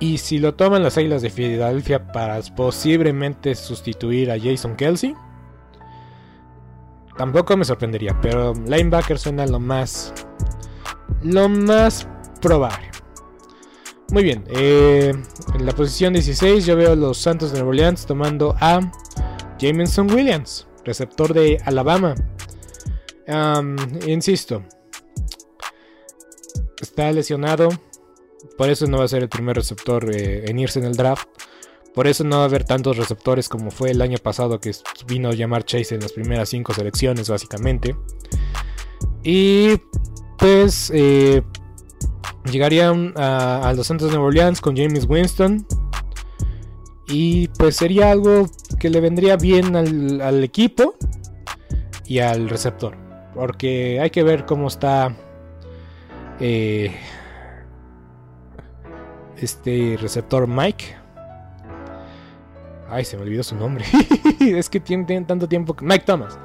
Y 0.00 0.18
si 0.18 0.38
lo 0.38 0.54
toman 0.54 0.82
las 0.82 0.98
Águilas 0.98 1.22
de 1.22 1.30
Filadelfia 1.30 2.10
para 2.12 2.40
posiblemente 2.56 3.54
sustituir 3.54 4.30
a 4.30 4.38
Jason 4.38 4.76
Kelsey. 4.76 5.14
Tampoco 7.16 7.56
me 7.56 7.64
sorprendería. 7.64 8.18
Pero 8.20 8.54
linebacker 8.54 9.18
suena 9.18 9.46
lo 9.46 9.60
más... 9.60 10.12
Lo 11.22 11.48
más 11.48 12.06
probable. 12.40 12.90
Muy 14.10 14.22
bien, 14.22 14.44
eh, 14.48 15.12
en 15.54 15.66
la 15.66 15.72
posición 15.72 16.12
16 16.12 16.66
yo 16.66 16.76
veo 16.76 16.92
a 16.92 16.94
los 16.94 17.18
Santos 17.18 17.50
de 17.50 17.58
Nueva 17.58 17.70
Orleans 17.70 18.06
tomando 18.06 18.54
a 18.60 18.80
Jameson 19.58 20.12
Williams, 20.12 20.66
receptor 20.84 21.32
de 21.32 21.60
Alabama. 21.64 22.14
insisto, 24.06 24.62
está 26.80 27.10
lesionado, 27.12 27.70
por 28.58 28.68
eso 28.68 28.86
no 28.86 28.98
va 28.98 29.04
a 29.04 29.08
ser 29.08 29.22
el 29.22 29.28
primer 29.28 29.56
receptor 29.56 30.08
eh, 30.14 30.44
en 30.46 30.58
irse 30.58 30.78
en 30.78 30.84
el 30.84 30.96
draft. 30.96 31.26
Por 31.94 32.06
eso 32.06 32.24
no 32.24 32.36
va 32.36 32.42
a 32.42 32.46
haber 32.46 32.64
tantos 32.64 32.96
receptores 32.96 33.48
como 33.48 33.70
fue 33.70 33.90
el 33.90 34.02
año 34.02 34.18
pasado 34.18 34.60
que 34.60 34.72
vino 35.06 35.28
a 35.28 35.34
llamar 35.34 35.64
Chase 35.64 35.94
en 35.94 36.00
las 36.00 36.12
primeras 36.12 36.48
5 36.48 36.74
selecciones 36.74 37.28
básicamente. 37.28 37.94
Y 39.22 39.76
pues 40.38 40.90
eh, 40.92 41.42
Llegaría 42.50 42.90
a, 43.16 43.72
los 43.74 43.86
Santos 43.86 44.08
de 44.08 44.14
Nueva 44.14 44.28
Orleans 44.28 44.60
con 44.60 44.76
James 44.76 45.06
Winston. 45.08 45.66
Y 47.08 47.48
pues 47.48 47.76
sería 47.76 48.10
algo 48.10 48.46
que 48.78 48.90
le 48.90 49.00
vendría 49.00 49.36
bien 49.36 49.74
al, 49.76 50.44
equipo 50.44 50.94
y 52.06 52.18
al 52.18 52.48
receptor. 52.48 52.96
Porque 53.34 53.98
hay 54.00 54.10
que 54.10 54.22
ver 54.22 54.44
cómo 54.44 54.68
está 54.68 55.16
eh, 56.38 56.94
este 59.38 59.96
receptor 60.00 60.46
Mike. 60.46 60.96
Ay, 62.94 63.04
se 63.04 63.16
me 63.16 63.24
olvidó 63.24 63.42
su 63.42 63.56
nombre. 63.56 63.84
es 64.40 64.70
que 64.70 64.78
tiene, 64.78 65.20
tanto 65.22 65.48
tiempo. 65.48 65.74
Mike 65.80 66.04
Thomas. 66.06 66.38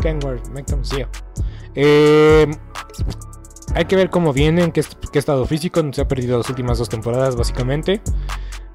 Kenworth, 0.00 0.48
Mike 0.48 0.64
Thomas, 0.70 0.88
sí. 0.88 1.02
Eh, 1.74 2.46
hay 3.74 3.84
que 3.84 3.94
ver 3.94 4.08
cómo 4.08 4.32
viene, 4.32 4.64
en 4.64 4.72
qué, 4.72 4.82
estado 5.12 5.44
físico. 5.44 5.82
Se 5.92 6.00
ha 6.00 6.08
perdido 6.08 6.38
las 6.38 6.48
últimas 6.48 6.78
dos 6.78 6.88
temporadas, 6.88 7.36
básicamente. 7.36 8.00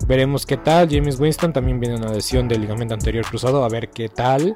Veremos 0.08 0.45
qué 0.45 0.58
tal. 0.58 0.89
James 0.91 1.20
Winston 1.20 1.52
también 1.52 1.80
viene 1.80 1.95
una 1.95 2.14
lesión 2.14 2.47
del 2.47 2.62
ligamento 2.62 2.93
anterior 2.93 3.26
cruzado. 3.26 3.66
A 3.66 3.70
ver 3.70 3.89
qué 3.89 4.08
tal. 4.08 4.56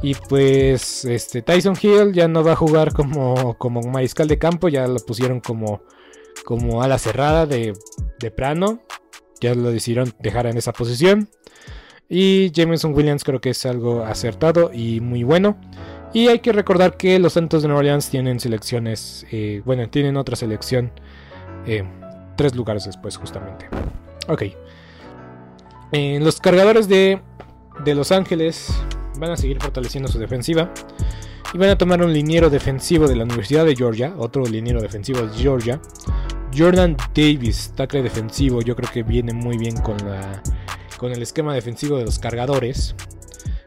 Y 0.00 0.14
pues 0.14 1.04
este 1.04 1.42
Tyson 1.42 1.76
Hill 1.80 2.14
ya 2.14 2.26
no 2.26 2.42
va 2.42 2.52
a 2.52 2.56
jugar 2.56 2.94
como, 2.94 3.58
como 3.58 3.82
mariscal 3.82 4.28
de 4.28 4.38
campo, 4.38 4.70
ya 4.70 4.86
lo 4.86 4.98
pusieron 5.00 5.40
como, 5.40 5.82
como 6.46 6.82
ala 6.82 6.96
cerrada 6.96 7.44
de, 7.44 7.74
de 8.18 8.30
plano. 8.30 8.80
Ya 9.40 9.54
lo 9.54 9.70
decidieron 9.70 10.12
dejar 10.20 10.46
en 10.46 10.56
esa 10.56 10.72
posición. 10.72 11.28
Y 12.08 12.50
Jameson 12.50 12.92
Williams 12.94 13.22
creo 13.22 13.40
que 13.40 13.50
es 13.50 13.64
algo 13.66 14.04
acertado 14.04 14.70
y 14.72 15.00
muy 15.00 15.22
bueno. 15.22 15.56
Y 16.12 16.26
hay 16.26 16.40
que 16.40 16.52
recordar 16.52 16.96
que 16.96 17.18
los 17.20 17.34
Santos 17.34 17.62
de 17.62 17.68
Nueva 17.68 17.80
Orleans 17.80 18.10
tienen 18.10 18.40
selecciones, 18.40 19.24
eh, 19.30 19.62
bueno, 19.64 19.88
tienen 19.88 20.16
otra 20.16 20.34
selección 20.34 20.90
eh, 21.66 21.84
tres 22.36 22.56
lugares 22.56 22.84
después 22.84 23.16
justamente. 23.16 23.68
Ok. 24.28 24.42
Eh, 25.92 26.18
los 26.20 26.40
cargadores 26.40 26.88
de, 26.88 27.20
de 27.84 27.94
Los 27.94 28.10
Ángeles 28.12 28.72
van 29.18 29.30
a 29.30 29.36
seguir 29.36 29.60
fortaleciendo 29.60 30.10
su 30.10 30.18
defensiva. 30.18 30.72
Y 31.52 31.58
van 31.58 31.70
a 31.70 31.78
tomar 31.78 32.02
un 32.02 32.12
liniero 32.12 32.48
defensivo 32.48 33.08
de 33.08 33.16
la 33.16 33.24
Universidad 33.24 33.64
de 33.64 33.74
Georgia. 33.74 34.14
Otro 34.16 34.44
liniero 34.46 34.80
defensivo 34.80 35.20
de 35.22 35.36
Georgia. 35.36 35.80
Jordan 36.56 36.96
Davis, 37.14 37.72
tackle 37.76 38.02
defensivo. 38.02 38.62
Yo 38.62 38.76
creo 38.76 38.90
que 38.92 39.02
viene 39.02 39.32
muy 39.32 39.56
bien 39.56 39.76
con, 39.76 39.96
la, 39.98 40.42
con 40.96 41.12
el 41.12 41.22
esquema 41.22 41.54
defensivo 41.54 41.98
de 41.98 42.04
los 42.04 42.18
cargadores. 42.18 42.94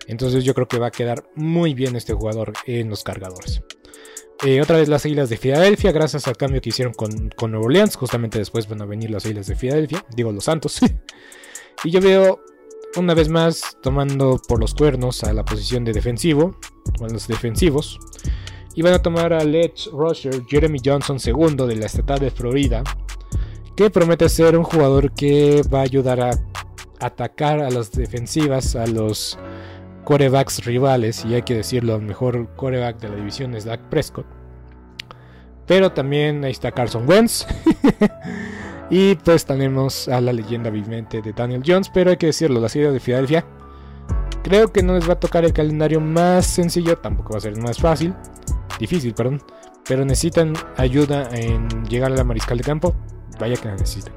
Entonces 0.07 0.43
yo 0.43 0.53
creo 0.53 0.67
que 0.67 0.79
va 0.79 0.87
a 0.87 0.91
quedar 0.91 1.23
muy 1.35 1.73
bien 1.73 1.95
este 1.95 2.13
jugador 2.13 2.53
en 2.65 2.89
los 2.89 3.03
cargadores. 3.03 3.61
Eh, 4.45 4.61
otra 4.61 4.77
vez 4.77 4.89
las 4.89 5.05
Islas 5.05 5.29
de 5.29 5.37
Filadelfia, 5.37 5.91
gracias 5.93 6.27
al 6.27 6.35
cambio 6.35 6.59
que 6.59 6.69
hicieron 6.69 6.93
con, 6.93 7.29
con 7.29 7.55
Orleans. 7.55 7.95
Justamente 7.95 8.39
después 8.39 8.67
van 8.67 8.81
a 8.81 8.85
venir 8.85 9.09
las 9.09 9.25
Islas 9.25 9.47
de 9.47 9.55
Filadelfia, 9.55 10.05
digo 10.15 10.31
los 10.31 10.43
Santos. 10.43 10.79
y 11.83 11.91
yo 11.91 12.01
veo 12.01 12.41
una 12.97 13.13
vez 13.13 13.29
más 13.29 13.77
tomando 13.81 14.39
por 14.47 14.59
los 14.59 14.73
cuernos 14.73 15.23
a 15.23 15.33
la 15.33 15.45
posición 15.45 15.83
de 15.85 15.93
defensivo, 15.93 16.59
o 16.99 17.05
a 17.05 17.09
los 17.09 17.27
defensivos. 17.27 17.99
Y 18.75 18.81
van 18.81 18.93
a 18.93 19.01
tomar 19.01 19.33
a 19.33 19.43
Let's 19.43 19.89
Rusher 19.91 20.45
Jeremy 20.47 20.79
Johnson 20.83 21.19
segundo 21.19 21.67
de 21.67 21.75
la 21.75 21.85
estatal 21.85 22.19
de 22.19 22.31
Florida, 22.31 22.83
que 23.75 23.89
promete 23.89 24.29
ser 24.29 24.57
un 24.57 24.63
jugador 24.63 25.11
que 25.11 25.61
va 25.71 25.79
a 25.79 25.83
ayudar 25.83 26.21
a 26.21 26.31
atacar 26.99 27.59
a 27.59 27.69
las 27.69 27.91
defensivas, 27.91 28.75
a 28.75 28.87
los 28.87 29.37
corebacks 30.03 30.65
rivales, 30.65 31.25
y 31.25 31.35
hay 31.35 31.43
que 31.43 31.55
decirlo, 31.55 31.95
el 31.95 32.01
mejor 32.01 32.49
coreback 32.55 32.99
de 32.99 33.09
la 33.09 33.15
división 33.15 33.55
es 33.55 33.65
Dak 33.65 33.81
Prescott. 33.89 34.25
Pero 35.65 35.91
también 35.91 36.43
ahí 36.43 36.51
está 36.51 36.71
Carson 36.71 37.07
Wentz. 37.07 37.45
y 38.89 39.15
pues 39.15 39.45
tenemos 39.45 40.07
a 40.07 40.19
la 40.19 40.33
leyenda 40.33 40.69
viviente 40.69 41.21
de 41.21 41.33
Daniel 41.33 41.63
Jones, 41.65 41.89
pero 41.93 42.11
hay 42.11 42.17
que 42.17 42.27
decirlo, 42.27 42.59
la 42.59 42.69
serie 42.69 42.91
de 42.91 42.99
Filadelfia. 42.99 43.45
Creo 44.43 44.73
que 44.73 44.83
no 44.83 44.93
les 44.93 45.07
va 45.07 45.13
a 45.13 45.19
tocar 45.19 45.45
el 45.45 45.53
calendario 45.53 46.01
más 46.01 46.45
sencillo, 46.45 46.97
tampoco 46.97 47.33
va 47.33 47.37
a 47.37 47.41
ser 47.41 47.57
más 47.61 47.79
fácil, 47.79 48.13
difícil, 48.83 49.13
perdón. 49.13 49.41
Pero 49.87 50.05
necesitan 50.05 50.53
ayuda 50.77 51.29
en 51.33 51.67
llegar 51.85 52.11
a 52.11 52.15
la 52.15 52.23
mariscal 52.23 52.57
de 52.57 52.63
campo. 52.63 52.95
Vaya 53.39 53.55
que 53.55 53.67
la 53.67 53.75
necesitan. 53.75 54.13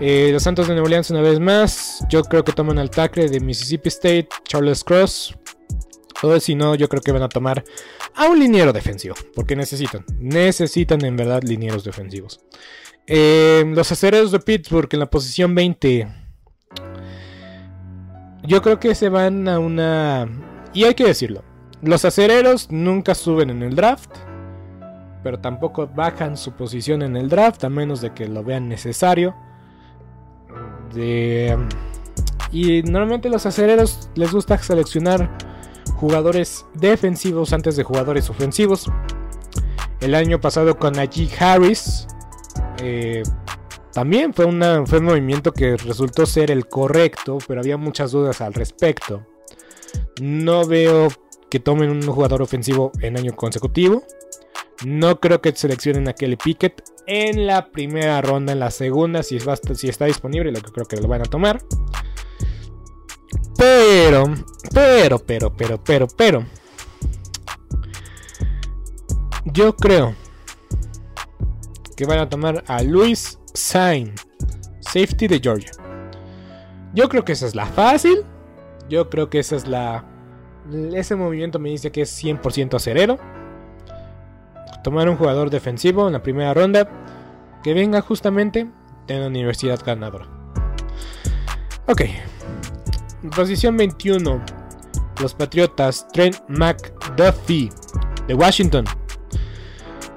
Eh, 0.00 0.28
los 0.30 0.42
Santos 0.42 0.68
de 0.68 0.74
Nueva 0.74 0.86
Orleans 0.86 1.10
una 1.10 1.22
vez 1.22 1.40
más. 1.40 2.04
Yo 2.08 2.22
creo 2.22 2.44
que 2.44 2.52
toman 2.52 2.78
al 2.78 2.90
tackle 2.90 3.28
de 3.28 3.40
Mississippi 3.40 3.88
State, 3.88 4.28
Charles 4.44 4.84
Cross. 4.84 5.36
O 6.22 6.40
si 6.40 6.54
no, 6.54 6.74
yo 6.74 6.88
creo 6.88 7.02
que 7.02 7.12
van 7.12 7.22
a 7.22 7.28
tomar 7.28 7.62
a 8.14 8.26
un 8.26 8.38
liniero 8.38 8.72
defensivo. 8.72 9.14
Porque 9.34 9.56
necesitan. 9.56 10.04
Necesitan 10.18 11.04
en 11.04 11.16
verdad 11.16 11.42
linieros 11.42 11.84
defensivos. 11.84 12.40
Eh, 13.06 13.64
los 13.74 13.90
acereros 13.92 14.32
de 14.32 14.40
Pittsburgh 14.40 14.88
en 14.92 15.00
la 15.00 15.10
posición 15.10 15.54
20. 15.54 16.08
Yo 18.44 18.62
creo 18.62 18.78
que 18.78 18.94
se 18.94 19.08
van 19.08 19.48
a 19.48 19.58
una... 19.58 20.28
Y 20.72 20.84
hay 20.84 20.94
que 20.94 21.04
decirlo. 21.04 21.42
Los 21.82 22.04
acereros 22.04 22.70
nunca 22.70 23.14
suben 23.14 23.50
en 23.50 23.62
el 23.62 23.74
draft. 23.74 24.10
Pero 25.22 25.40
tampoco 25.40 25.88
bajan 25.88 26.36
su 26.36 26.52
posición 26.52 27.02
en 27.02 27.16
el 27.16 27.28
draft. 27.28 27.64
A 27.64 27.68
menos 27.68 28.00
de 28.00 28.12
que 28.12 28.28
lo 28.28 28.44
vean 28.44 28.68
necesario. 28.68 29.34
Y 32.52 32.82
normalmente 32.82 33.28
los 33.28 33.44
acereros 33.46 34.10
les 34.14 34.32
gusta 34.32 34.56
seleccionar 34.58 35.36
jugadores 35.96 36.64
defensivos 36.74 37.52
antes 37.52 37.76
de 37.76 37.82
jugadores 37.82 38.30
ofensivos. 38.30 38.90
El 40.00 40.14
año 40.14 40.40
pasado 40.40 40.78
con 40.78 40.94
Najee 40.94 41.30
Harris 41.38 42.06
eh, 42.82 43.22
también 43.92 44.34
fue, 44.34 44.44
fue 44.86 44.98
un 44.98 45.04
movimiento 45.04 45.52
que 45.52 45.76
resultó 45.76 46.26
ser 46.26 46.50
el 46.50 46.68
correcto, 46.68 47.38
pero 47.48 47.60
había 47.60 47.76
muchas 47.76 48.12
dudas 48.12 48.40
al 48.40 48.54
respecto. 48.54 49.26
No 50.20 50.66
veo 50.66 51.08
que 51.50 51.60
tomen 51.60 51.90
un 51.90 52.02
jugador 52.02 52.42
ofensivo 52.42 52.92
en 53.00 53.18
año 53.18 53.34
consecutivo. 53.34 54.02
No 54.84 55.20
creo 55.20 55.40
que 55.40 55.52
seleccionen 55.52 56.08
a 56.08 56.12
Kelly 56.12 56.36
Pickett 56.36 56.82
en 57.06 57.46
la 57.46 57.70
primera 57.70 58.20
ronda, 58.20 58.52
en 58.52 58.60
la 58.60 58.70
segunda, 58.70 59.22
si, 59.22 59.38
si 59.74 59.88
está 59.88 60.04
disponible, 60.04 60.52
lo 60.52 60.60
que 60.60 60.72
creo 60.72 60.86
que 60.86 60.96
lo 60.96 61.08
van 61.08 61.22
a 61.22 61.24
tomar. 61.24 61.62
Pero, 63.56 64.24
pero, 64.72 65.18
pero, 65.18 65.56
pero, 65.56 65.82
pero, 65.82 66.06
pero. 66.08 66.46
Yo 69.46 69.74
creo 69.76 70.14
que 71.96 72.04
van 72.04 72.18
a 72.18 72.28
tomar 72.28 72.64
a 72.66 72.82
Luis 72.82 73.38
Sain, 73.54 74.12
safety 74.80 75.28
de 75.28 75.40
Georgia. 75.40 75.70
Yo 76.94 77.08
creo 77.08 77.24
que 77.24 77.32
esa 77.32 77.46
es 77.46 77.54
la 77.54 77.66
fácil. 77.66 78.24
Yo 78.88 79.08
creo 79.08 79.30
que 79.30 79.38
esa 79.38 79.56
es 79.56 79.66
la. 79.66 80.04
Ese 80.72 81.14
movimiento 81.14 81.58
me 81.58 81.70
dice 81.70 81.92
que 81.92 82.02
es 82.02 82.24
100% 82.24 82.74
acerero. 82.74 83.18
Tomar 84.82 85.08
un 85.08 85.16
jugador 85.16 85.50
defensivo 85.50 86.06
en 86.06 86.12
la 86.12 86.22
primera 86.22 86.54
ronda 86.54 86.88
que 87.62 87.74
venga 87.74 88.00
justamente 88.00 88.68
de 89.06 89.18
la 89.18 89.26
universidad 89.26 89.80
ganadora. 89.84 90.26
Ok. 91.86 92.02
Posición 93.34 93.76
21. 93.76 94.44
Los 95.20 95.34
Patriotas. 95.34 96.06
Trent 96.12 96.36
McDuffie 96.48 97.70
de 98.26 98.34
Washington. 98.34 98.84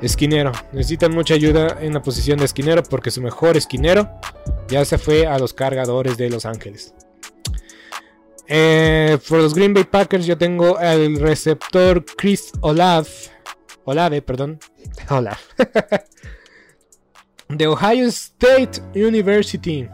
Esquinero. 0.02 0.52
Necesitan 0.72 1.14
mucha 1.14 1.34
ayuda 1.34 1.78
en 1.82 1.94
la 1.94 2.02
posición 2.02 2.40
de 2.40 2.46
esquinero 2.46 2.84
porque 2.84 3.12
su 3.12 3.22
mejor 3.22 3.58
esquinero 3.58 4.10
ya 4.68 4.86
se 4.86 4.98
fue 4.98 5.28
a 5.28 5.38
los 5.38 5.54
cargadores 5.54 6.18
de 6.18 6.30
Los 6.30 6.46
Ángeles. 6.46 6.94
Eh, 8.52 9.20
por 9.30 9.38
los 9.38 9.54
Green 9.54 9.76
Bay 9.76 9.84
Packers 9.84 10.26
yo 10.26 10.36
tengo 10.36 10.76
al 10.80 11.18
receptor 11.20 12.04
Chris 12.18 12.52
Olave. 12.62 13.08
Olave, 13.86 14.24
perdón. 14.24 14.60
Olave. 15.10 15.38
de 17.48 17.68
Ohio 17.68 18.08
State 18.08 18.82
University. 18.96 19.88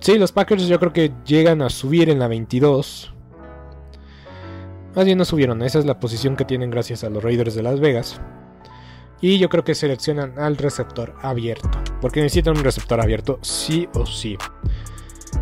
Sí, 0.00 0.18
los 0.18 0.32
Packers 0.32 0.66
yo 0.66 0.78
creo 0.78 0.92
que 0.92 1.12
llegan 1.26 1.60
a 1.60 1.68
subir 1.68 2.08
en 2.08 2.18
la 2.18 2.28
22. 2.28 3.12
Más 4.94 5.04
bien 5.04 5.18
no 5.18 5.24
subieron, 5.24 5.62
esa 5.62 5.78
es 5.78 5.84
la 5.84 6.00
posición 6.00 6.36
que 6.36 6.44
tienen 6.46 6.70
gracias 6.70 7.04
a 7.04 7.10
los 7.10 7.22
Raiders 7.22 7.54
de 7.54 7.62
Las 7.62 7.80
Vegas. 7.80 8.20
Y 9.20 9.38
yo 9.38 9.48
creo 9.48 9.64
que 9.64 9.74
seleccionan 9.74 10.38
al 10.38 10.56
receptor 10.56 11.14
abierto. 11.20 11.68
Porque 12.00 12.20
necesitan 12.20 12.56
un 12.56 12.64
receptor 12.64 13.00
abierto, 13.00 13.38
sí 13.42 13.88
o 13.94 14.06
sí. 14.06 14.38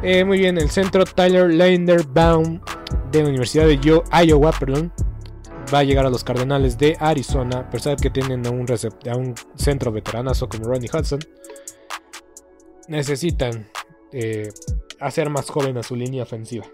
Eh, 0.03 0.24
muy 0.24 0.39
bien, 0.39 0.59
el 0.59 0.70
centro 0.70 1.05
Tyler 1.05 1.51
Linderbaum 1.51 2.61
de 3.11 3.22
la 3.22 3.28
Universidad 3.28 3.66
de 3.66 3.78
Iowa, 4.24 4.53
perdón, 4.53 4.93
va 5.72 5.80
a 5.80 5.84
llegar 5.84 6.07
a 6.07 6.11
los 6.11 6.24
Cardenales 6.24 6.78
de 6.78 6.97
Arizona. 7.01 7.68
Pero 7.70 7.97
que 7.97 8.11
tienen 8.11 8.47
a 8.47 8.51
un, 8.51 8.66
a 8.70 9.16
un 9.16 9.34
centro 9.57 9.93
veteranazo 9.93 10.49
como 10.49 10.64
Ronnie 10.64 10.91
Hudson. 10.93 11.20
Necesitan 12.89 13.68
eh, 14.12 14.49
hacer 15.01 15.30
más 15.30 15.51
joven 15.51 15.76
a 15.78 15.82
su 15.82 15.97
línea 15.97 16.22
ofensiva. 16.22 16.66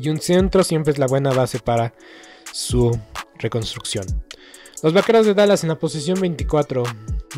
Y 0.00 0.08
un 0.08 0.20
centro 0.20 0.64
siempre 0.64 0.92
es 0.92 0.98
la 0.98 1.06
buena 1.06 1.32
base 1.32 1.58
para 1.58 1.94
su 2.52 2.98
reconstrucción. 3.38 4.04
Los 4.82 4.92
vaqueros 4.92 5.26
de 5.26 5.34
Dallas 5.34 5.64
en 5.64 5.70
la 5.70 5.78
posición 5.78 6.20
24. 6.20 6.84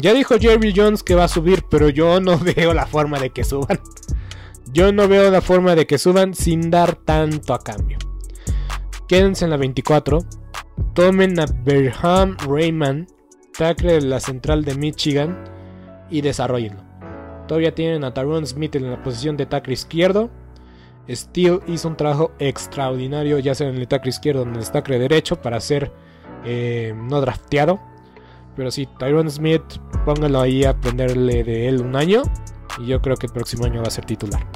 Ya 0.01 0.13
dijo 0.13 0.39
Jerry 0.39 0.73
Jones 0.77 1.03
que 1.03 1.15
va 1.15 1.25
a 1.25 1.29
subir, 1.29 1.65
pero 1.71 1.89
yo 1.89 2.21
no 2.21 2.39
veo 2.57 2.75
la 2.75 2.87
forma 2.87 3.19
de 3.19 3.31
que 3.31 3.45
suban. 3.45 3.81
Yo 4.73 4.93
no 4.93 5.09
veo 5.09 5.31
la 5.31 5.41
forma 5.41 5.75
de 5.75 5.87
que 5.87 5.99
suban 5.99 6.35
sin 6.35 6.71
dar 6.71 6.97
tanto 6.97 7.55
a 7.55 7.59
cambio. 7.59 7.99
Quédense 9.09 9.45
en 9.45 9.51
la 9.51 9.57
24. 9.57 10.19
Tomen 10.95 11.39
a 11.41 11.47
Berham 11.65 12.37
Rayman, 12.39 13.07
tackle 13.57 13.95
de 13.95 14.03
la 14.03 14.21
central 14.21 14.65
de 14.65 14.75
Michigan, 14.75 15.37
y 16.11 16.21
desarrollenlo. 16.21 16.83
Todavía 17.47 17.75
tienen 17.75 18.05
a 18.05 18.13
Tyrone 18.13 18.47
Smith 18.47 18.77
en 18.77 18.91
la 18.91 19.03
posición 19.03 19.37
de 19.37 19.47
tackle 19.47 19.73
izquierdo. 19.73 20.31
Steele 21.09 21.61
hizo 21.67 21.89
un 21.89 21.97
trabajo 21.97 22.33
extraordinario, 22.39 23.39
ya 23.39 23.55
sea 23.55 23.69
en 23.69 23.77
el 23.77 23.89
tackle 23.89 24.11
izquierdo 24.11 24.43
o 24.43 24.47
en 24.47 24.55
el 24.55 24.71
tackle 24.71 24.99
derecho, 24.99 25.41
para 25.41 25.59
ser 25.61 25.91
eh, 26.45 26.95
no 26.97 27.21
drafteado. 27.21 27.81
Pero 28.55 28.71
sí, 28.71 28.89
Tyrone 28.99 29.31
Smith, 29.31 29.63
póngalo 30.05 30.41
ahí 30.41 30.65
a 30.65 30.71
aprenderle 30.71 31.43
de 31.43 31.69
él 31.69 31.81
un 31.81 31.97
año. 31.97 32.23
Y 32.79 32.87
yo 32.87 33.01
creo 33.01 33.17
que 33.17 33.27
el 33.27 33.33
próximo 33.33 33.65
año 33.65 33.83
va 33.83 33.89
a 33.89 33.91
ser 33.91 34.05
titular. 34.05 34.47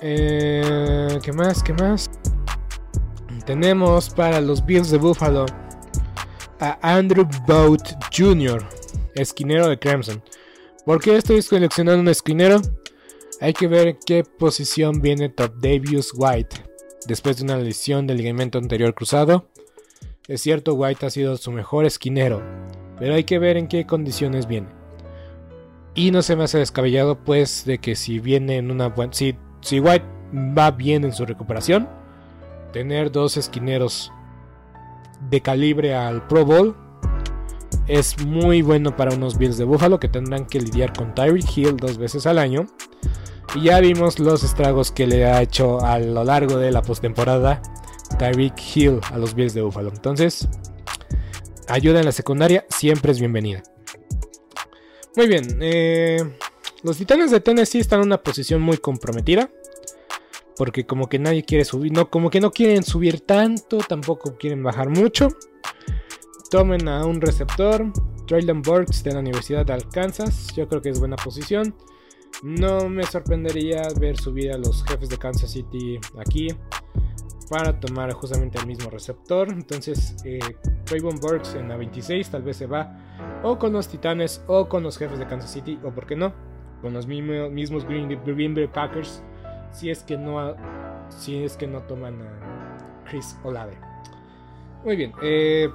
Eh, 0.00 1.18
¿Qué 1.22 1.32
más? 1.32 1.62
¿Qué 1.62 1.72
más? 1.72 2.10
tenemos 3.44 4.10
para 4.10 4.40
los 4.40 4.64
Bills 4.64 4.90
de 4.90 4.98
Buffalo 4.98 5.46
a 6.60 6.78
Andrew 6.82 7.28
Boat 7.46 7.82
Jr., 8.16 8.64
esquinero 9.14 9.68
de 9.68 9.78
Clemson. 9.78 10.22
¿Por 10.86 11.00
qué 11.00 11.16
estoy 11.16 11.42
seleccionando 11.42 12.00
un 12.00 12.08
esquinero? 12.08 12.60
Hay 13.40 13.52
que 13.52 13.66
ver 13.66 13.98
qué 14.04 14.24
posición 14.24 15.00
viene 15.00 15.28
Top 15.28 15.54
Davius 15.56 16.12
White 16.14 16.64
después 17.06 17.36
de 17.36 17.44
una 17.44 17.56
lesión 17.56 18.06
del 18.06 18.18
ligamento 18.18 18.58
anterior 18.58 18.94
cruzado. 18.94 19.48
Es 20.26 20.40
cierto, 20.40 20.74
White 20.74 21.04
ha 21.04 21.10
sido 21.10 21.36
su 21.36 21.50
mejor 21.50 21.84
esquinero, 21.84 22.42
pero 22.98 23.14
hay 23.14 23.24
que 23.24 23.38
ver 23.38 23.56
en 23.58 23.68
qué 23.68 23.86
condiciones 23.86 24.46
viene. 24.46 24.68
Y 25.94 26.10
no 26.10 26.22
se 26.22 26.36
me 26.36 26.44
hace 26.44 26.58
descabellado, 26.58 27.16
pues, 27.16 27.64
de 27.64 27.78
que 27.78 27.94
si 27.94 28.18
viene 28.18 28.56
en 28.56 28.70
una 28.70 28.88
buena. 28.88 29.12
Si, 29.12 29.36
si 29.60 29.80
White 29.80 30.04
va 30.34 30.70
bien 30.72 31.04
en 31.04 31.12
su 31.12 31.24
recuperación, 31.24 31.88
tener 32.72 33.12
dos 33.12 33.36
esquineros 33.36 34.12
de 35.30 35.40
calibre 35.40 35.94
al 35.94 36.26
Pro 36.26 36.44
Bowl 36.44 36.76
es 37.86 38.24
muy 38.24 38.62
bueno 38.62 38.96
para 38.96 39.14
unos 39.14 39.36
Bills 39.36 39.58
de 39.58 39.64
Buffalo 39.64 40.00
que 40.00 40.08
tendrán 40.08 40.46
que 40.46 40.60
lidiar 40.60 40.92
con 40.92 41.14
Tyreek 41.14 41.56
Hill 41.56 41.76
dos 41.76 41.98
veces 41.98 42.26
al 42.26 42.38
año. 42.38 42.66
Y 43.54 43.64
ya 43.64 43.80
vimos 43.80 44.18
los 44.18 44.42
estragos 44.42 44.90
que 44.90 45.06
le 45.06 45.26
ha 45.26 45.42
hecho 45.42 45.84
a 45.84 45.98
lo 45.98 46.24
largo 46.24 46.56
de 46.56 46.72
la 46.72 46.82
postemporada 46.82 47.60
Tyreek 48.18 48.54
Hill 48.74 49.00
a 49.12 49.18
los 49.18 49.34
Bills 49.34 49.54
de 49.54 49.62
Buffalo. 49.62 49.90
Entonces, 49.90 50.48
ayuda 51.68 52.00
en 52.00 52.06
la 52.06 52.12
secundaria 52.12 52.64
siempre 52.70 53.12
es 53.12 53.20
bienvenida. 53.20 53.62
Muy 55.16 55.28
bien, 55.28 55.58
eh, 55.60 56.18
los 56.82 56.96
Titanes 56.96 57.30
de 57.30 57.40
Tennessee 57.40 57.78
están 57.78 58.00
en 58.00 58.06
una 58.06 58.22
posición 58.22 58.60
muy 58.60 58.78
comprometida. 58.78 59.48
Porque 60.56 60.86
como 60.86 61.08
que 61.08 61.18
nadie 61.18 61.44
quiere 61.44 61.64
subir, 61.64 61.92
no, 61.92 62.10
como 62.10 62.30
que 62.30 62.40
no 62.40 62.52
quieren 62.52 62.84
subir 62.84 63.20
tanto, 63.20 63.78
tampoco 63.78 64.36
quieren 64.36 64.62
bajar 64.62 64.88
mucho. 64.88 65.28
Tomen 66.50 66.88
a 66.88 67.04
un 67.04 67.20
receptor, 67.20 67.92
Traylon 68.28 68.62
Burks 68.62 69.02
de 69.02 69.12
la 69.12 69.18
Universidad 69.18 69.66
de 69.66 69.72
Arkansas, 69.72 70.54
yo 70.54 70.68
creo 70.68 70.80
que 70.80 70.90
es 70.90 71.00
buena 71.00 71.16
posición. 71.16 71.74
No 72.42 72.88
me 72.88 73.04
sorprendería 73.04 73.82
ver 73.98 74.16
subir 74.16 74.52
a 74.52 74.58
los 74.58 74.84
jefes 74.84 75.08
de 75.08 75.18
Kansas 75.18 75.50
City 75.50 75.98
aquí 76.18 76.48
para 77.48 77.78
tomar 77.78 78.12
justamente 78.12 78.58
el 78.58 78.66
mismo 78.66 78.90
receptor. 78.90 79.48
Entonces, 79.50 80.16
eh, 80.24 80.40
Burks 81.20 81.54
en 81.54 81.68
la 81.68 81.76
26 81.76 82.30
tal 82.30 82.42
vez 82.42 82.56
se 82.56 82.66
va 82.66 82.96
o 83.42 83.58
con 83.58 83.72
los 83.72 83.88
Titanes 83.88 84.42
o 84.46 84.68
con 84.68 84.82
los 84.82 84.98
jefes 84.98 85.18
de 85.18 85.26
Kansas 85.26 85.52
City, 85.52 85.78
o 85.84 85.90
por 85.90 86.06
qué 86.06 86.16
no, 86.16 86.32
con 86.80 86.94
los 86.94 87.06
mismos 87.06 87.84
Green, 87.84 88.54
Bay 88.54 88.66
Packers, 88.66 89.22
si 89.70 89.90
es 89.90 90.02
que 90.02 90.16
no, 90.16 90.54
si 91.10 91.44
es 91.44 91.56
que 91.56 91.66
no 91.66 91.82
toman 91.82 92.22
a 92.22 93.04
Chris 93.04 93.38
Olave. 93.44 93.78
Muy 94.84 94.96
bien, 94.96 95.12
eh, 95.22 95.68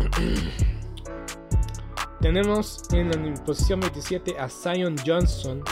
tenemos 2.20 2.82
en 2.92 3.10
la 3.10 3.44
posición 3.44 3.80
27 3.80 4.38
a 4.38 4.48
Zion 4.48 4.96
Johnson, 5.04 5.62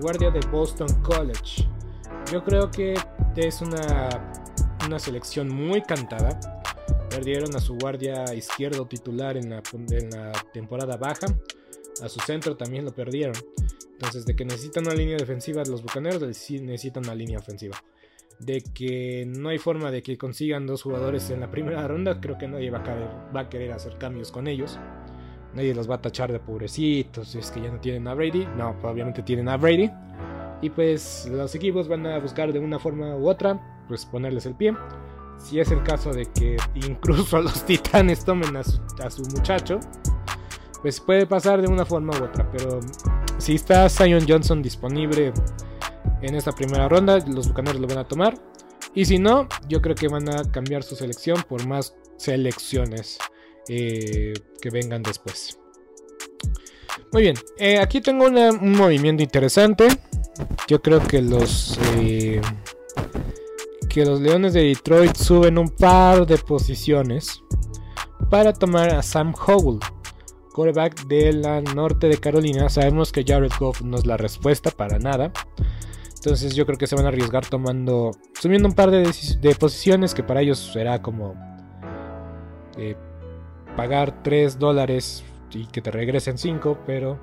guardia 0.00 0.30
de 0.30 0.40
Boston 0.50 0.88
College. 1.02 1.68
Yo 2.32 2.42
creo 2.42 2.70
que 2.70 2.94
es 3.36 3.60
una, 3.60 4.08
una 4.86 4.98
selección 4.98 5.48
muy 5.48 5.82
cantada. 5.82 6.38
Perdieron 7.10 7.54
a 7.56 7.60
su 7.60 7.76
guardia 7.76 8.34
izquierdo 8.34 8.86
titular 8.86 9.36
en 9.36 9.50
la, 9.50 9.62
temporada 10.52 10.96
baja. 10.96 11.26
A 12.02 12.08
su 12.08 12.20
centro 12.20 12.56
también 12.56 12.84
lo 12.84 12.94
perdieron. 12.94 13.34
Entonces, 13.92 14.26
de 14.26 14.34
que 14.34 14.44
necesitan 14.44 14.86
una 14.86 14.94
línea 14.94 15.16
defensiva 15.16 15.62
los 15.64 15.82
bucaneros, 15.82 16.22
necesitan 16.22 17.04
una 17.04 17.14
línea 17.14 17.38
ofensiva. 17.38 17.76
De 18.40 18.62
que 18.74 19.24
no 19.26 19.50
hay 19.50 19.58
forma 19.58 19.90
de 19.90 20.02
que 20.02 20.18
consigan 20.18 20.66
dos 20.66 20.82
jugadores 20.82 21.30
en 21.30 21.40
la 21.40 21.50
primera 21.50 21.86
ronda, 21.86 22.20
creo 22.20 22.36
que 22.36 22.48
nadie 22.48 22.70
va 22.70 22.78
a, 22.78 22.82
querer, 22.82 23.08
va 23.34 23.40
a 23.40 23.48
querer 23.48 23.72
hacer 23.72 23.96
cambios 23.96 24.32
con 24.32 24.48
ellos. 24.48 24.78
Nadie 25.54 25.72
los 25.72 25.88
va 25.88 25.96
a 25.96 26.02
tachar 26.02 26.32
de 26.32 26.40
pobrecitos, 26.40 27.36
es 27.36 27.52
que 27.52 27.62
ya 27.62 27.70
no 27.70 27.78
tienen 27.78 28.08
a 28.08 28.14
Brady. 28.14 28.44
No, 28.56 28.76
obviamente 28.82 29.22
tienen 29.22 29.48
a 29.48 29.56
Brady. 29.56 29.88
Y 30.64 30.70
pues 30.70 31.28
los 31.30 31.54
equipos 31.54 31.88
van 31.88 32.06
a 32.06 32.18
buscar 32.18 32.50
de 32.50 32.58
una 32.58 32.78
forma 32.78 33.14
u 33.16 33.28
otra, 33.28 33.84
pues 33.86 34.06
ponerles 34.06 34.46
el 34.46 34.54
pie. 34.54 34.74
Si 35.36 35.60
es 35.60 35.70
el 35.70 35.82
caso 35.82 36.10
de 36.10 36.24
que 36.24 36.56
incluso 36.74 37.38
los 37.42 37.66
titanes 37.66 38.24
tomen 38.24 38.56
a 38.56 38.64
su, 38.64 39.22
muchacho, 39.24 39.78
pues 40.80 41.00
puede 41.00 41.26
pasar 41.26 41.60
de 41.60 41.68
una 41.68 41.84
forma 41.84 42.18
u 42.18 42.24
otra. 42.24 42.50
Pero 42.50 42.80
si 43.36 43.56
está 43.56 43.90
Zion 43.90 44.24
Johnson 44.26 44.62
disponible 44.62 45.34
en 46.22 46.34
esta 46.34 46.50
primera 46.50 46.88
ronda, 46.88 47.18
los 47.26 47.48
bucaneros 47.48 47.78
lo 47.78 47.86
van 47.86 47.98
a 47.98 48.08
tomar. 48.08 48.34
Y 48.94 49.04
si 49.04 49.18
no, 49.18 49.46
yo 49.68 49.82
creo 49.82 49.94
que 49.94 50.08
van 50.08 50.30
a 50.30 50.50
cambiar 50.50 50.82
su 50.82 50.96
selección 50.96 51.44
por 51.46 51.66
más 51.66 51.94
selecciones 52.16 53.18
eh, 53.68 54.32
que 54.62 54.70
vengan 54.70 55.02
después. 55.02 55.58
Muy 57.12 57.20
bien, 57.20 57.36
eh, 57.58 57.80
aquí 57.80 58.00
tengo 58.00 58.24
un 58.24 58.72
movimiento 58.72 59.22
interesante. 59.22 59.88
Yo 60.68 60.80
creo 60.80 61.00
que 61.00 61.22
los 61.22 61.78
eh, 61.96 62.40
que 63.88 64.04
los 64.04 64.20
Leones 64.20 64.54
de 64.54 64.64
Detroit 64.64 65.14
suben 65.14 65.58
un 65.58 65.68
par 65.68 66.26
de 66.26 66.38
posiciones 66.38 67.42
para 68.30 68.52
tomar 68.52 68.90
a 68.90 69.02
Sam 69.02 69.32
Howell, 69.46 69.78
quarterback 70.52 71.06
de 71.06 71.32
la 71.32 71.60
norte 71.60 72.08
de 72.08 72.18
Carolina. 72.18 72.68
Sabemos 72.68 73.12
que 73.12 73.24
Jared 73.24 73.52
Goff 73.58 73.82
no 73.82 73.96
es 73.96 74.06
la 74.06 74.16
respuesta 74.16 74.70
para 74.70 74.98
nada. 74.98 75.32
Entonces 76.16 76.56
yo 76.56 76.64
creo 76.64 76.78
que 76.78 76.86
se 76.86 76.96
van 76.96 77.04
a 77.04 77.08
arriesgar 77.08 77.46
tomando, 77.46 78.12
subiendo 78.40 78.66
un 78.66 78.74
par 78.74 78.90
de, 78.90 79.04
posiciones 79.60 80.14
que 80.14 80.22
para 80.22 80.40
ellos 80.40 80.58
será 80.72 81.02
como 81.02 81.34
eh, 82.78 82.96
pagar 83.76 84.22
3 84.22 84.58
dólares 84.58 85.22
y 85.52 85.66
que 85.66 85.82
te 85.82 85.90
regresen 85.90 86.38
5, 86.38 86.78
pero 86.86 87.20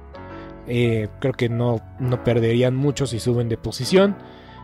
eh, 0.68 1.10
creo 1.20 1.34
que 1.34 1.50
no, 1.50 1.82
no 2.00 2.24
perderían 2.24 2.76
mucho 2.76 3.08
si 3.08 3.20
suben 3.20 3.50
de 3.50 3.58
posición. 3.58 4.16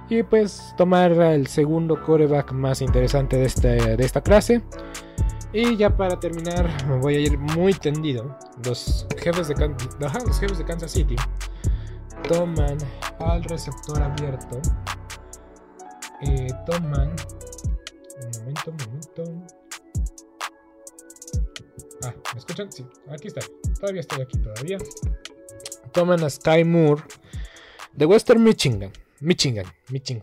Y 0.09 0.23
pues 0.23 0.73
tomar 0.77 1.11
el 1.11 1.47
segundo 1.47 2.01
coreback 2.01 2.53
más 2.53 2.81
interesante 2.81 3.37
de, 3.37 3.45
este, 3.45 3.97
de 3.97 4.05
esta 4.05 4.21
clase. 4.21 4.63
Y 5.51 5.75
ya 5.75 5.95
para 5.95 6.19
terminar, 6.19 6.69
me 6.87 6.97
voy 6.97 7.15
a 7.15 7.19
ir 7.19 7.37
muy 7.37 7.73
tendido. 7.73 8.37
Los 8.65 9.05
jefes 9.17 9.49
de, 9.49 9.75
los 9.99 10.39
jefes 10.39 10.57
de 10.57 10.65
Kansas 10.65 10.91
City 10.91 11.15
toman 12.27 12.77
al 13.19 13.43
receptor 13.43 14.01
abierto. 14.01 14.61
Eh, 16.21 16.47
toman. 16.65 17.13
Un 18.19 18.39
momento, 18.39 18.71
un 18.71 18.77
momento. 18.85 19.47
Ah, 22.03 22.13
¿me 22.33 22.39
escuchan? 22.39 22.71
Sí, 22.71 22.85
aquí 23.09 23.27
está. 23.27 23.41
Todavía 23.79 24.01
estoy 24.01 24.21
aquí, 24.21 24.37
todavía 24.39 24.77
toman 25.97 26.23
a 26.23 26.29
Sky 26.29 26.63
Moore 26.63 27.01
de 27.93 28.05
Western 28.05 28.43
Michigan. 28.43 28.91
Michigan, 29.19 29.65
Michigan. 29.89 30.21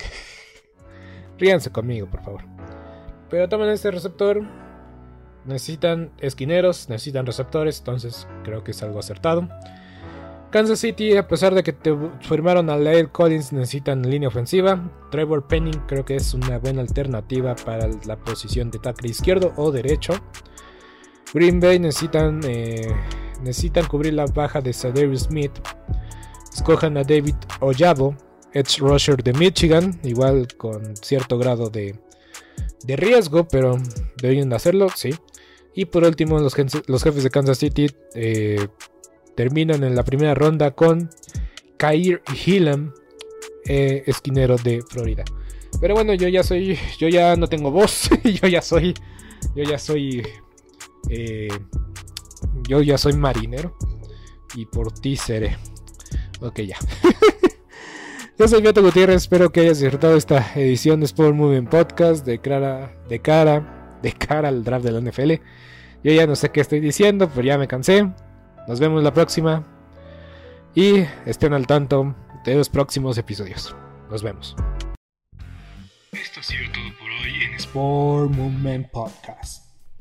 Ríanse 1.37 1.73
conmigo, 1.73 2.07
por 2.07 2.23
favor. 2.23 2.43
Pero 3.29 3.49
toman 3.49 3.71
este 3.71 3.91
receptor. 3.91 4.41
Necesitan 5.45 6.13
esquineros, 6.19 6.89
necesitan 6.89 7.27
receptores, 7.27 7.81
entonces 7.81 8.29
creo 8.45 8.63
que 8.63 8.71
es 8.71 8.83
algo 8.85 9.01
acertado. 9.01 9.49
Kansas 10.51 10.79
City, 10.79 11.17
a 11.17 11.27
pesar 11.27 11.57
de 11.57 11.65
que 11.65 11.73
te 11.73 11.93
firmaron 12.21 12.71
a 12.71 12.79
Lyle 12.79 13.09
Collins, 13.09 13.53
necesitan 13.53 14.09
línea 14.09 14.29
ofensiva. 14.29 14.79
Trevor 15.11 15.49
Penning 15.49 15.83
creo 15.89 16.05
que 16.05 16.15
es 16.15 16.35
una 16.35 16.59
buena 16.59 16.83
alternativa 16.83 17.57
para 17.57 17.89
la 18.07 18.17
posición 18.17 18.71
de 18.71 18.79
tackle 18.79 19.11
izquierdo 19.11 19.53
o 19.57 19.73
derecho. 19.73 20.13
Green 21.35 21.59
Bay 21.59 21.81
necesitan 21.81 22.41
eh, 22.45 22.95
necesitan 23.43 23.87
cubrir 23.87 24.15
la 24.15 24.27
baja 24.27 24.61
de 24.61 24.73
Sadarius 24.73 25.23
Smith, 25.23 25.53
escojan 26.53 26.97
a 26.97 27.05
David 27.05 27.35
Oyabo, 27.61 28.17
edge 28.53 28.79
rusher 28.79 29.23
de 29.23 29.33
Michigan, 29.33 29.99
igual 30.03 30.49
con 30.57 30.97
cierto 30.97 31.39
grado 31.39 31.71
de, 31.71 31.99
riesgo, 32.87 33.47
pero 33.49 33.77
deben 34.21 34.53
hacerlo, 34.53 34.89
sí. 34.95 35.15
Y 35.75 35.87
por 35.87 36.05
último, 36.05 36.39
los, 36.39 36.55
jefes 36.55 37.25
de 37.25 37.31
Kansas 37.31 37.59
City 37.59 37.87
eh, 38.15 38.69
terminan 39.35 39.83
en 39.83 39.97
la 39.97 40.05
primera 40.05 40.35
ronda 40.35 40.71
con 40.71 41.11
Kair 41.77 42.23
Hillam, 42.47 42.95
eh, 43.67 44.05
esquinero 44.07 44.57
de 44.57 44.83
Florida. 44.89 45.25
Pero 45.81 45.95
bueno, 45.95 46.15
yo 46.15 46.29
ya 46.29 46.43
soy, 46.43 46.79
yo 46.99 47.09
ya 47.09 47.35
no 47.35 47.49
tengo 47.49 47.71
voz, 47.71 48.09
yo 48.25 48.49
ya 48.49 48.63
soy, 48.63 48.95
yo 49.57 49.65
ya 49.65 49.79
soy 49.79 50.23
eh, 51.11 51.49
yo 52.69 52.83
ya 52.83 52.99
soy 52.99 53.15
marinero 53.15 53.77
y 54.55 54.67
por 54.67 54.93
ti 54.93 55.17
seré. 55.17 55.57
Ok, 56.41 56.61
ya. 56.61 56.79
Yo 58.37 58.49
soy 58.49 58.63
Beto 58.63 58.83
Gutiérrez, 58.83 59.23
espero 59.23 59.53
que 59.53 59.61
hayas 59.61 59.79
disfrutado 59.79 60.17
esta 60.17 60.53
edición 60.57 60.99
de 60.99 61.07
Sport 61.07 61.37
Moving 61.37 61.67
Podcast 61.67 62.27
de 62.27 62.41
cara, 62.41 62.93
de 63.09 63.21
cara, 63.21 64.01
de 64.03 64.13
cara 64.13 64.49
al 64.49 64.65
draft 64.65 64.85
de 64.85 64.91
la 64.91 65.01
NFL. 65.01 65.35
Yo 66.03 66.13
ya 66.13 66.27
no 66.27 66.35
sé 66.35 66.51
qué 66.51 66.61
estoy 66.61 66.81
diciendo, 66.81 67.31
pero 67.33 67.47
ya 67.47 67.59
me 67.59 67.69
cansé. 67.69 68.11
Nos 68.67 68.81
vemos 68.81 69.05
la 69.05 69.15
próxima. 69.15 69.65
Y 70.75 71.07
estén 71.27 71.53
al 71.55 71.69
tanto 71.69 72.17
de 72.45 72.57
los 72.57 72.69
próximos 72.69 73.17
episodios. 73.19 73.75
Nos 74.11 74.25
vemos. 74.25 74.57
esto 76.11 76.41
ha 76.41 76.43
sido 76.43 76.65
todo 76.73 76.99
por 76.99 77.09
hoy 77.09 77.45
en 77.45 77.55
Sport 77.55 78.33
Movement 78.33 78.91
Podcast. 78.91 79.64